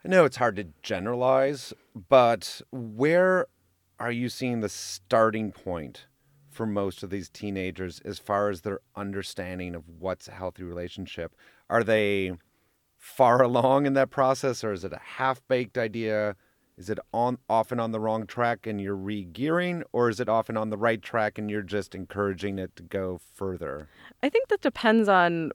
I 0.04 0.10
know 0.10 0.26
it's 0.26 0.38
hard 0.38 0.56
to 0.58 0.68
generalize, 0.84 1.74
but 2.10 2.62
where 2.72 3.48
are 4.00 4.12
you 4.12 4.30
seeing 4.30 4.60
the 4.60 4.70
starting 4.70 5.52
point 5.52 6.08
for 6.50 6.66
most 6.66 7.04
of 7.04 7.10
these 7.10 7.30
teenagers 7.30 8.02
as 8.04 8.20
far 8.20 8.50
as 8.50 8.62
their 8.62 8.80
understanding 8.96 9.76
of 9.76 9.84
what's 9.88 10.28
a 10.28 10.32
healthy 10.32 10.64
relationship? 10.64 11.36
Are 11.70 11.84
they 11.84 12.34
far 12.98 13.42
along 13.50 13.86
in 13.86 13.94
that 13.94 14.10
process, 14.10 14.64
or 14.64 14.74
is 14.74 14.84
it 14.84 14.92
a 14.92 15.02
half 15.18 15.42
baked 15.48 15.78
idea? 15.78 16.36
Is 16.78 16.90
it 16.90 17.00
on 17.14 17.38
often 17.50 17.80
on 17.80 17.92
the 17.92 18.00
wrong 18.00 18.26
track 18.26 18.66
and 18.66 18.82
you're 18.82 18.96
re-gearing, 18.96 19.84
or 19.92 20.10
is 20.10 20.20
it 20.20 20.30
often 20.30 20.58
on 20.58 20.70
the 20.70 20.78
right 20.78 21.02
track 21.02 21.38
and 21.38 21.50
you're 21.50 21.62
just 21.62 21.94
encouraging 21.94 22.58
it 22.58 22.76
to 22.76 22.84
go 22.84 23.20
further? 23.34 23.90
I 24.24 24.30
think 24.30 24.48
that 24.48 24.62
depends 24.62 25.08
on 25.08 25.52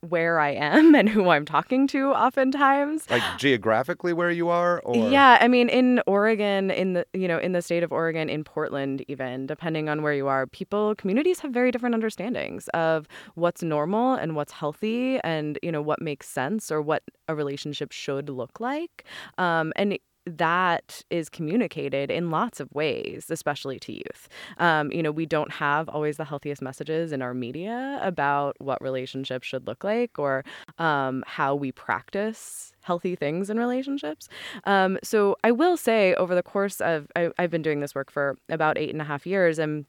where 0.00 0.40
I 0.40 0.50
am 0.50 0.94
and 0.94 1.08
who 1.08 1.28
I'm 1.28 1.44
talking 1.44 1.86
to 1.88 2.10
oftentimes. 2.12 3.08
Like 3.10 3.22
geographically 3.38 4.12
where 4.12 4.30
you 4.30 4.48
are 4.48 4.80
or 4.80 5.10
Yeah, 5.10 5.38
I 5.40 5.48
mean 5.48 5.68
in 5.68 6.00
Oregon 6.06 6.70
in 6.70 6.94
the 6.94 7.06
you 7.12 7.28
know 7.28 7.38
in 7.38 7.52
the 7.52 7.62
state 7.62 7.82
of 7.82 7.92
Oregon 7.92 8.28
in 8.28 8.44
Portland 8.44 9.04
even 9.08 9.46
depending 9.46 9.88
on 9.88 10.02
where 10.02 10.14
you 10.14 10.26
are, 10.26 10.46
people 10.46 10.94
communities 10.96 11.40
have 11.40 11.52
very 11.52 11.70
different 11.70 11.94
understandings 11.94 12.68
of 12.68 13.06
what's 13.34 13.62
normal 13.62 14.14
and 14.14 14.34
what's 14.34 14.52
healthy 14.52 15.18
and 15.20 15.58
you 15.62 15.70
know 15.70 15.82
what 15.82 16.00
makes 16.00 16.28
sense 16.28 16.70
or 16.70 16.80
what 16.80 17.02
a 17.28 17.34
relationship 17.34 17.92
should 17.92 18.28
look 18.28 18.60
like. 18.60 19.04
Um, 19.38 19.72
and 19.76 19.98
that 20.26 21.02
is 21.10 21.28
communicated 21.28 22.10
in 22.10 22.30
lots 22.30 22.60
of 22.60 22.70
ways, 22.72 23.26
especially 23.30 23.78
to 23.80 23.92
youth. 23.92 24.28
Um, 24.58 24.92
you 24.92 25.02
know, 25.02 25.10
we 25.10 25.26
don't 25.26 25.52
have 25.52 25.88
always 25.88 26.16
the 26.16 26.24
healthiest 26.24 26.62
messages 26.62 27.12
in 27.12 27.22
our 27.22 27.34
media 27.34 27.98
about 28.02 28.56
what 28.58 28.80
relationships 28.82 29.46
should 29.46 29.66
look 29.66 29.82
like 29.84 30.18
or 30.18 30.44
um, 30.78 31.24
how 31.26 31.54
we 31.54 31.72
practice 31.72 32.72
healthy 32.82 33.14
things 33.14 33.50
in 33.50 33.58
relationships. 33.58 34.28
Um, 34.64 34.98
so 35.02 35.36
I 35.44 35.52
will 35.52 35.76
say, 35.76 36.14
over 36.14 36.34
the 36.34 36.42
course 36.42 36.80
of, 36.80 37.06
I, 37.16 37.30
I've 37.38 37.50
been 37.50 37.62
doing 37.62 37.80
this 37.80 37.94
work 37.94 38.10
for 38.10 38.36
about 38.48 38.78
eight 38.78 38.90
and 38.90 39.00
a 39.00 39.04
half 39.04 39.26
years, 39.26 39.58
and 39.58 39.86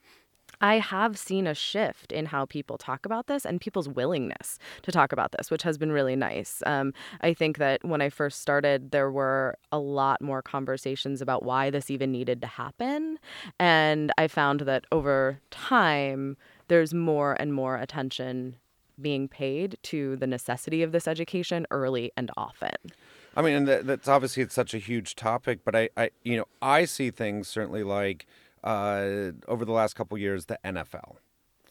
I 0.62 0.80
have 0.80 1.18
seen 1.18 1.48
a 1.48 1.56
shift 1.56 2.12
in 2.12 2.28
how 2.28 2.46
people 2.46 2.78
talk 2.78 3.06
about 3.06 3.28
this 3.28 3.46
and 3.46 3.60
people's 3.60 3.90
willingness 3.90 4.60
to 4.84 4.92
talk 4.92 5.12
about 5.12 5.32
this, 5.32 5.50
which 5.50 5.64
has 5.64 5.78
been 5.78 5.92
really 5.92 6.16
nice. 6.16 6.62
Um, 6.66 6.94
I 7.22 7.34
think 7.34 7.58
that 7.58 7.84
when 7.84 8.02
I 8.02 8.10
first 8.10 8.42
started, 8.42 8.92
there 8.92 9.12
were 9.12 9.58
a 9.72 9.80
lot 9.80 10.22
more 10.22 10.42
conversations 10.42 11.22
about 11.22 11.44
why 11.44 11.70
this 11.70 11.90
even 11.90 12.12
needed 12.12 12.42
to 12.42 12.48
happen. 12.48 13.18
And 13.60 14.12
I 14.18 14.28
found 14.28 14.62
that 14.62 14.86
over 14.92 15.40
time, 15.50 16.38
there's 16.68 16.94
more 16.94 17.36
and 17.40 17.54
more 17.54 17.76
attention 17.78 18.56
being 19.02 19.28
paid 19.28 19.78
to 19.84 20.16
the 20.18 20.28
necessity 20.28 20.84
of 20.84 20.92
this 20.92 21.08
education 21.08 21.66
early 21.72 22.12
and 22.16 22.30
often. 22.38 22.76
I 23.36 23.42
mean, 23.42 23.54
and 23.54 23.68
that, 23.68 23.88
that's 23.88 24.08
obviously 24.08 24.44
it's 24.44 24.54
such 24.54 24.74
a 24.74 24.78
huge 24.78 25.16
topic, 25.16 25.62
but 25.64 25.76
I, 25.76 25.90
I, 25.98 26.12
you 26.24 26.38
know, 26.38 26.46
I 26.62 26.86
see 26.86 27.12
things 27.12 27.48
certainly 27.48 27.84
like 27.84 28.28
uh, 28.64 29.32
over 29.48 29.66
the 29.66 29.72
last 29.72 29.96
couple 29.96 30.18
years 30.18 30.46
the 30.46 30.60
NFL, 30.64 31.18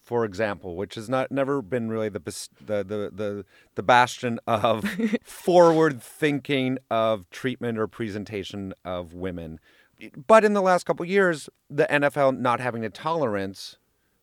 for 0.02 0.24
example, 0.24 0.76
which 0.76 0.94
has 0.94 1.08
not 1.08 1.30
never 1.30 1.62
been 1.62 1.88
really 1.88 2.08
the 2.08 2.20
the 2.64 2.84
the 2.84 3.10
the, 3.12 3.44
the 3.74 3.82
bastion 3.82 4.38
of 4.46 4.84
forward 5.22 6.02
thinking 6.02 6.78
of 6.90 7.28
treatment 7.30 7.78
or 7.78 7.86
presentation 7.86 8.74
of 8.84 9.14
women. 9.14 9.60
But 10.26 10.44
in 10.44 10.54
the 10.54 10.62
last 10.62 10.84
couple 10.84 11.04
years, 11.04 11.48
the 11.68 11.86
NFL 11.90 12.38
not 12.38 12.60
having 12.60 12.84
a 12.84 12.90
tolerance 12.90 13.76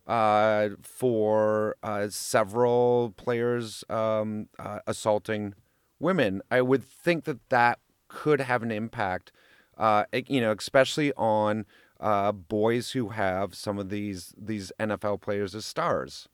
uh, 0.08 0.70
for 0.82 1.76
uh, 1.84 2.08
several 2.10 3.14
players 3.18 3.84
um, 3.90 4.48
uh, 4.58 4.80
assaulting 4.88 5.54
women, 6.00 6.42
I 6.50 6.62
would 6.62 6.84
think 6.84 7.26
that 7.26 7.50
that 7.50 7.80
could 8.08 8.42
have 8.42 8.64
an 8.64 8.72
impact. 8.72 9.32
Uh, 9.78 10.06
you 10.28 10.42
know, 10.42 10.52
especially 10.58 11.14
on 11.14 11.66
uh, 12.00 12.32
boys 12.32 12.92
who 12.92 13.10
have 13.10 13.56
some 13.56 13.78
of 13.78 13.90
these 13.90 14.34
these 14.38 14.72
NFL 14.80 15.22
players 15.22 15.56
as 15.56 15.66
stars. 15.66 16.28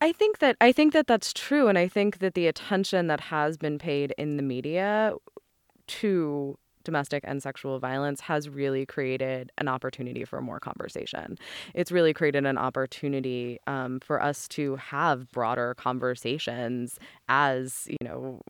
I 0.00 0.12
think 0.12 0.38
that 0.38 0.56
I 0.60 0.72
think 0.72 0.92
that 0.92 1.06
that's 1.06 1.32
true, 1.32 1.68
and 1.68 1.78
I 1.78 1.88
think 1.88 2.18
that 2.18 2.34
the 2.34 2.46
attention 2.46 3.06
that 3.06 3.20
has 3.20 3.56
been 3.56 3.78
paid 3.78 4.14
in 4.18 4.36
the 4.36 4.42
media 4.42 5.14
to 5.86 6.58
domestic 6.84 7.24
and 7.26 7.42
sexual 7.42 7.78
violence 7.78 8.20
has 8.20 8.48
really 8.48 8.86
created 8.86 9.52
an 9.58 9.68
opportunity 9.68 10.24
for 10.24 10.40
more 10.40 10.60
conversation. 10.60 11.38
It's 11.74 11.92
really 11.92 12.12
created 12.12 12.46
an 12.46 12.58
opportunity 12.58 13.58
um, 13.66 14.00
for 14.00 14.22
us 14.22 14.48
to 14.48 14.76
have 14.76 15.30
broader 15.30 15.74
conversations 15.74 16.98
as, 17.28 17.86
you 17.88 17.98
know, 18.02 18.40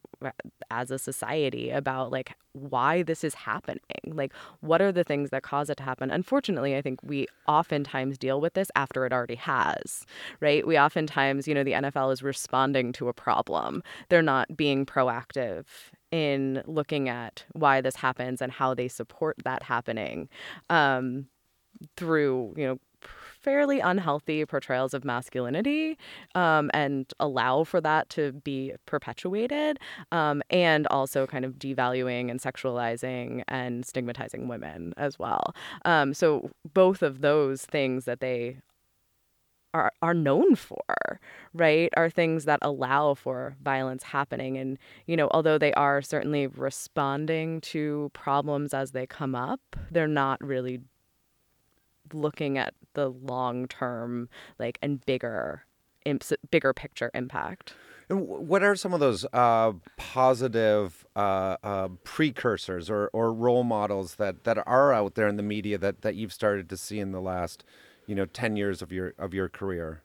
as 0.70 0.90
a 0.90 0.98
society 0.98 1.70
about 1.70 2.10
like 2.10 2.34
why 2.52 3.02
this 3.02 3.24
is 3.24 3.34
happening. 3.34 3.80
Like, 4.06 4.32
what 4.60 4.82
are 4.82 4.92
the 4.92 5.04
things 5.04 5.30
that 5.30 5.42
cause 5.42 5.70
it 5.70 5.76
to 5.78 5.82
happen? 5.82 6.10
Unfortunately, 6.10 6.76
I 6.76 6.82
think 6.82 7.00
we 7.02 7.26
oftentimes 7.48 8.18
deal 8.18 8.40
with 8.40 8.54
this 8.54 8.70
after 8.76 9.06
it 9.06 9.12
already 9.12 9.36
has, 9.36 10.04
right? 10.40 10.66
We 10.66 10.78
oftentimes, 10.78 11.48
you 11.48 11.54
know, 11.54 11.64
the 11.64 11.72
NFL 11.72 12.12
is 12.12 12.22
responding 12.22 12.92
to 12.94 13.08
a 13.08 13.12
problem, 13.12 13.82
they're 14.08 14.22
not 14.22 14.56
being 14.56 14.84
proactive 14.84 15.64
in 16.12 16.62
looking 16.66 17.08
at 17.08 17.44
why 17.52 17.80
this 17.80 17.96
happens 17.96 18.40
and 18.40 18.52
how 18.52 18.74
they 18.74 18.86
support 18.86 19.36
that 19.44 19.64
happening 19.64 20.28
um, 20.70 21.26
through, 21.96 22.54
you 22.56 22.66
know, 22.66 22.78
fairly 23.00 23.80
unhealthy 23.80 24.46
portrayals 24.46 24.94
of 24.94 25.04
masculinity 25.04 25.98
um, 26.36 26.70
and 26.72 27.12
allow 27.18 27.64
for 27.64 27.80
that 27.80 28.08
to 28.08 28.32
be 28.32 28.72
perpetuated, 28.86 29.78
um, 30.12 30.42
and 30.50 30.86
also 30.88 31.26
kind 31.26 31.44
of 31.44 31.54
devaluing 31.54 32.30
and 32.30 32.40
sexualizing 32.40 33.42
and 33.48 33.84
stigmatizing 33.84 34.46
women 34.46 34.94
as 34.96 35.18
well. 35.18 35.54
Um, 35.84 36.14
so, 36.14 36.50
both 36.72 37.02
of 37.02 37.20
those 37.20 37.64
things 37.64 38.04
that 38.04 38.20
they 38.20 38.58
are 39.74 39.92
are 40.02 40.14
known 40.14 40.54
for, 40.54 41.20
right? 41.54 41.90
Are 41.96 42.10
things 42.10 42.44
that 42.44 42.58
allow 42.62 43.14
for 43.14 43.56
violence 43.62 44.02
happening 44.02 44.56
and 44.56 44.78
you 45.06 45.16
know, 45.16 45.28
although 45.32 45.58
they 45.58 45.72
are 45.74 46.02
certainly 46.02 46.46
responding 46.46 47.60
to 47.62 48.10
problems 48.12 48.74
as 48.74 48.92
they 48.92 49.06
come 49.06 49.34
up, 49.34 49.60
they're 49.90 50.06
not 50.08 50.40
really 50.42 50.80
looking 52.12 52.58
at 52.58 52.74
the 52.94 53.08
long-term 53.08 54.28
like 54.58 54.78
and 54.82 55.04
bigger 55.06 55.64
bigger 56.50 56.72
picture 56.72 57.10
impact. 57.14 57.74
And 58.08 58.26
what 58.26 58.62
are 58.62 58.76
some 58.76 58.92
of 58.92 59.00
those 59.00 59.24
uh, 59.32 59.72
positive 59.96 61.06
uh, 61.16 61.56
uh, 61.62 61.88
precursors 62.04 62.90
or, 62.90 63.08
or 63.12 63.32
role 63.32 63.64
models 63.64 64.16
that, 64.16 64.44
that 64.44 64.58
are 64.66 64.92
out 64.92 65.14
there 65.14 65.28
in 65.28 65.36
the 65.36 65.42
media 65.42 65.78
that, 65.78 66.02
that 66.02 66.14
you've 66.14 66.32
started 66.32 66.68
to 66.70 66.76
see 66.76 66.98
in 66.98 67.12
the 67.12 67.20
last 67.20 67.64
you 68.06 68.14
know 68.14 68.26
10 68.26 68.56
years 68.56 68.82
of 68.82 68.92
your 68.92 69.14
of 69.18 69.34
your 69.34 69.48
career 69.48 70.02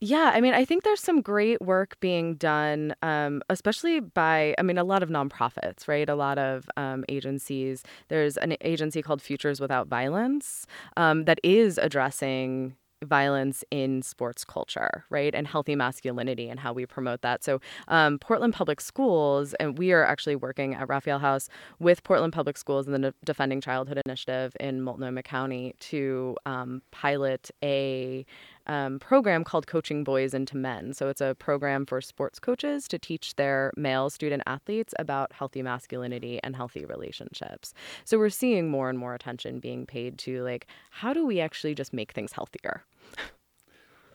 yeah, 0.00 0.32
I 0.34 0.42
mean, 0.42 0.52
I 0.52 0.66
think 0.66 0.82
there's 0.82 1.00
some 1.00 1.22
great 1.22 1.62
work 1.62 1.98
being 2.00 2.34
done, 2.34 2.94
um, 3.00 3.40
especially 3.48 4.00
by, 4.00 4.54
I 4.58 4.62
mean, 4.62 4.76
a 4.76 4.84
lot 4.84 5.02
of 5.02 5.08
nonprofits, 5.08 5.88
right? 5.88 6.06
A 6.06 6.14
lot 6.14 6.38
of 6.38 6.68
um, 6.76 7.02
agencies. 7.08 7.82
There's 8.08 8.36
an 8.36 8.56
agency 8.60 9.00
called 9.00 9.22
Futures 9.22 9.58
Without 9.58 9.88
Violence 9.88 10.66
um, 10.98 11.24
that 11.24 11.40
is 11.42 11.78
addressing 11.78 12.76
violence 13.04 13.64
in 13.70 14.02
sports 14.02 14.44
culture, 14.44 15.04
right? 15.10 15.34
And 15.34 15.46
healthy 15.46 15.76
masculinity 15.76 16.48
and 16.48 16.58
how 16.58 16.72
we 16.72 16.86
promote 16.86 17.22
that. 17.22 17.44
So, 17.44 17.60
um, 17.88 18.18
Portland 18.18 18.54
Public 18.54 18.80
Schools, 18.80 19.54
and 19.54 19.78
we 19.78 19.92
are 19.92 20.04
actually 20.04 20.36
working 20.36 20.74
at 20.74 20.88
Raphael 20.88 21.18
House 21.18 21.48
with 21.78 22.02
Portland 22.02 22.32
Public 22.32 22.56
Schools 22.56 22.86
and 22.86 23.04
the 23.04 23.14
Defending 23.24 23.60
Childhood 23.60 24.00
Initiative 24.06 24.56
in 24.60 24.82
Multnomah 24.82 25.22
County 25.22 25.74
to 25.80 26.36
um, 26.46 26.82
pilot 26.90 27.50
a 27.62 28.24
um, 28.66 28.98
program 28.98 29.44
called 29.44 29.66
Coaching 29.66 30.04
Boys 30.04 30.34
into 30.34 30.56
Men. 30.56 30.92
So 30.92 31.08
it's 31.08 31.20
a 31.20 31.34
program 31.38 31.86
for 31.86 32.00
sports 32.00 32.38
coaches 32.38 32.88
to 32.88 32.98
teach 32.98 33.36
their 33.36 33.72
male 33.76 34.10
student 34.10 34.42
athletes 34.46 34.94
about 34.98 35.32
healthy 35.32 35.62
masculinity 35.62 36.40
and 36.42 36.56
healthy 36.56 36.84
relationships. 36.84 37.74
So 38.04 38.18
we're 38.18 38.30
seeing 38.30 38.68
more 38.68 38.90
and 38.90 38.98
more 38.98 39.14
attention 39.14 39.60
being 39.60 39.86
paid 39.86 40.18
to 40.18 40.42
like, 40.42 40.66
how 40.90 41.12
do 41.12 41.26
we 41.26 41.40
actually 41.40 41.74
just 41.74 41.92
make 41.92 42.12
things 42.12 42.32
healthier? 42.32 42.84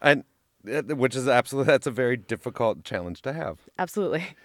And 0.01 0.23
uh, 0.71 0.81
which 0.95 1.15
is 1.15 1.27
absolutely 1.27 1.71
that's 1.71 1.87
a 1.87 1.91
very 1.91 2.17
difficult 2.17 2.83
challenge 2.83 3.21
to 3.23 3.33
have. 3.33 3.59
Absolutely. 3.79 4.35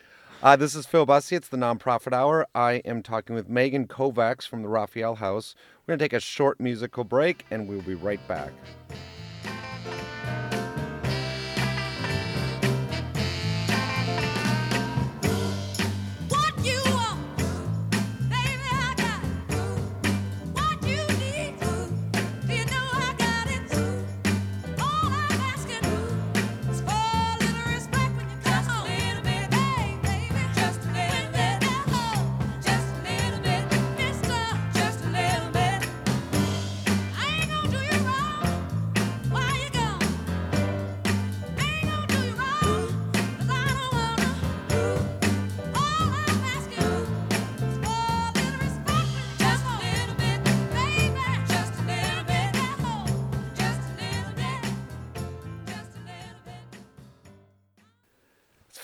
Uh, 0.42 0.54
this 0.54 0.74
is 0.74 0.84
Phil 0.84 1.06
Bussey. 1.06 1.34
It's 1.34 1.48
the 1.48 1.56
Nonprofit 1.56 2.12
Hour. 2.12 2.46
I 2.54 2.74
am 2.84 3.02
talking 3.02 3.34
with 3.34 3.48
Megan 3.48 3.86
Kovacs 3.86 4.46
from 4.46 4.62
the 4.62 4.68
Raphael 4.68 5.14
House. 5.14 5.54
We're 5.86 5.92
going 5.92 5.98
to 5.98 6.04
take 6.04 6.12
a 6.12 6.20
short 6.20 6.60
musical 6.60 7.04
break 7.04 7.46
and 7.50 7.66
we'll 7.66 7.80
be 7.80 7.94
right 7.94 8.20
back. 8.28 8.52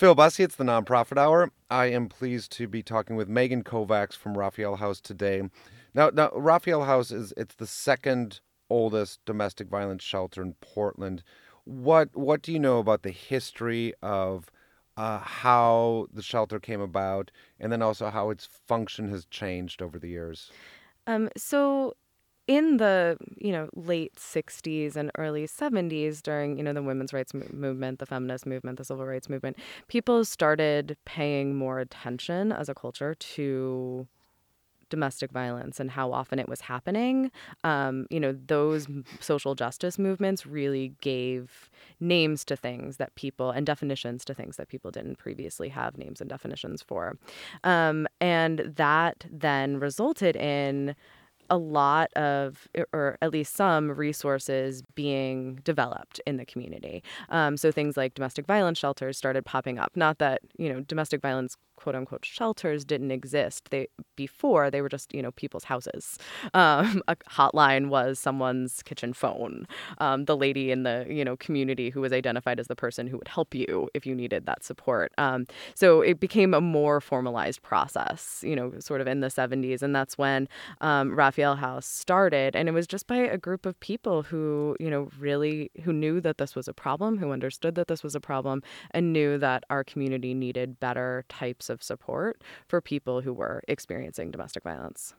Phil 0.03 0.15
Bussey. 0.15 0.43
It's 0.43 0.57
the 0.57 0.65
Nonprofit 0.65 1.17
Hour. 1.17 1.49
I 1.69 1.85
am 1.85 2.09
pleased 2.09 2.51
to 2.57 2.67
be 2.67 2.83
talking 2.83 3.15
with 3.15 3.29
Megan 3.29 3.63
Kovacs 3.63 4.17
from 4.17 4.37
Raphael 4.37 4.75
House 4.75 4.99
today. 4.99 5.43
Now, 5.93 6.09
now 6.09 6.29
Raphael 6.35 6.83
House 6.83 7.09
is 7.09 7.33
it's 7.37 7.55
the 7.55 7.65
second 7.65 8.41
oldest 8.69 9.23
domestic 9.23 9.69
violence 9.69 10.03
shelter 10.03 10.41
in 10.41 10.55
Portland. 10.55 11.23
What 11.63 12.09
what 12.17 12.41
do 12.41 12.51
you 12.51 12.59
know 12.59 12.79
about 12.79 13.03
the 13.03 13.11
history 13.11 13.93
of 14.01 14.51
uh, 14.97 15.19
how 15.19 16.07
the 16.13 16.21
shelter 16.21 16.59
came 16.59 16.81
about, 16.81 17.31
and 17.57 17.71
then 17.71 17.81
also 17.81 18.09
how 18.09 18.29
its 18.29 18.45
function 18.67 19.07
has 19.07 19.23
changed 19.27 19.81
over 19.81 19.97
the 19.97 20.09
years? 20.09 20.51
Um, 21.07 21.29
so 21.37 21.95
in 22.47 22.77
the 22.77 23.17
you 23.37 23.51
know 23.51 23.69
late 23.75 24.15
60s 24.15 24.95
and 24.95 25.11
early 25.17 25.47
70s 25.47 26.21
during 26.21 26.57
you 26.57 26.63
know 26.63 26.73
the 26.73 26.81
women's 26.81 27.13
rights 27.13 27.33
movement 27.33 27.99
the 27.99 28.05
feminist 28.05 28.45
movement 28.45 28.77
the 28.77 28.85
civil 28.85 29.05
rights 29.05 29.29
movement 29.29 29.57
people 29.87 30.25
started 30.25 30.97
paying 31.05 31.55
more 31.55 31.79
attention 31.79 32.51
as 32.51 32.67
a 32.69 32.73
culture 32.73 33.15
to 33.15 34.07
domestic 34.93 35.31
violence 35.31 35.79
and 35.79 35.89
how 35.89 36.11
often 36.11 36.37
it 36.37 36.47
was 36.47 36.61
happening. 36.61 37.31
Um, 37.63 38.05
you 38.11 38.19
know 38.19 38.37
those 38.45 38.87
social 39.19 39.55
justice 39.55 39.97
movements 39.97 40.45
really 40.45 40.93
gave 41.01 41.71
names 41.99 42.45
to 42.45 42.55
things 42.55 42.97
that 42.97 43.15
people 43.15 43.49
and 43.49 43.65
definitions 43.65 44.23
to 44.25 44.35
things 44.35 44.57
that 44.57 44.67
people 44.67 44.91
didn't 44.91 45.17
previously 45.17 45.69
have 45.69 45.97
names 45.97 46.21
and 46.21 46.29
definitions 46.29 46.83
for. 46.83 47.17
Um, 47.63 48.07
and 48.21 48.59
that 48.75 49.25
then 49.31 49.79
resulted 49.79 50.35
in 50.35 50.95
a 51.53 51.57
lot 51.57 52.11
of, 52.13 52.67
or 52.93 53.19
at 53.21 53.31
least 53.31 53.55
some 53.55 53.91
resources 53.91 54.81
being 54.95 55.59
developed 55.63 56.19
in 56.25 56.37
the 56.37 56.45
community. 56.45 57.03
Um, 57.29 57.57
so 57.57 57.71
things 57.71 57.95
like 57.95 58.15
domestic 58.15 58.47
violence 58.47 58.79
shelters 58.79 59.19
started 59.19 59.45
popping 59.45 59.77
up. 59.77 59.91
Not 59.95 60.17
that, 60.17 60.41
you 60.57 60.67
know, 60.67 60.79
domestic 60.79 61.21
violence 61.21 61.55
quote 61.83 61.95
unquote 61.95 62.23
shelters 62.23 62.85
didn't 62.85 63.11
exist. 63.11 63.69
They 63.69 63.87
before 64.15 64.71
they 64.71 64.81
were 64.81 64.87
just 64.87 65.13
you 65.13 65.21
know 65.21 65.31
people's 65.31 65.65
houses. 65.65 66.17
Um, 66.55 67.01
a 67.07 67.15
hotline 67.15 67.89
was 67.89 68.19
someone's 68.19 68.83
kitchen 68.83 69.11
phone. 69.11 69.67
Um, 69.97 70.25
the 70.25 70.37
lady 70.37 70.71
in 70.71 70.83
the 70.83 71.05
you 71.09 71.25
know 71.25 71.35
community 71.35 71.89
who 71.89 71.99
was 72.01 72.13
identified 72.13 72.59
as 72.59 72.67
the 72.67 72.75
person 72.75 73.07
who 73.07 73.17
would 73.17 73.27
help 73.27 73.55
you 73.55 73.89
if 73.93 74.05
you 74.05 74.13
needed 74.13 74.45
that 74.45 74.63
support. 74.63 75.11
Um, 75.17 75.45
so 75.73 76.01
it 76.01 76.19
became 76.19 76.53
a 76.53 76.61
more 76.61 77.01
formalized 77.01 77.61
process. 77.63 78.43
You 78.45 78.55
know, 78.55 78.73
sort 78.79 79.01
of 79.01 79.07
in 79.07 79.19
the 79.21 79.27
70s, 79.27 79.81
and 79.81 79.95
that's 79.95 80.17
when 80.17 80.47
um, 80.81 81.15
Raphael 81.15 81.55
House 81.55 81.87
started. 81.87 82.55
And 82.55 82.69
it 82.69 82.71
was 82.71 82.87
just 82.87 83.07
by 83.07 83.17
a 83.17 83.37
group 83.37 83.65
of 83.65 83.79
people 83.79 84.23
who 84.23 84.77
you 84.79 84.89
know 84.89 85.09
really 85.19 85.71
who 85.83 85.91
knew 85.91 86.21
that 86.21 86.37
this 86.37 86.55
was 86.55 86.67
a 86.67 86.73
problem, 86.73 87.17
who 87.17 87.31
understood 87.31 87.75
that 87.75 87.87
this 87.87 88.03
was 88.03 88.15
a 88.15 88.21
problem, 88.21 88.61
and 88.91 89.11
knew 89.11 89.37
that 89.39 89.63
our 89.69 89.83
community 89.83 90.33
needed 90.33 90.79
better 90.79 91.25
types 91.29 91.69
of 91.69 91.72
support 91.81 92.41
for 92.67 92.81
people 92.81 93.21
who 93.21 93.33
were 93.33 93.63
experiencing 93.67 94.29
domestic 94.29 94.63
violence. 94.63 95.15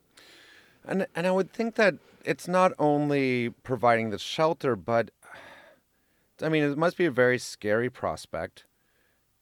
And 0.86 1.06
and 1.14 1.26
I 1.26 1.30
would 1.30 1.50
think 1.50 1.76
that 1.76 1.94
it's 2.24 2.46
not 2.46 2.72
only 2.78 3.50
providing 3.62 4.10
the 4.10 4.18
shelter, 4.18 4.76
but 4.76 5.10
I 6.42 6.48
mean, 6.48 6.62
it 6.62 6.76
must 6.76 6.96
be 6.96 7.06
a 7.06 7.10
very 7.10 7.38
scary 7.38 7.90
prospect. 7.90 8.66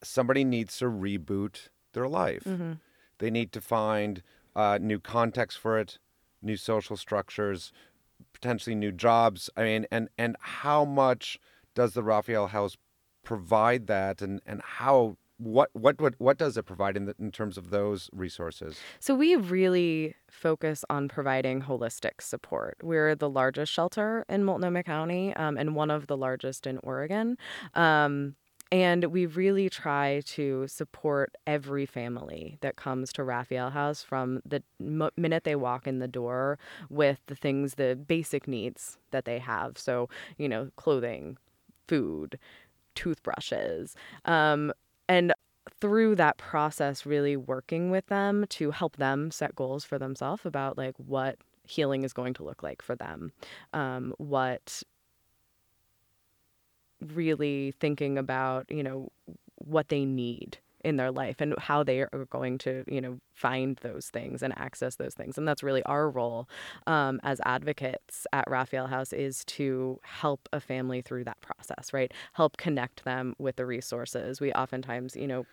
Somebody 0.02 0.44
needs 0.44 0.76
to 0.78 0.86
reboot 0.86 1.68
their 1.92 2.08
life. 2.08 2.44
Mm-hmm. 2.44 2.72
They 3.18 3.30
need 3.30 3.52
to 3.52 3.60
find 3.60 4.22
uh, 4.54 4.78
new 4.80 4.98
context 4.98 5.58
for 5.58 5.78
it, 5.78 5.98
new 6.42 6.56
social 6.56 6.96
structures, 6.96 7.72
potentially 8.32 8.74
new 8.74 8.92
jobs. 8.92 9.48
I 9.56 9.64
mean, 9.64 9.86
and 9.90 10.08
and 10.18 10.36
how 10.40 10.84
much 10.84 11.38
does 11.74 11.94
the 11.94 12.02
Raphael 12.02 12.48
House 12.48 12.76
provide 13.22 13.86
that, 13.86 14.20
and 14.20 14.40
and 14.46 14.60
how 14.62 15.16
what 15.43 15.70
what 15.72 16.01
what 16.01 16.14
what 16.18 16.38
does 16.38 16.57
it 16.57 16.64
provide 16.64 16.97
in 16.97 17.07
the, 17.07 17.14
in 17.18 17.30
terms 17.30 17.59
of 17.59 17.70
those 17.70 18.09
resources? 18.12 18.78
So 19.01 19.14
we 19.14 19.34
really 19.36 20.14
focus 20.30 20.84
on 20.88 21.09
providing 21.09 21.62
holistic 21.62 22.20
support. 22.20 22.78
We're 22.82 23.14
the 23.14 23.30
largest 23.30 23.72
shelter 23.72 24.24
in 24.28 24.45
Multnomah 24.45 24.84
County 24.84 25.34
um, 25.34 25.57
and 25.57 25.74
one 25.74 25.90
of 25.90 26.07
the 26.07 26.16
largest 26.16 26.66
in 26.66 26.78
Oregon. 26.78 27.36
Um, 27.74 28.36
and 28.70 29.05
we 29.07 29.26
really 29.26 29.68
try 29.68 30.22
to 30.24 30.66
support 30.66 31.36
every 31.47 31.84
family 31.84 32.57
that 32.62 32.76
comes 32.76 33.12
to 33.12 33.22
Raphael 33.22 33.68
House 33.68 34.03
from 34.03 34.40
the 34.47 34.62
m- 34.80 35.11
minute 35.14 35.45
they 35.45 35.57
walk 35.57 35.86
in 35.86 35.99
the 35.99 36.09
door 36.09 36.59
with 36.88 37.20
the 37.26 37.34
things, 37.34 37.74
the 37.74 37.95
basic 37.95 38.49
needs 38.49 38.97
that 39.11 39.26
they 39.26 39.38
have. 39.40 39.76
So, 39.76 40.09
you 40.38 40.49
know, 40.49 40.70
clothing, 40.76 41.36
food, 41.86 42.38
toothbrushes. 42.95 43.95
Um, 44.24 44.72
and 45.12 45.34
through 45.78 46.14
that 46.16 46.38
process, 46.38 47.04
really 47.04 47.36
working 47.36 47.90
with 47.90 48.06
them 48.06 48.46
to 48.48 48.70
help 48.70 48.96
them 48.96 49.30
set 49.30 49.54
goals 49.54 49.84
for 49.84 49.98
themselves 49.98 50.46
about 50.46 50.78
like 50.78 50.94
what 50.96 51.36
healing 51.64 52.02
is 52.02 52.14
going 52.14 52.32
to 52.34 52.42
look 52.42 52.62
like 52.62 52.80
for 52.80 52.96
them, 52.96 53.30
um, 53.74 54.14
what 54.16 54.82
really 57.14 57.74
thinking 57.78 58.16
about, 58.16 58.64
you 58.70 58.82
know, 58.82 59.10
what 59.56 59.88
they 59.90 60.04
need 60.06 60.58
in 60.85 60.97
their 60.97 61.11
life 61.11 61.37
and 61.41 61.55
how 61.59 61.83
they 61.83 62.01
are 62.01 62.26
going 62.30 62.59
to 62.59 62.85
you 62.87 63.01
know 63.01 63.18
find 63.35 63.78
those 63.83 64.09
things 64.09 64.43
and 64.43 64.57
access 64.59 64.97
those 64.97 65.14
things. 65.14 65.39
And 65.39 65.47
that's 65.47 65.62
really 65.62 65.83
our 65.85 66.11
role 66.11 66.49
um, 66.87 67.20
as 67.22 67.41
advocates 67.45 68.26
at 68.33 68.49
raphael 68.49 68.87
house 68.87 69.12
is 69.12 69.45
to 69.47 69.99
help 70.03 70.49
a 70.53 70.61
family 70.61 71.01
through 71.03 71.24
that 71.24 71.41
process 71.41 71.93
right? 71.93 72.12
Help 72.35 72.57
connect 72.57 73.05
them 73.05 73.35
with 73.39 73.57
the 73.57 73.66
resources. 73.66 74.41
We 74.41 74.53
oftentimes 74.53 75.16
you 75.16 75.26
know 75.26 75.47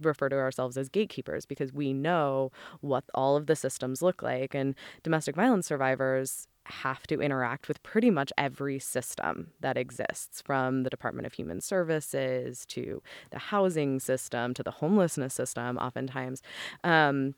refer 0.00 0.28
to 0.28 0.36
ourselves 0.36 0.76
as 0.76 0.88
gatekeepers 0.88 1.46
because 1.46 1.72
we 1.72 1.92
know 1.92 2.52
what 2.80 3.04
all 3.14 3.36
of 3.36 3.46
the 3.46 3.56
systems 3.56 4.02
look 4.02 4.22
like. 4.22 4.54
And 4.54 4.74
domestic 5.02 5.34
violence 5.36 5.66
survivors 5.66 6.46
have 6.68 7.06
to 7.06 7.20
interact 7.20 7.68
with 7.68 7.82
pretty 7.82 8.10
much 8.10 8.32
every 8.38 8.78
system 8.78 9.48
that 9.60 9.76
exists 9.76 10.42
from 10.42 10.82
the 10.82 10.90
Department 10.90 11.26
of 11.26 11.32
Human 11.32 11.60
Services 11.60 12.64
to 12.66 13.02
the 13.30 13.38
housing 13.38 14.00
system 14.00 14.54
to 14.54 14.62
the 14.62 14.70
homelessness 14.70 15.34
system, 15.34 15.78
oftentimes. 15.78 16.42
Um, 16.84 17.34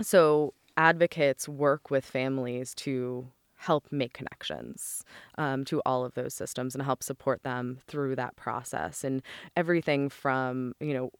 so, 0.00 0.54
advocates 0.76 1.48
work 1.48 1.90
with 1.90 2.04
families 2.04 2.74
to 2.74 3.28
help 3.60 3.86
make 3.90 4.14
connections 4.14 5.04
um, 5.36 5.66
to 5.66 5.82
all 5.84 6.02
of 6.02 6.14
those 6.14 6.32
systems 6.32 6.74
and 6.74 6.82
help 6.82 7.02
support 7.02 7.42
them 7.42 7.78
through 7.86 8.16
that 8.16 8.34
process 8.34 9.04
and 9.04 9.20
everything 9.54 10.08
from 10.08 10.74
you 10.80 10.94
know 10.94 11.10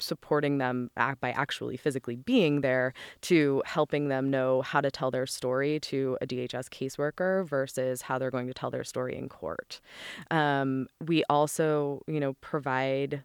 supporting 0.00 0.58
them 0.58 0.90
by 0.96 1.30
actually 1.30 1.76
physically 1.76 2.16
being 2.16 2.62
there 2.62 2.92
to 3.20 3.62
helping 3.64 4.08
them 4.08 4.28
know 4.28 4.60
how 4.62 4.80
to 4.80 4.90
tell 4.90 5.12
their 5.12 5.24
story 5.24 5.78
to 5.78 6.18
a 6.20 6.26
DHS 6.26 6.68
caseworker 6.68 7.46
versus 7.46 8.02
how 8.02 8.18
they're 8.18 8.32
going 8.32 8.48
to 8.48 8.54
tell 8.54 8.72
their 8.72 8.82
story 8.82 9.16
in 9.16 9.28
court. 9.28 9.80
Um, 10.32 10.88
we 11.06 11.22
also 11.30 12.02
you 12.08 12.18
know 12.18 12.32
provide 12.40 13.22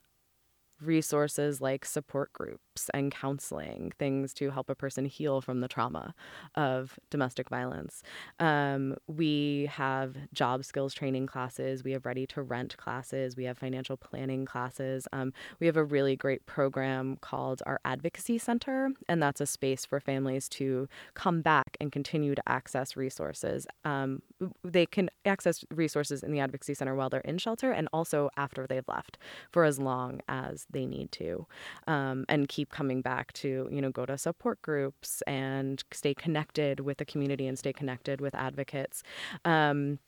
resources 0.81 1.61
like 1.61 1.85
support 1.85 2.31
groups 2.33 2.89
and 2.93 3.11
counseling, 3.11 3.91
things 3.99 4.33
to 4.35 4.51
help 4.51 4.69
a 4.69 4.75
person 4.75 5.05
heal 5.05 5.41
from 5.41 5.61
the 5.61 5.67
trauma 5.67 6.13
of 6.55 6.99
domestic 7.09 7.49
violence. 7.49 8.03
Um, 8.39 8.95
we 9.07 9.69
have 9.71 10.15
job 10.33 10.63
skills 10.63 10.93
training 10.93 11.27
classes, 11.27 11.83
we 11.83 11.91
have 11.91 12.05
ready 12.05 12.25
to 12.27 12.41
rent 12.41 12.77
classes, 12.77 13.35
we 13.35 13.43
have 13.45 13.57
financial 13.57 13.97
planning 13.97 14.45
classes. 14.45 15.07
Um, 15.13 15.33
we 15.59 15.67
have 15.67 15.77
a 15.77 15.83
really 15.83 16.15
great 16.15 16.45
program 16.45 17.17
called 17.21 17.61
our 17.65 17.79
Advocacy 17.85 18.37
Center, 18.37 18.91
and 19.07 19.21
that's 19.21 19.41
a 19.41 19.45
space 19.45 19.85
for 19.85 19.99
families 19.99 20.47
to 20.49 20.87
come 21.13 21.41
back 21.41 21.77
and 21.79 21.91
continue 21.91 22.35
to 22.35 22.43
access 22.47 22.95
resources. 22.95 23.67
Um, 23.83 24.21
they 24.63 24.85
can 24.85 25.09
access 25.25 25.65
resources 25.71 26.23
in 26.23 26.31
the 26.31 26.39
Advocacy 26.39 26.73
Center 26.73 26.95
while 26.95 27.09
they're 27.09 27.21
in 27.21 27.37
shelter 27.37 27.71
and 27.71 27.89
also 27.91 28.29
after 28.37 28.65
they've 28.65 28.87
left 28.87 29.17
for 29.51 29.63
as 29.63 29.79
long 29.79 30.21
as 30.27 30.65
they 30.71 30.85
need 30.85 31.11
to 31.11 31.45
um, 31.87 32.25
and 32.29 32.47
keep 32.47 32.71
coming 32.71 33.01
back 33.01 33.33
to 33.33 33.67
you 33.71 33.81
know 33.81 33.91
go 33.91 34.05
to 34.05 34.17
support 34.17 34.61
groups 34.61 35.21
and 35.23 35.83
stay 35.91 36.13
connected 36.13 36.79
with 36.81 36.97
the 36.97 37.05
community 37.05 37.47
and 37.47 37.57
stay 37.57 37.73
connected 37.73 38.21
with 38.21 38.35
advocates. 38.35 39.03
Um, 39.45 39.99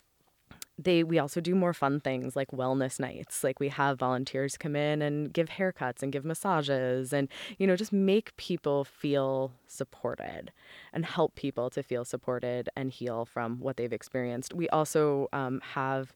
they 0.77 1.03
we 1.03 1.19
also 1.19 1.41
do 1.41 1.53
more 1.53 1.73
fun 1.73 1.99
things 1.99 2.35
like 2.35 2.49
wellness 2.51 2.99
nights. 2.99 3.43
Like 3.43 3.59
we 3.59 3.69
have 3.69 3.99
volunteers 3.99 4.57
come 4.57 4.75
in 4.75 5.01
and 5.01 5.31
give 5.31 5.49
haircuts 5.49 6.01
and 6.01 6.11
give 6.11 6.25
massages 6.25 7.13
and 7.13 7.27
you 7.57 7.67
know 7.67 7.75
just 7.75 7.93
make 7.93 8.35
people 8.37 8.83
feel 8.83 9.51
supported 9.67 10.51
and 10.93 11.05
help 11.05 11.35
people 11.35 11.69
to 11.71 11.83
feel 11.83 12.05
supported 12.05 12.69
and 12.75 12.91
heal 12.91 13.25
from 13.25 13.59
what 13.59 13.77
they've 13.77 13.93
experienced. 13.93 14.53
We 14.53 14.69
also 14.69 15.27
um, 15.33 15.61
have 15.73 16.13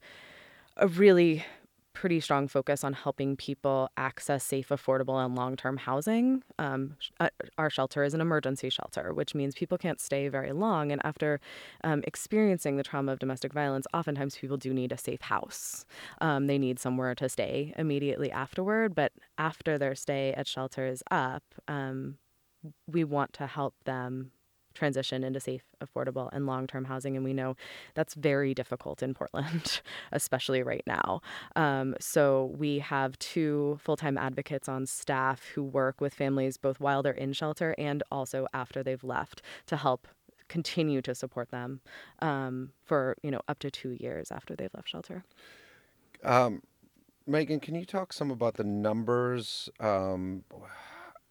a 0.78 0.88
really 0.88 1.46
pretty 1.96 2.20
strong 2.20 2.48
focus 2.48 2.84
on 2.84 2.93
helping 2.93 3.36
people 3.36 3.89
access 3.98 4.43
safe, 4.43 4.70
affordable, 4.70 5.24
and 5.26 5.36
long 5.36 5.56
term 5.56 5.78
housing. 5.78 6.43
Um, 6.60 6.98
uh, 7.20 7.30
our 7.58 7.72
shelter 7.72 8.04
is 8.04 8.14
an 8.14 8.22
emergency 8.22 8.70
shelter, 8.70 9.14
which 9.14 9.34
means 9.34 9.56
people 9.56 9.78
can't 9.78 10.00
stay 10.00 10.28
very 10.28 10.52
long. 10.52 10.91
And 10.91 11.02
after 11.04 11.39
um, 11.84 12.04
experiencing 12.06 12.78
the 12.78 12.84
trauma 12.84 13.14
of 13.14 13.20
domestic 13.20 13.54
violence, 13.54 13.88
oftentimes 13.93 14.38
people 14.38 14.58
do 14.58 14.74
need 14.74 14.91
a 14.91 14.98
safe 14.98 15.22
house. 15.22 15.86
Um, 16.22 16.46
they 16.46 16.60
need 16.60 16.80
somewhere 16.80 17.16
to 17.16 17.28
stay 17.28 17.74
immediately 17.78 18.32
afterward. 18.32 18.93
But 18.93 19.14
after 19.39 19.78
their 19.80 19.96
stay 19.96 20.34
at 20.34 20.48
shelter 20.48 20.86
is 20.86 21.02
up, 21.10 21.43
um, 21.68 22.18
we 22.88 23.04
want 23.04 23.34
to 23.34 23.48
help 23.48 23.74
them 23.86 24.32
transition 24.76 25.24
into 25.24 25.40
safe, 25.40 25.64
affordable, 25.84 26.30
and 26.32 26.46
long 26.46 26.68
term 26.68 26.86
housing. 26.86 27.16
And 27.16 27.26
we 27.26 27.34
know 27.34 27.56
that's 27.96 28.14
very 28.14 28.54
difficult 28.54 29.02
in 29.02 29.14
Portland, 29.16 29.82
especially 30.12 30.62
right 30.62 30.84
now. 30.86 31.22
Um, 31.56 31.96
so 32.00 32.54
we 32.58 32.80
have 32.80 33.18
two 33.20 33.80
full 33.82 33.98
time 33.98 34.18
advocates 34.18 34.70
on 34.70 34.86
staff 34.86 35.46
who 35.56 35.64
work 35.64 36.00
with 36.00 36.14
families 36.14 36.58
both 36.58 36.80
while 36.80 37.02
they're 37.02 37.14
in 37.14 37.34
shelter 37.34 37.74
and 37.78 38.04
also 38.12 38.48
after 38.54 38.84
they've 38.84 39.04
left 39.04 39.42
to 39.66 39.78
help 39.78 40.08
continue 40.48 41.02
to 41.02 41.16
support 41.16 41.50
them 41.50 41.82
um, 42.20 42.72
for 42.84 43.16
you 43.24 43.32
know 43.32 43.42
up 43.48 43.60
to 43.60 43.72
two 43.72 43.92
years 44.00 44.32
after 44.32 44.56
they've 44.56 44.74
left 44.74 44.90
shelter. 44.90 45.24
Um, 46.24 46.62
Megan, 47.28 47.60
can 47.60 47.76
you 47.76 47.86
talk 47.86 48.14
some 48.14 48.32
about 48.32 48.56
the 48.56 48.64
numbers 48.64 49.70
um, 49.80 50.44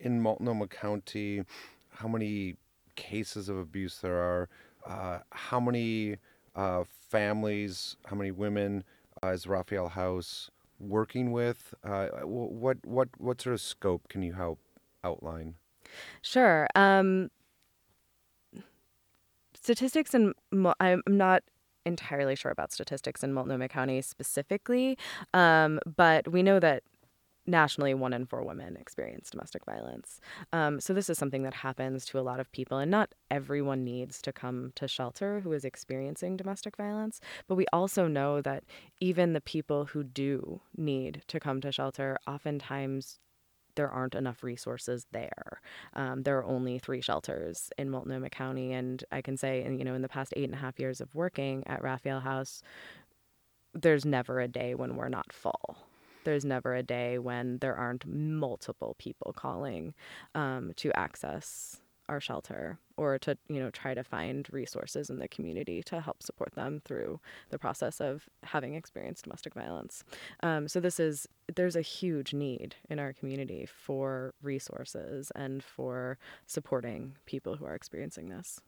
in 0.00 0.20
Multnomah 0.20 0.68
County? 0.68 1.42
How 1.90 2.08
many 2.08 2.56
cases 2.96 3.48
of 3.48 3.58
abuse 3.58 3.98
there 3.98 4.16
are, 4.16 4.48
uh, 4.86 5.18
how 5.30 5.60
many 5.60 6.16
uh, 6.54 6.84
families, 6.88 7.96
how 8.06 8.16
many 8.16 8.30
women 8.30 8.84
uh, 9.22 9.28
is 9.28 9.46
Raphael 9.46 9.88
House 9.88 10.50
working 10.78 11.32
with? 11.32 11.74
Uh, 11.82 12.08
what 12.24 12.84
what 12.84 13.08
what 13.18 13.40
sort 13.40 13.54
of 13.54 13.60
scope 13.60 14.08
can 14.08 14.22
you 14.22 14.32
help 14.32 14.58
outline? 15.02 15.54
Sure. 16.22 16.66
Um, 16.74 17.30
statistics 19.54 20.14
and 20.14 20.34
I'm 20.80 21.02
not 21.06 21.42
entirely 21.86 22.34
sure 22.34 22.50
about 22.50 22.72
statistics 22.72 23.22
in 23.22 23.32
Multnomah 23.32 23.68
County 23.68 24.00
specifically, 24.02 24.96
um, 25.32 25.80
but 25.96 26.28
we 26.32 26.42
know 26.42 26.58
that 26.60 26.82
nationally, 27.46 27.94
one 27.94 28.12
in 28.12 28.26
four 28.26 28.42
women 28.42 28.76
experience 28.76 29.30
domestic 29.30 29.64
violence. 29.64 30.20
Um, 30.52 30.80
so, 30.80 30.94
this 30.94 31.10
is 31.10 31.18
something 31.18 31.42
that 31.42 31.54
happens 31.54 32.04
to 32.06 32.18
a 32.18 32.22
lot 32.22 32.40
of 32.40 32.50
people, 32.52 32.78
and 32.78 32.90
not 32.90 33.14
everyone 33.30 33.84
needs 33.84 34.22
to 34.22 34.32
come 34.32 34.72
to 34.76 34.88
shelter 34.88 35.40
who 35.40 35.52
is 35.52 35.64
experiencing 35.64 36.36
domestic 36.36 36.76
violence. 36.76 37.20
But 37.48 37.56
we 37.56 37.66
also 37.72 38.06
know 38.06 38.40
that 38.42 38.64
even 39.00 39.32
the 39.32 39.40
people 39.40 39.86
who 39.86 40.04
do 40.04 40.60
need 40.76 41.22
to 41.28 41.40
come 41.40 41.60
to 41.60 41.72
shelter, 41.72 42.18
oftentimes 42.26 43.18
there 43.76 43.90
aren't 43.90 44.14
enough 44.14 44.42
resources 44.42 45.06
there. 45.12 45.60
Um, 45.94 46.22
there 46.22 46.38
are 46.38 46.44
only 46.44 46.78
three 46.78 47.00
shelters 47.00 47.70
in 47.76 47.90
Multnomah 47.90 48.30
County, 48.30 48.72
and 48.72 49.02
I 49.10 49.20
can 49.20 49.36
say, 49.36 49.64
you 49.64 49.84
know, 49.84 49.94
in 49.94 50.02
the 50.02 50.08
past 50.08 50.32
eight 50.36 50.44
and 50.44 50.54
a 50.54 50.58
half 50.58 50.78
years 50.78 51.00
of 51.00 51.14
working 51.14 51.64
at 51.66 51.82
Raphael 51.82 52.20
House, 52.20 52.62
there's 53.72 54.04
never 54.04 54.40
a 54.40 54.48
day 54.48 54.74
when 54.74 54.96
we're 54.96 55.08
not 55.08 55.32
full 55.32 55.76
there's 56.24 56.44
never 56.44 56.74
a 56.74 56.82
day 56.82 57.18
when 57.18 57.58
there 57.58 57.76
aren't 57.76 58.06
multiple 58.06 58.96
people 58.98 59.32
calling 59.32 59.94
um, 60.34 60.72
to 60.76 60.92
access 60.98 61.80
our 62.08 62.20
shelter 62.20 62.78
or 62.96 63.18
to 63.18 63.36
you 63.48 63.58
know 63.58 63.70
try 63.70 63.94
to 63.94 64.04
find 64.04 64.46
resources 64.52 65.08
in 65.08 65.18
the 65.18 65.28
community 65.28 65.82
to 65.82 66.00
help 66.00 66.22
support 66.22 66.54
them 66.54 66.80
through 66.84 67.18
the 67.50 67.58
process 67.58 68.00
of 68.00 68.28
having 68.42 68.74
experienced 68.74 69.24
domestic 69.24 69.54
violence. 69.54 70.04
Um, 70.42 70.68
so 70.68 70.80
this 70.80 71.00
is 71.00 71.26
there's 71.54 71.76
a 71.76 71.80
huge 71.80 72.34
need 72.34 72.76
in 72.90 72.98
our 72.98 73.12
community 73.12 73.66
for 73.66 74.34
resources 74.42 75.32
and 75.34 75.62
for 75.62 76.18
supporting 76.46 77.16
people 77.26 77.56
who 77.56 77.64
are 77.64 77.74
experiencing 77.74 78.28
this 78.28 78.60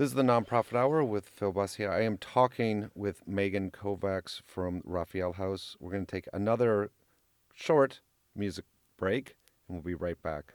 this 0.00 0.08
is 0.08 0.14
the 0.14 0.22
Nonprofit 0.22 0.76
Hour 0.76 1.04
with 1.04 1.28
Phil 1.28 1.52
Bussey. 1.52 1.84
I 1.84 2.00
am 2.04 2.16
talking 2.16 2.90
with 2.94 3.20
Megan 3.28 3.70
Kovacs 3.70 4.40
from 4.46 4.80
Raphael 4.86 5.34
House. 5.34 5.76
We're 5.78 5.90
going 5.90 6.06
to 6.06 6.10
take 6.10 6.26
another 6.32 6.90
short 7.52 8.00
music 8.34 8.64
break, 8.96 9.36
and 9.68 9.76
we'll 9.76 9.82
be 9.82 9.92
right 9.92 10.16
back. 10.22 10.54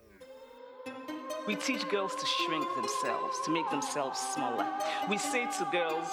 We 1.46 1.54
teach 1.54 1.88
girls 1.90 2.16
to 2.16 2.26
shrink 2.26 2.66
themselves, 2.76 3.38
to 3.46 3.52
make 3.52 3.70
themselves 3.70 4.20
smaller. 4.20 4.66
We 5.08 5.20
say 5.20 5.46
to 5.60 5.68
girls, 5.72 6.08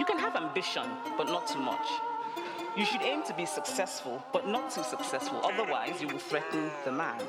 you 0.00 0.04
can 0.04 0.18
have 0.18 0.34
ambition, 0.34 0.88
but 1.16 1.28
not 1.28 1.46
too 1.46 1.60
much. 1.60 1.86
You 2.76 2.84
should 2.84 3.02
aim 3.02 3.22
to 3.28 3.34
be 3.34 3.46
successful, 3.46 4.20
but 4.32 4.48
not 4.48 4.68
too 4.68 4.82
successful, 4.82 5.40
otherwise, 5.44 6.02
you 6.02 6.08
will 6.08 6.18
threaten 6.18 6.72
the 6.84 6.90
man. 6.90 7.22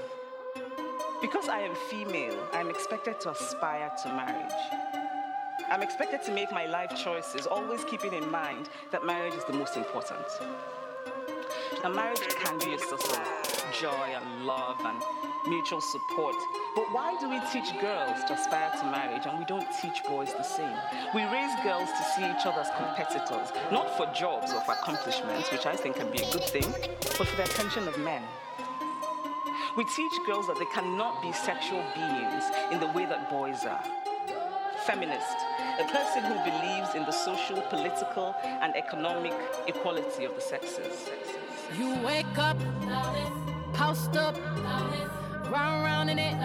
Because 1.22 1.49
I 1.49 1.59
am 1.59 1.76
female, 1.91 2.47
I'm 2.51 2.72
expected 2.72 3.22
to 3.22 3.30
aspire 3.30 3.91
to 4.01 4.07
marriage. 4.09 4.82
I'm 5.70 5.82
expected 5.82 6.22
to 6.24 6.32
make 6.32 6.51
my 6.51 6.66
life 6.66 6.95
choices, 6.95 7.47
always 7.47 7.84
keeping 7.86 8.14
in 8.14 8.30
mind 8.30 8.70
that 8.91 9.05
marriage 9.05 9.34
is 9.34 9.43
the 9.45 9.53
most 9.53 9.78
important. 9.78 10.26
Now, 11.84 11.89
marriage 11.89 12.20
can 12.20 12.57
be 12.59 12.74
a 12.74 12.80
source 12.80 13.11
of 13.11 13.74
joy 13.80 14.16
and 14.16 14.45
love 14.45 14.80
and 14.86 15.01
mutual 15.47 15.82
support. 15.82 16.36
But 16.76 16.86
why 16.93 17.18
do 17.20 17.30
we 17.30 17.39
teach 17.51 17.78
girls 17.82 18.24
to 18.26 18.34
aspire 18.34 18.72
to 18.80 18.86
marriage 18.86 19.24
and 19.26 19.39
we 19.39 19.45
don't 19.45 19.68
teach 19.82 20.03
boys 20.05 20.34
the 20.34 20.43
same? 20.43 20.78
We 21.14 21.24
raise 21.26 21.53
girls 21.64 21.89
to 21.89 22.03
see 22.16 22.24
each 22.24 22.45
other 22.45 22.61
as 22.61 22.70
competitors, 22.78 23.51
not 23.72 23.95
for 23.97 24.05
jobs 24.14 24.53
or 24.53 24.61
for 24.61 24.74
accomplishments, 24.74 25.51
which 25.51 25.66
I 25.66 25.76
think 25.76 25.95
can 25.95 26.11
be 26.11 26.22
a 26.22 26.32
good 26.32 26.43
thing, 26.45 26.70
but 27.18 27.28
for 27.28 27.36
the 27.36 27.43
attention 27.43 27.88
of 27.88 27.97
men. 27.97 28.24
We 29.76 29.86
teach 29.86 30.14
girls 30.26 30.47
that 30.47 30.59
they 30.59 30.70
cannot 30.74 31.22
be 31.22 31.32
sexual 31.34 31.84
beings 31.95 32.43
in 32.72 32.80
the 32.80 32.88
way 32.88 33.05
that 33.05 33.30
boys 33.30 33.66
are. 33.66 33.84
Feminist, 34.86 35.38
a 35.80 35.86
person 35.86 36.24
who 36.24 36.36
believes 36.43 36.93
in 36.93 37.03
the 37.03 37.11
social, 37.11 37.59
political, 37.63 38.36
and 38.43 38.76
economic 38.76 39.34
equality 39.67 40.26
of 40.26 40.36
the 40.36 40.41
sexes. 40.41 41.09
You 41.78 41.95
wake 42.05 42.38
up, 42.38 42.59
post 43.74 44.15
up, 44.15 44.38
round 45.51 45.84
round 45.84 46.09
in 46.11 46.19
it, 46.19 46.36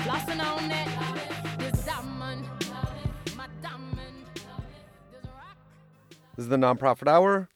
flossing 0.00 0.40
on 0.44 0.70
it. 0.70 1.58
This 1.58 1.86
diamond, 1.86 2.46
my 3.36 3.46
diamond. 3.62 4.26
This 6.36 6.44
is 6.44 6.48
the 6.48 6.56
Nonprofit 6.56 7.08
Hour. 7.08 7.48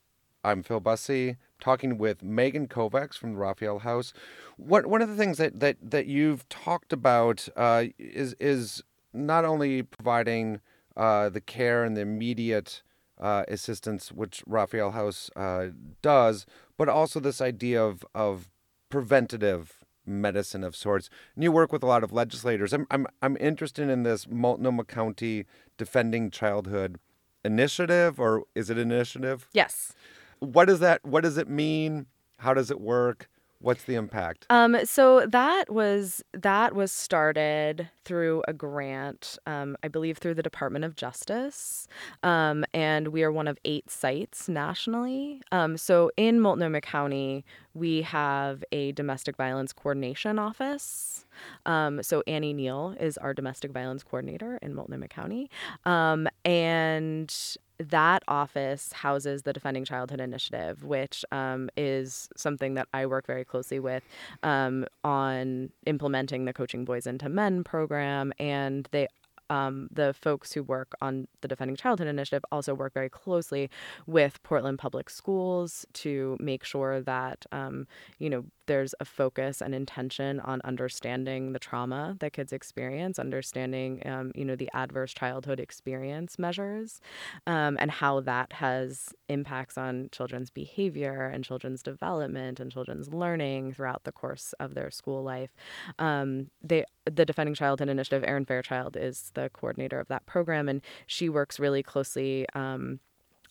I'm 0.42 0.62
Phil 0.62 0.80
Bussey, 0.80 1.36
talking 1.60 1.98
with 1.98 2.22
Megan 2.22 2.68
Kovacs 2.68 3.18
from 3.18 3.32
the 3.32 3.38
Raphael 3.38 3.80
House. 3.80 4.14
What, 4.56 4.86
one 4.86 5.02
of 5.02 5.10
the 5.10 5.16
things 5.16 5.36
that, 5.36 5.60
that, 5.60 5.76
that 5.82 6.06
you've 6.06 6.48
talked 6.48 6.94
about 6.94 7.48
uh, 7.54 7.84
is 7.98 8.34
is 8.40 8.82
not 9.12 9.44
only 9.44 9.82
providing 9.82 10.60
uh, 10.96 11.28
the 11.28 11.40
care 11.40 11.84
and 11.84 11.96
the 11.96 12.00
immediate 12.00 12.82
uh, 13.20 13.44
assistance, 13.48 14.12
which 14.12 14.42
Raphael 14.46 14.92
House 14.92 15.30
uh, 15.36 15.68
does, 16.02 16.46
but 16.76 16.88
also 16.88 17.20
this 17.20 17.40
idea 17.40 17.82
of 17.82 18.04
of 18.14 18.48
preventative 18.88 19.84
medicine 20.06 20.62
of 20.62 20.76
sorts. 20.76 21.10
And 21.34 21.42
you 21.42 21.50
work 21.50 21.72
with 21.72 21.82
a 21.82 21.86
lot 21.86 22.04
of 22.04 22.12
legislators. 22.12 22.72
I'm 22.72 22.86
I'm 22.90 23.06
I'm 23.22 23.36
interested 23.38 23.88
in 23.88 24.02
this 24.02 24.28
Multnomah 24.28 24.84
County 24.84 25.46
Defending 25.76 26.30
Childhood 26.30 26.98
initiative, 27.44 28.20
or 28.20 28.44
is 28.54 28.70
it 28.70 28.78
an 28.78 28.90
initiative? 28.90 29.48
Yes. 29.52 29.92
What 30.38 30.66
does 30.66 30.80
that? 30.80 31.04
What 31.04 31.22
does 31.22 31.38
it 31.38 31.48
mean? 31.48 32.06
How 32.38 32.54
does 32.54 32.70
it 32.70 32.80
work? 32.80 33.28
What's 33.66 33.82
the 33.82 33.96
impact? 33.96 34.46
Um, 34.48 34.76
so 34.84 35.26
that 35.26 35.72
was 35.72 36.22
that 36.32 36.76
was 36.76 36.92
started 36.92 37.90
through 38.04 38.44
a 38.46 38.52
grant, 38.52 39.40
um, 39.44 39.76
I 39.82 39.88
believe, 39.88 40.18
through 40.18 40.34
the 40.34 40.42
Department 40.44 40.84
of 40.84 40.94
Justice, 40.94 41.88
um, 42.22 42.64
and 42.72 43.08
we 43.08 43.24
are 43.24 43.32
one 43.32 43.48
of 43.48 43.58
eight 43.64 43.90
sites 43.90 44.48
nationally. 44.48 45.42
Um, 45.50 45.76
so 45.76 46.12
in 46.16 46.38
Multnomah 46.38 46.82
County, 46.82 47.44
we 47.74 48.02
have 48.02 48.62
a 48.70 48.92
domestic 48.92 49.36
violence 49.36 49.72
coordination 49.72 50.38
office. 50.38 51.26
Um, 51.66 52.04
so 52.04 52.22
Annie 52.28 52.52
Neal 52.52 52.94
is 53.00 53.18
our 53.18 53.34
domestic 53.34 53.72
violence 53.72 54.04
coordinator 54.04 54.60
in 54.62 54.76
Multnomah 54.76 55.08
County, 55.08 55.50
um, 55.84 56.28
and 56.44 57.34
that 57.78 58.22
office 58.28 58.92
houses 58.92 59.42
the 59.42 59.52
Defending 59.52 59.84
Childhood 59.84 60.20
Initiative, 60.20 60.84
which 60.84 61.24
um, 61.32 61.68
is 61.76 62.28
something 62.36 62.74
that 62.74 62.88
I 62.92 63.06
work 63.06 63.26
very 63.26 63.44
closely 63.44 63.78
with 63.78 64.02
um, 64.42 64.86
on 65.04 65.70
implementing 65.86 66.44
the 66.44 66.52
Coaching 66.52 66.84
Boys 66.84 67.06
into 67.06 67.28
Men 67.28 67.64
program. 67.64 68.32
And 68.38 68.88
they 68.92 69.08
um, 69.50 69.88
the 69.92 70.12
folks 70.12 70.52
who 70.52 70.62
work 70.62 70.94
on 71.00 71.28
the 71.40 71.48
Defending 71.48 71.76
Childhood 71.76 72.08
Initiative 72.08 72.44
also 72.50 72.74
work 72.74 72.94
very 72.94 73.08
closely 73.08 73.70
with 74.06 74.42
Portland 74.42 74.78
Public 74.78 75.08
Schools 75.08 75.86
to 75.94 76.36
make 76.40 76.64
sure 76.64 77.00
that, 77.00 77.46
um, 77.52 77.86
you 78.18 78.28
know, 78.28 78.44
there's 78.66 78.94
a 79.00 79.04
focus 79.04 79.60
and 79.60 79.74
intention 79.74 80.40
on 80.40 80.60
understanding 80.64 81.52
the 81.52 81.58
trauma 81.58 82.16
that 82.20 82.32
kids 82.32 82.52
experience, 82.52 83.18
understanding, 83.18 84.02
um, 84.06 84.32
you 84.34 84.44
know, 84.44 84.56
the 84.56 84.70
adverse 84.74 85.12
childhood 85.12 85.60
experience 85.60 86.38
measures, 86.38 87.00
um, 87.46 87.76
and 87.80 87.90
how 87.90 88.20
that 88.20 88.52
has 88.54 89.14
impacts 89.28 89.78
on 89.78 90.08
children's 90.12 90.50
behavior 90.50 91.30
and 91.32 91.44
children's 91.44 91.82
development 91.82 92.60
and 92.60 92.72
children's 92.72 93.12
learning 93.12 93.72
throughout 93.72 94.04
the 94.04 94.12
course 94.12 94.54
of 94.60 94.74
their 94.74 94.90
school 94.90 95.22
life. 95.22 95.50
Um, 95.98 96.50
they, 96.62 96.84
the 97.04 97.24
Defending 97.24 97.54
Childhood 97.54 97.88
Initiative, 97.88 98.24
Erin 98.26 98.44
Fairchild 98.44 98.96
is 98.96 99.30
the 99.34 99.50
coordinator 99.52 100.00
of 100.00 100.08
that 100.08 100.26
program, 100.26 100.68
and 100.68 100.82
she 101.06 101.28
works 101.28 101.58
really 101.58 101.82
closely 101.82 102.46
um, 102.54 103.00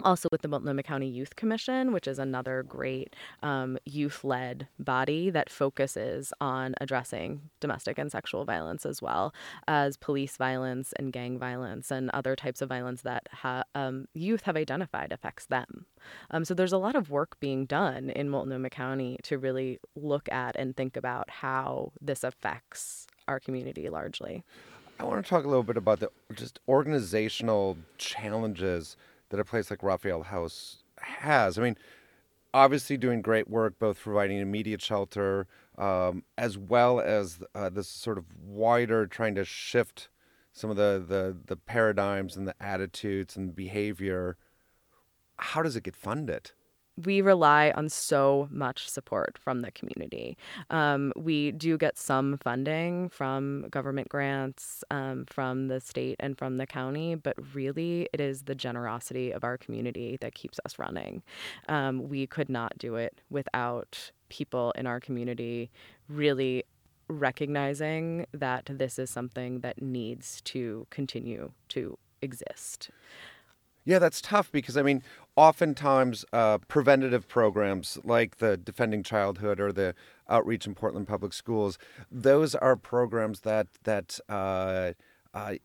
also 0.04 0.28
with 0.32 0.42
the 0.42 0.48
Multnomah 0.48 0.84
County 0.84 1.08
Youth 1.08 1.36
Commission, 1.36 1.92
which 1.92 2.08
is 2.08 2.20
another 2.20 2.64
great 2.64 3.16
um, 3.42 3.78
youth 3.86 4.24
led 4.24 4.68
body 4.80 5.30
that 5.30 5.50
focuses 5.50 6.34
on 6.42 6.76
addressing 6.82 7.42
domestic 7.60 7.98
and 7.98 8.12
sexual 8.12 8.46
violence 8.46 8.86
as 8.86 9.02
well 9.02 9.34
as 9.68 9.98
police 9.98 10.38
violence 10.38 10.94
and 10.98 11.14
gang 11.14 11.38
violence 11.38 11.92
and 11.92 12.10
other 12.12 12.36
types 12.36 12.62
of 12.62 12.70
violence 12.70 13.02
that 13.02 13.28
ha- 13.32 13.64
um, 13.74 14.08
youth 14.14 14.42
have 14.42 14.56
identified 14.56 15.12
affects 15.12 15.46
them. 15.46 15.86
Um, 16.32 16.46
so 16.46 16.54
there's 16.54 16.74
a 16.74 16.78
lot 16.78 16.96
of 16.96 17.10
work 17.10 17.40
being 17.40 17.66
done 17.66 18.10
in 18.10 18.30
Multnomah 18.30 18.70
County 18.70 19.18
to 19.24 19.38
really 19.38 19.80
look 19.96 20.30
at 20.32 20.56
and 20.56 20.76
think 20.76 20.98
about 20.98 21.30
how 21.30 21.92
this 22.02 22.24
affects 22.24 23.08
our 23.28 23.40
community 23.40 23.90
largely. 23.90 24.44
I 25.00 25.04
want 25.04 25.24
to 25.24 25.30
talk 25.30 25.44
a 25.44 25.48
little 25.48 25.64
bit 25.64 25.78
about 25.78 26.00
the 26.00 26.10
just 26.34 26.60
organizational 26.68 27.78
challenges 27.98 28.96
that 29.36 29.42
a 29.42 29.46
place 29.46 29.70
like 29.70 29.84
Raphael 29.84 30.24
House 30.24 30.84
has. 30.98 31.58
I 31.58 31.62
mean, 31.62 31.78
obviously 32.54 32.98
doing 32.98 33.22
great 33.22 33.50
work, 33.50 33.78
both 33.80 34.00
providing 34.00 34.38
immediate 34.38 34.82
shelter 34.82 35.48
um, 35.78 36.24
as 36.38 36.58
well 36.58 37.02
as 37.02 37.40
uh, 37.54 37.70
this 37.70 37.88
sort 37.88 38.18
of 38.18 38.26
wider 38.42 39.06
trying 39.06 39.36
to 39.36 39.44
shift 39.44 40.08
some 40.54 40.70
of 40.70 40.78
the, 40.78 41.04
the, 41.06 41.36
the 41.48 41.58
paradigms 41.58 42.38
and 42.38 42.48
the 42.48 42.56
attitudes 42.62 43.36
and 43.36 43.54
behavior. 43.54 44.38
How 45.38 45.62
does 45.62 45.76
it 45.76 45.84
get 45.84 45.98
funded? 45.98 46.52
We 47.04 47.22
rely 47.22 47.72
on 47.76 47.90
so 47.90 48.48
much 48.52 48.90
support 48.90 49.38
from 49.38 49.62
the 49.62 49.72
community. 49.72 50.38
Um, 50.70 51.12
we 51.16 51.52
do 51.52 51.78
get 51.78 51.98
some 51.98 52.38
funding 52.38 53.10
from 53.10 53.68
government 53.70 54.10
grants, 54.10 54.84
um, 54.92 55.26
from 55.26 55.68
the 55.68 55.82
state 55.82 56.16
and 56.20 56.38
from 56.38 56.58
the 56.58 56.66
county, 56.66 57.16
but 57.16 57.36
really 57.54 58.08
it 58.14 58.22
is 58.22 58.44
the 58.44 58.56
generosity 58.56 59.32
of 59.32 59.44
our 59.44 59.58
community 59.58 60.18
that 60.22 60.36
keeps 60.36 60.60
us 60.66 60.80
running. 60.80 61.22
Um, 61.68 62.08
we 62.08 62.28
could 62.28 62.50
not 62.50 62.78
do 62.78 62.96
it 62.96 63.20
without 63.30 64.12
people 64.30 64.72
in 64.78 64.88
our 64.88 65.00
community 65.00 65.70
really 66.08 66.64
recognizing 67.08 68.26
that 68.34 68.66
this 68.72 68.98
is 68.98 69.10
something 69.10 69.60
that 69.60 69.82
needs 69.82 70.42
to 70.42 70.88
continue 70.90 71.52
to 71.70 71.98
exist. 72.22 72.90
Yeah, 73.84 74.00
that's 74.00 74.20
tough 74.20 74.52
because 74.52 74.78
I 74.78 74.82
mean, 74.82 75.04
oftentimes 75.36 76.26
uh, 76.32 76.58
preventative 76.68 77.28
programs 77.28 77.98
like 78.04 78.38
the 78.38 78.58
Defending 78.58 79.04
Childhood 79.04 79.60
or 79.60 79.72
the 79.72 79.94
Outreach 80.30 80.66
in 80.66 80.76
Portland 80.76 81.08
Public 81.08 81.34
Schools, 81.34 81.78
those 82.12 82.56
are 82.56 82.76
programs 82.76 83.42
that 83.42 83.68
that 83.84 84.20
uh, 84.30 84.94
uh, 85.34 85.56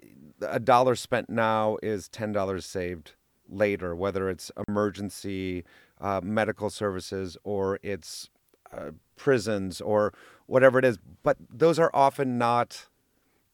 a 0.42 0.60
dollar 0.60 0.94
spent 0.94 1.30
now 1.30 1.78
is 1.82 2.08
ten 2.08 2.32
dollars 2.32 2.66
saved 2.66 3.14
later, 3.48 3.94
whether 3.94 4.28
it's 4.28 4.50
emergency 4.68 5.64
uh, 6.00 6.20
medical 6.22 6.70
services 6.70 7.36
or 7.44 7.78
it's 7.82 8.30
uh, 8.72 8.90
prisons 9.16 9.80
or 9.80 10.12
whatever 10.46 10.78
it 10.78 10.84
is. 10.84 10.98
But 11.22 11.36
those 11.48 11.78
are 11.78 11.90
often 11.94 12.38
not 12.38 12.86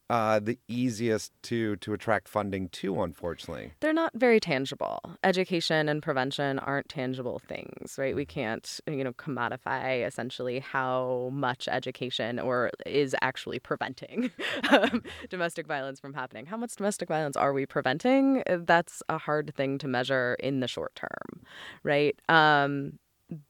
uh, 0.08 0.38
the 0.38 0.58
easiest 0.68 1.32
to 1.42 1.76
to 1.76 1.92
attract 1.92 2.28
funding 2.28 2.68
to, 2.68 3.02
unfortunately. 3.02 3.72
They're 3.80 3.92
not 3.92 4.12
very 4.14 4.38
tangible. 4.38 5.00
Education 5.24 5.88
and 5.88 6.02
prevention 6.02 6.58
aren't 6.60 6.88
tangible 6.88 7.40
things, 7.48 7.96
right? 7.98 8.14
We 8.14 8.24
can't, 8.24 8.80
you 8.86 9.02
know, 9.02 9.12
commodify 9.14 10.06
essentially 10.06 10.60
how 10.60 11.30
much 11.32 11.68
education 11.68 12.38
or 12.38 12.70
is 12.84 13.16
actually 13.20 13.58
preventing 13.58 14.30
um, 14.70 15.02
domestic 15.28 15.66
violence 15.66 15.98
from 15.98 16.14
happening. 16.14 16.46
How 16.46 16.56
much 16.56 16.76
domestic 16.76 17.08
violence 17.08 17.36
are 17.36 17.52
we 17.52 17.66
preventing? 17.66 18.42
That's 18.48 19.02
a 19.08 19.18
hard 19.18 19.54
thing 19.56 19.78
to 19.78 19.88
measure 19.88 20.36
in 20.38 20.60
the 20.60 20.68
short 20.68 20.94
term, 20.94 21.42
right? 21.82 22.16
Um, 22.28 22.98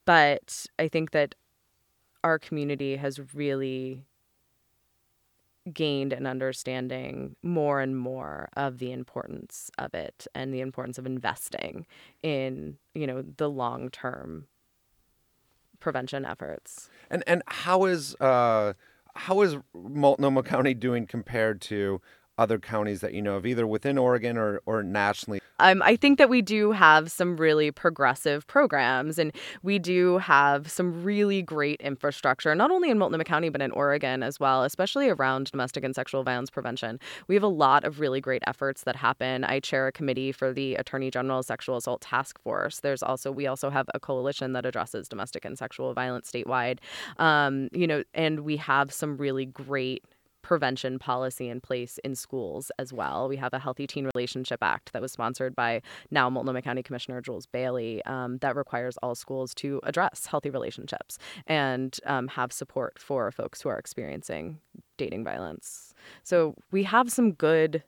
but 0.07 0.67
I 0.79 0.89
think 0.89 1.11
that 1.11 1.35
our 2.25 2.39
community 2.39 2.97
has 2.97 3.21
really 3.35 4.07
gained 5.73 6.13
an 6.13 6.27
understanding 6.27 7.37
more 7.43 7.81
and 7.81 7.99
more 7.99 8.49
of 8.57 8.79
the 8.79 8.93
importance 8.93 9.71
of 9.79 9.95
it 9.95 10.27
and 10.35 10.55
the 10.55 10.61
importance 10.61 10.99
of 10.99 11.07
investing 11.07 11.87
in 12.23 12.77
you 12.95 13.07
know 13.07 13.23
the 13.37 13.51
long 13.51 13.91
term 13.91 14.47
prevention 15.81 16.25
efforts 16.25 16.89
and 17.11 17.23
and 17.27 17.43
how 17.49 17.85
is 17.85 18.15
uh 18.21 18.73
how 19.15 19.41
is 19.41 19.57
multnomah 19.75 20.43
county 20.43 20.75
doing 20.75 21.07
compared 21.07 21.61
to 21.61 22.01
other 22.39 22.59
counties 22.59 23.01
that 23.01 23.15
you 23.15 23.23
know 23.23 23.37
of, 23.37 23.47
either 23.47 23.67
within 23.67 23.99
Oregon 23.99 24.37
or, 24.37 24.61
or 24.67 24.83
nationally? 24.83 25.41
Um, 25.59 25.83
I 25.83 25.97
think 25.97 26.19
that 26.19 26.29
we 26.29 26.43
do 26.43 26.73
have 26.73 27.11
some 27.11 27.37
really 27.37 27.71
progressive 27.71 28.47
programs, 28.47 29.19
and 29.19 29.33
we 29.63 29.79
do 29.79 30.19
have 30.19 30.71
some 30.71 31.03
really 31.03 31.43
great 31.43 31.81
infrastructure, 31.81 32.55
not 32.55 32.71
only 32.71 32.91
in 32.91 32.99
Multnomah 32.99 33.25
County, 33.25 33.49
but 33.49 33.63
in 33.63 33.71
Oregon 33.73 34.23
as 34.23 34.39
well, 34.39 34.65
especially 34.65 35.09
around 35.09 35.51
domestic 35.51 35.85
and 35.85 35.95
sexual 35.95 36.23
violence 36.23 36.51
prevention. 36.51 36.99
We 37.29 37.35
have 37.35 37.45
a 37.45 37.49
lot 37.49 37.85
of 37.85 38.01
really 38.01 38.21
great 38.21 38.43
efforts 38.47 38.83
that 38.85 38.97
happen. 38.97 39.45
I 39.45 39.61
chair 39.61 39.87
a 39.87 39.93
committee 39.93 40.33
for 40.33 40.53
the 40.53 40.75
Attorney 40.77 41.11
General's 41.11 41.47
Sexual 41.47 41.77
Assault 41.77 42.01
Task 42.01 42.41
Force. 42.41 42.81
There's 42.81 43.03
also, 43.03 43.31
we 43.31 43.47
also 43.47 43.71
have 43.71 43.89
a 43.95 44.01
coalition 44.01 44.53
that 44.53 44.67
addresses 44.67 45.09
domestic 45.09 45.45
and 45.45 45.57
sexual 45.57 45.95
violence 45.95 46.31
statewide. 46.31 46.79
Um, 47.19 47.69
you 47.73 47.87
know, 47.87 48.03
and 48.15 48.41
we 48.41 48.57
have 48.59 48.93
some 48.93 49.17
really 49.17 49.47
great 49.47 50.05
prevention 50.47 50.97
policy 50.97 51.49
in 51.49 51.61
place 51.61 51.99
in 52.05 52.15
schools 52.15 52.71
as 52.79 52.93
well. 52.93 53.29
We 53.29 53.37
have 53.37 53.53
a 53.53 53.59
Healthy 53.59 53.89
Teen 53.89 54.09
Relationship 54.15 54.63
Act 54.63 54.93
that 54.93 55.03
was 55.03 55.11
sponsored 55.11 55.57
by 55.57 55.83
now 56.13 56.31
Multnomah 56.31 56.63
County 56.63 56.85
Commissioner 56.85 57.21
Jules 57.21 57.47
Bailey 57.47 58.01
um, 58.05 58.39
that 58.39 58.55
requires 58.55 58.97
all 59.03 59.17
schools 59.17 59.53
to 59.57 59.81
address 59.83 60.27
healthy 60.27 60.51
relationships 60.51 61.19
and 61.49 61.99
um, 62.07 62.29
have 62.29 62.53
support 62.53 62.97
for 63.01 63.33
folks 63.33 63.61
who 63.61 63.69
are 63.69 63.77
experiencing 63.77 64.61
dating 64.97 65.25
violence. 65.25 65.93
So 66.23 66.55
we 66.71 66.85
have 66.85 67.11
some 67.11 67.33
good 67.33 67.83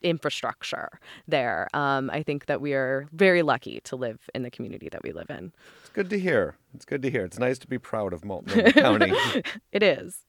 infrastructure 0.00 0.98
there. 1.26 1.68
Um, 1.74 2.08
I 2.10 2.22
think 2.22 2.46
that 2.46 2.62
we 2.62 2.72
are 2.72 3.06
very 3.12 3.42
lucky 3.42 3.80
to 3.84 3.96
live 3.96 4.18
in 4.34 4.42
the 4.42 4.50
community 4.50 4.88
that 4.88 5.02
we 5.02 5.12
live 5.12 5.28
in. 5.28 5.52
It's 5.80 5.90
good 5.90 6.08
to 6.08 6.18
hear. 6.18 6.56
It's 6.74 6.86
good 6.86 7.02
to 7.02 7.10
hear. 7.10 7.24
It's 7.24 7.38
nice 7.38 7.58
to 7.58 7.66
be 7.66 7.78
proud 7.78 8.12
of 8.12 8.24
Multnomah 8.24 8.72
County. 8.72 9.12
it 9.72 9.82
is. 9.82 10.24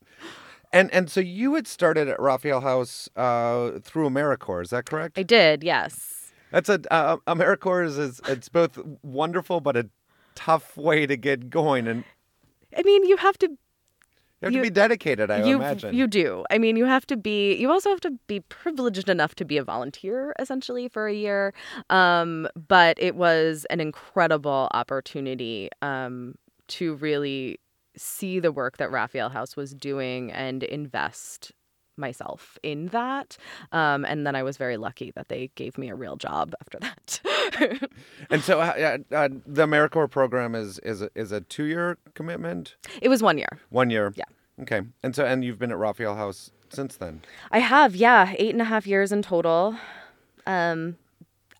And 0.71 0.93
and 0.93 1.09
so 1.09 1.19
you 1.19 1.55
had 1.55 1.67
started 1.67 2.07
at 2.07 2.19
Raphael 2.19 2.61
House 2.61 3.09
uh, 3.15 3.79
through 3.81 4.09
AmeriCorps, 4.09 4.63
is 4.63 4.69
that 4.69 4.85
correct? 4.85 5.17
I 5.17 5.23
did, 5.23 5.63
yes. 5.63 6.31
That's 6.51 6.69
a 6.69 6.79
uh, 6.91 7.17
AmeriCorps 7.27 7.97
is, 7.97 8.21
it's 8.27 8.49
both 8.49 8.79
wonderful 9.03 9.61
but 9.61 9.77
a 9.77 9.89
tough 10.35 10.77
way 10.77 11.05
to 11.05 11.17
get 11.17 11.49
going. 11.49 11.87
And 11.87 12.03
I 12.77 12.83
mean, 12.83 13.05
you 13.05 13.17
have 13.17 13.37
to 13.39 13.47
you 13.47 14.45
have 14.45 14.53
you, 14.53 14.59
to 14.59 14.63
be 14.63 14.69
dedicated, 14.69 15.29
I 15.29 15.43
you, 15.43 15.57
imagine. 15.57 15.93
You 15.93 16.07
do. 16.07 16.45
I 16.49 16.59
mean, 16.59 16.77
you 16.77 16.85
have 16.85 17.05
to 17.07 17.17
be, 17.17 17.55
you 17.55 17.69
also 17.69 17.89
have 17.89 17.99
to 18.01 18.11
be 18.27 18.39
privileged 18.39 19.09
enough 19.09 19.35
to 19.35 19.45
be 19.45 19.57
a 19.57 19.63
volunteer 19.63 20.33
essentially 20.39 20.87
for 20.87 21.07
a 21.07 21.13
year. 21.13 21.53
Um, 21.89 22.47
but 22.67 22.97
it 23.01 23.15
was 23.15 23.65
an 23.69 23.81
incredible 23.81 24.69
opportunity 24.71 25.69
um, 25.81 26.35
to 26.69 26.95
really 26.95 27.59
see 27.99 28.39
the 28.39 28.51
work 28.51 28.77
that 28.77 28.91
Raphael 28.91 29.29
House 29.29 29.55
was 29.55 29.73
doing 29.73 30.31
and 30.31 30.63
invest 30.63 31.51
myself 31.99 32.57
in 32.63 32.87
that. 32.87 33.37
Um, 33.71 34.05
and 34.05 34.25
then 34.25 34.35
I 34.35 34.41
was 34.41 34.57
very 34.57 34.77
lucky 34.77 35.11
that 35.15 35.27
they 35.27 35.51
gave 35.55 35.77
me 35.77 35.89
a 35.89 35.95
real 35.95 36.15
job 36.15 36.55
after 36.61 36.79
that. 36.79 37.89
and 38.29 38.41
so 38.41 38.61
uh, 38.61 38.97
uh, 39.11 39.29
the 39.45 39.67
AmeriCorps 39.67 40.09
program 40.09 40.55
is 40.55 40.79
is 40.79 41.01
a, 41.01 41.09
is 41.13 41.31
a 41.31 41.41
two 41.41 41.65
year 41.65 41.97
commitment. 42.13 42.75
It 43.01 43.09
was 43.09 43.21
one 43.21 43.37
year. 43.37 43.59
One 43.69 43.89
year. 43.89 44.13
Yeah. 44.15 44.25
Okay. 44.61 44.81
And 45.03 45.15
so 45.15 45.25
and 45.25 45.43
you've 45.43 45.59
been 45.59 45.71
at 45.71 45.77
Raphael 45.77 46.15
House 46.15 46.51
since 46.69 46.95
then. 46.95 47.21
I 47.51 47.59
have. 47.59 47.95
Yeah, 47.95 48.33
eight 48.37 48.51
and 48.51 48.61
a 48.61 48.65
half 48.65 48.87
years 48.87 49.11
in 49.11 49.21
total. 49.21 49.75
Um, 50.47 50.97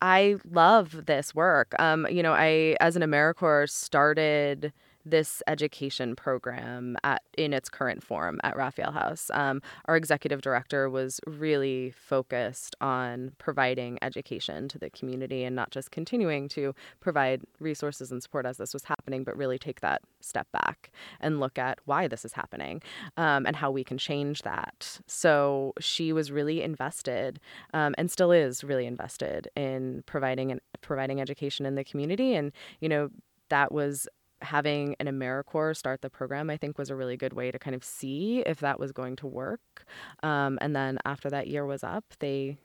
I 0.02 0.38
love 0.50 1.06
this 1.06 1.36
work. 1.36 1.76
Um, 1.80 2.08
you 2.10 2.24
know, 2.24 2.34
I 2.34 2.78
as 2.80 2.96
an 2.96 3.02
AmeriCorps 3.02 3.72
started 3.72 4.72
this 5.10 5.42
education 5.48 6.16
program 6.16 6.98
at 7.04 7.22
in 7.38 7.54
its 7.54 7.70
current 7.70 8.04
form 8.04 8.40
at 8.44 8.56
Raphael 8.58 8.92
House. 8.92 9.32
Um, 9.34 9.62
our 9.86 9.96
executive 9.96 10.42
director 10.42 10.90
was 10.90 11.20
really 11.26 11.92
focused 11.92 12.76
on 12.82 13.32
providing 13.38 13.98
education 14.02 14.68
to 14.70 14.78
the 14.78 14.90
community 14.90 15.44
and 15.44 15.56
not 15.56 15.72
just 15.72 15.92
continuing 15.92 16.50
to 16.50 16.74
provide 17.00 17.42
resources 17.60 18.12
and 18.12 18.22
support 18.22 18.46
as 18.46 18.58
this 18.58 18.74
was 18.74 18.84
happening, 18.84 19.24
but 19.24 19.38
really 19.38 19.58
take 19.58 19.82
that 19.82 20.02
step 20.20 20.48
back 20.52 20.92
and 21.22 21.40
look 21.40 21.58
at 21.58 21.80
why 21.86 22.08
this 22.08 22.26
is 22.26 22.34
happening 22.34 22.82
um, 23.18 23.46
and 23.46 23.56
how 23.56 23.72
we 23.72 23.84
can 23.84 23.98
change 23.98 24.42
that. 24.42 25.00
So 25.08 25.74
she 25.80 26.12
was 26.12 26.32
really 26.32 26.62
invested 26.62 27.40
um, 27.74 27.96
and 27.98 28.12
still 28.12 28.32
is 28.32 28.64
really 28.64 28.86
invested 28.86 29.48
in 29.56 30.04
providing 30.06 30.52
and 30.52 30.62
providing 30.82 31.22
education 31.22 31.66
in 31.66 31.76
the 31.76 31.84
community 31.84 32.36
and 32.36 32.52
you 32.80 32.90
know 32.90 33.10
that 33.50 33.72
was 33.72 34.08
having 34.42 34.96
an 35.00 35.08
AmeriCorps 35.08 35.78
start 35.78 36.02
the 36.02 36.10
program, 36.10 36.50
I 36.50 36.58
think, 36.58 36.78
was 36.78 36.90
a 36.90 36.96
really 36.96 37.18
good 37.18 37.34
way 37.34 37.52
to 37.52 37.60
kind 37.60 37.76
of 37.76 37.84
see 37.84 38.40
if 38.46 38.60
that 38.60 38.80
was 38.80 38.92
going 38.92 39.16
to 39.18 39.28
work. 39.28 39.86
Um, 40.24 40.58
and 40.62 40.76
then 40.76 40.98
after 41.06 41.30
that 41.30 41.48
year 41.48 41.66
was 41.66 41.84
up, 41.84 42.06
they 42.20 42.58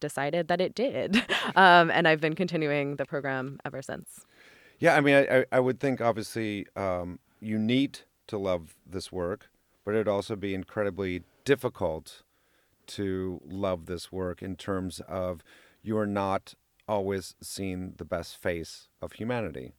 decided 0.00 0.48
that 0.48 0.60
it 0.60 0.74
did. 0.74 1.24
Um, 1.54 1.90
and 1.90 2.08
I've 2.08 2.20
been 2.20 2.34
continuing 2.34 2.96
the 2.96 3.04
program 3.04 3.58
ever 3.64 3.82
since. 3.82 4.24
Yeah, 4.78 4.96
I 4.96 5.00
mean, 5.00 5.26
I, 5.30 5.44
I 5.52 5.60
would 5.60 5.80
think 5.80 6.00
obviously 6.00 6.66
um, 6.76 7.18
you 7.40 7.58
need 7.58 8.00
to 8.28 8.38
love 8.38 8.74
this 8.86 9.12
work, 9.12 9.50
but 9.84 9.92
it'd 9.92 10.08
also 10.08 10.34
be 10.34 10.54
incredibly 10.54 11.24
difficult 11.44 12.22
to 12.86 13.40
love 13.44 13.84
this 13.86 14.10
work 14.10 14.40
in 14.42 14.56
terms 14.56 15.00
of 15.08 15.42
you're 15.82 16.06
not 16.06 16.54
always 16.88 17.34
seeing 17.42 17.94
the 17.96 18.04
best 18.04 18.36
face 18.36 18.88
of 19.00 19.12
humanity. 19.12 19.72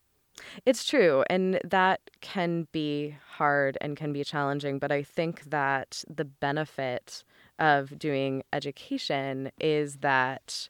It's 0.66 0.86
true. 0.86 1.24
And 1.30 1.60
that 1.64 2.02
can 2.22 2.68
be 2.72 3.16
hard 3.28 3.78
and 3.82 3.98
can 3.98 4.14
be 4.14 4.24
challenging. 4.24 4.80
But 4.80 4.92
I 4.92 5.04
think 5.04 5.50
that 5.50 6.04
the 6.08 6.26
benefit 6.26 7.24
of 7.60 7.98
doing 7.98 8.44
education 8.52 9.52
is 9.60 9.98
that 9.98 10.70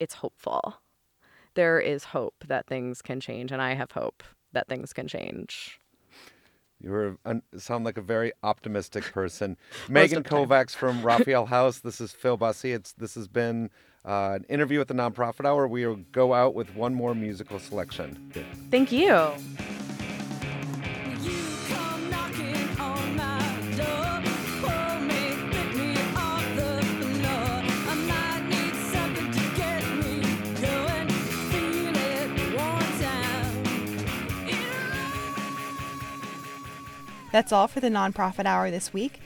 it's 0.00 0.14
hopeful. 0.14 0.76
There 1.54 1.78
is 1.78 2.04
hope 2.04 2.44
that 2.48 2.66
things 2.66 3.00
can 3.02 3.20
change. 3.20 3.52
And 3.52 3.62
I 3.62 3.74
have 3.74 3.92
hope 3.92 4.22
that 4.52 4.68
things 4.68 4.92
can 4.92 5.08
change. 5.08 5.80
You 6.80 7.18
sound 7.56 7.84
like 7.84 7.96
a 7.96 8.02
very 8.02 8.32
optimistic 8.42 9.04
person. 9.04 9.56
Megan 9.88 10.22
Kovacs 10.22 10.72
from 10.72 11.02
Raphael 11.02 11.46
House. 11.46 11.78
This 11.78 12.00
is 12.00 12.12
Phil 12.12 12.36
Bussey. 12.36 12.72
It's 12.72 12.92
this 12.92 13.14
has 13.14 13.26
been 13.26 13.70
uh, 14.04 14.32
an 14.36 14.44
interview 14.48 14.78
with 14.78 14.88
the 14.88 14.94
Nonprofit 14.94 15.46
Hour. 15.46 15.66
We 15.66 15.86
will 15.86 16.00
go 16.12 16.34
out 16.34 16.54
with 16.54 16.74
one 16.74 16.94
more 16.94 17.14
musical 17.14 17.58
selection. 17.58 18.32
Thank 18.70 18.92
you. 18.92 19.32
That's 37.34 37.50
all 37.50 37.66
for 37.66 37.80
the 37.80 37.88
Nonprofit 37.88 38.46
Hour 38.46 38.70
this 38.70 38.92
week. 38.92 39.18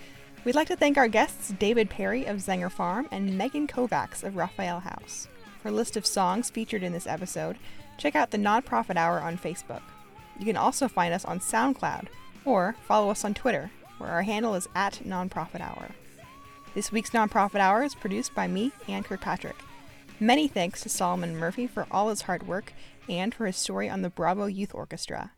We'd 0.48 0.54
like 0.54 0.68
to 0.68 0.76
thank 0.76 0.96
our 0.96 1.08
guests 1.08 1.52
David 1.58 1.90
Perry 1.90 2.24
of 2.24 2.38
Zenger 2.38 2.72
Farm 2.72 3.06
and 3.10 3.36
Megan 3.36 3.66
Kovacs 3.66 4.24
of 4.24 4.34
Raphael 4.34 4.80
House. 4.80 5.28
For 5.60 5.68
a 5.68 5.72
list 5.72 5.94
of 5.94 6.06
songs 6.06 6.48
featured 6.48 6.82
in 6.82 6.94
this 6.94 7.06
episode, 7.06 7.58
check 7.98 8.16
out 8.16 8.30
the 8.30 8.38
Nonprofit 8.38 8.96
Hour 8.96 9.20
on 9.20 9.36
Facebook. 9.36 9.82
You 10.38 10.46
can 10.46 10.56
also 10.56 10.88
find 10.88 11.12
us 11.12 11.26
on 11.26 11.40
SoundCloud 11.40 12.06
or 12.46 12.76
follow 12.86 13.10
us 13.10 13.26
on 13.26 13.34
Twitter, 13.34 13.70
where 13.98 14.08
our 14.08 14.22
handle 14.22 14.54
is 14.54 14.70
at 14.74 15.02
Nonprofit 15.04 15.60
Hour. 15.60 15.90
This 16.72 16.90
week's 16.90 17.10
Nonprofit 17.10 17.60
Hour 17.60 17.82
is 17.82 17.94
produced 17.94 18.34
by 18.34 18.46
me, 18.46 18.72
Ann 18.88 19.02
Kirkpatrick. 19.02 19.56
Many 20.18 20.48
thanks 20.48 20.80
to 20.80 20.88
Solomon 20.88 21.36
Murphy 21.36 21.66
for 21.66 21.86
all 21.90 22.08
his 22.08 22.22
hard 22.22 22.48
work 22.48 22.72
and 23.06 23.34
for 23.34 23.44
his 23.44 23.58
story 23.58 23.90
on 23.90 24.00
the 24.00 24.08
Bravo 24.08 24.46
Youth 24.46 24.74
Orchestra. 24.74 25.32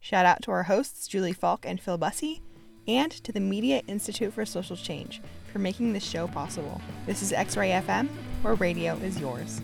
Shout 0.00 0.26
out 0.26 0.42
to 0.42 0.50
our 0.50 0.64
hosts, 0.64 1.06
Julie 1.06 1.32
Falk 1.32 1.64
and 1.64 1.80
Phil 1.80 1.96
Bussey, 1.96 2.42
and 2.88 3.12
to 3.12 3.30
the 3.30 3.38
Media 3.38 3.82
Institute 3.86 4.32
for 4.32 4.44
Social 4.46 4.74
Change 4.74 5.20
for 5.52 5.58
making 5.58 5.92
this 5.92 6.02
show 6.02 6.26
possible. 6.26 6.80
This 7.06 7.22
is 7.22 7.32
X 7.32 7.56
Ray 7.56 7.70
FM, 7.70 8.08
where 8.42 8.54
radio 8.54 8.94
is 8.96 9.20
yours. 9.20 9.60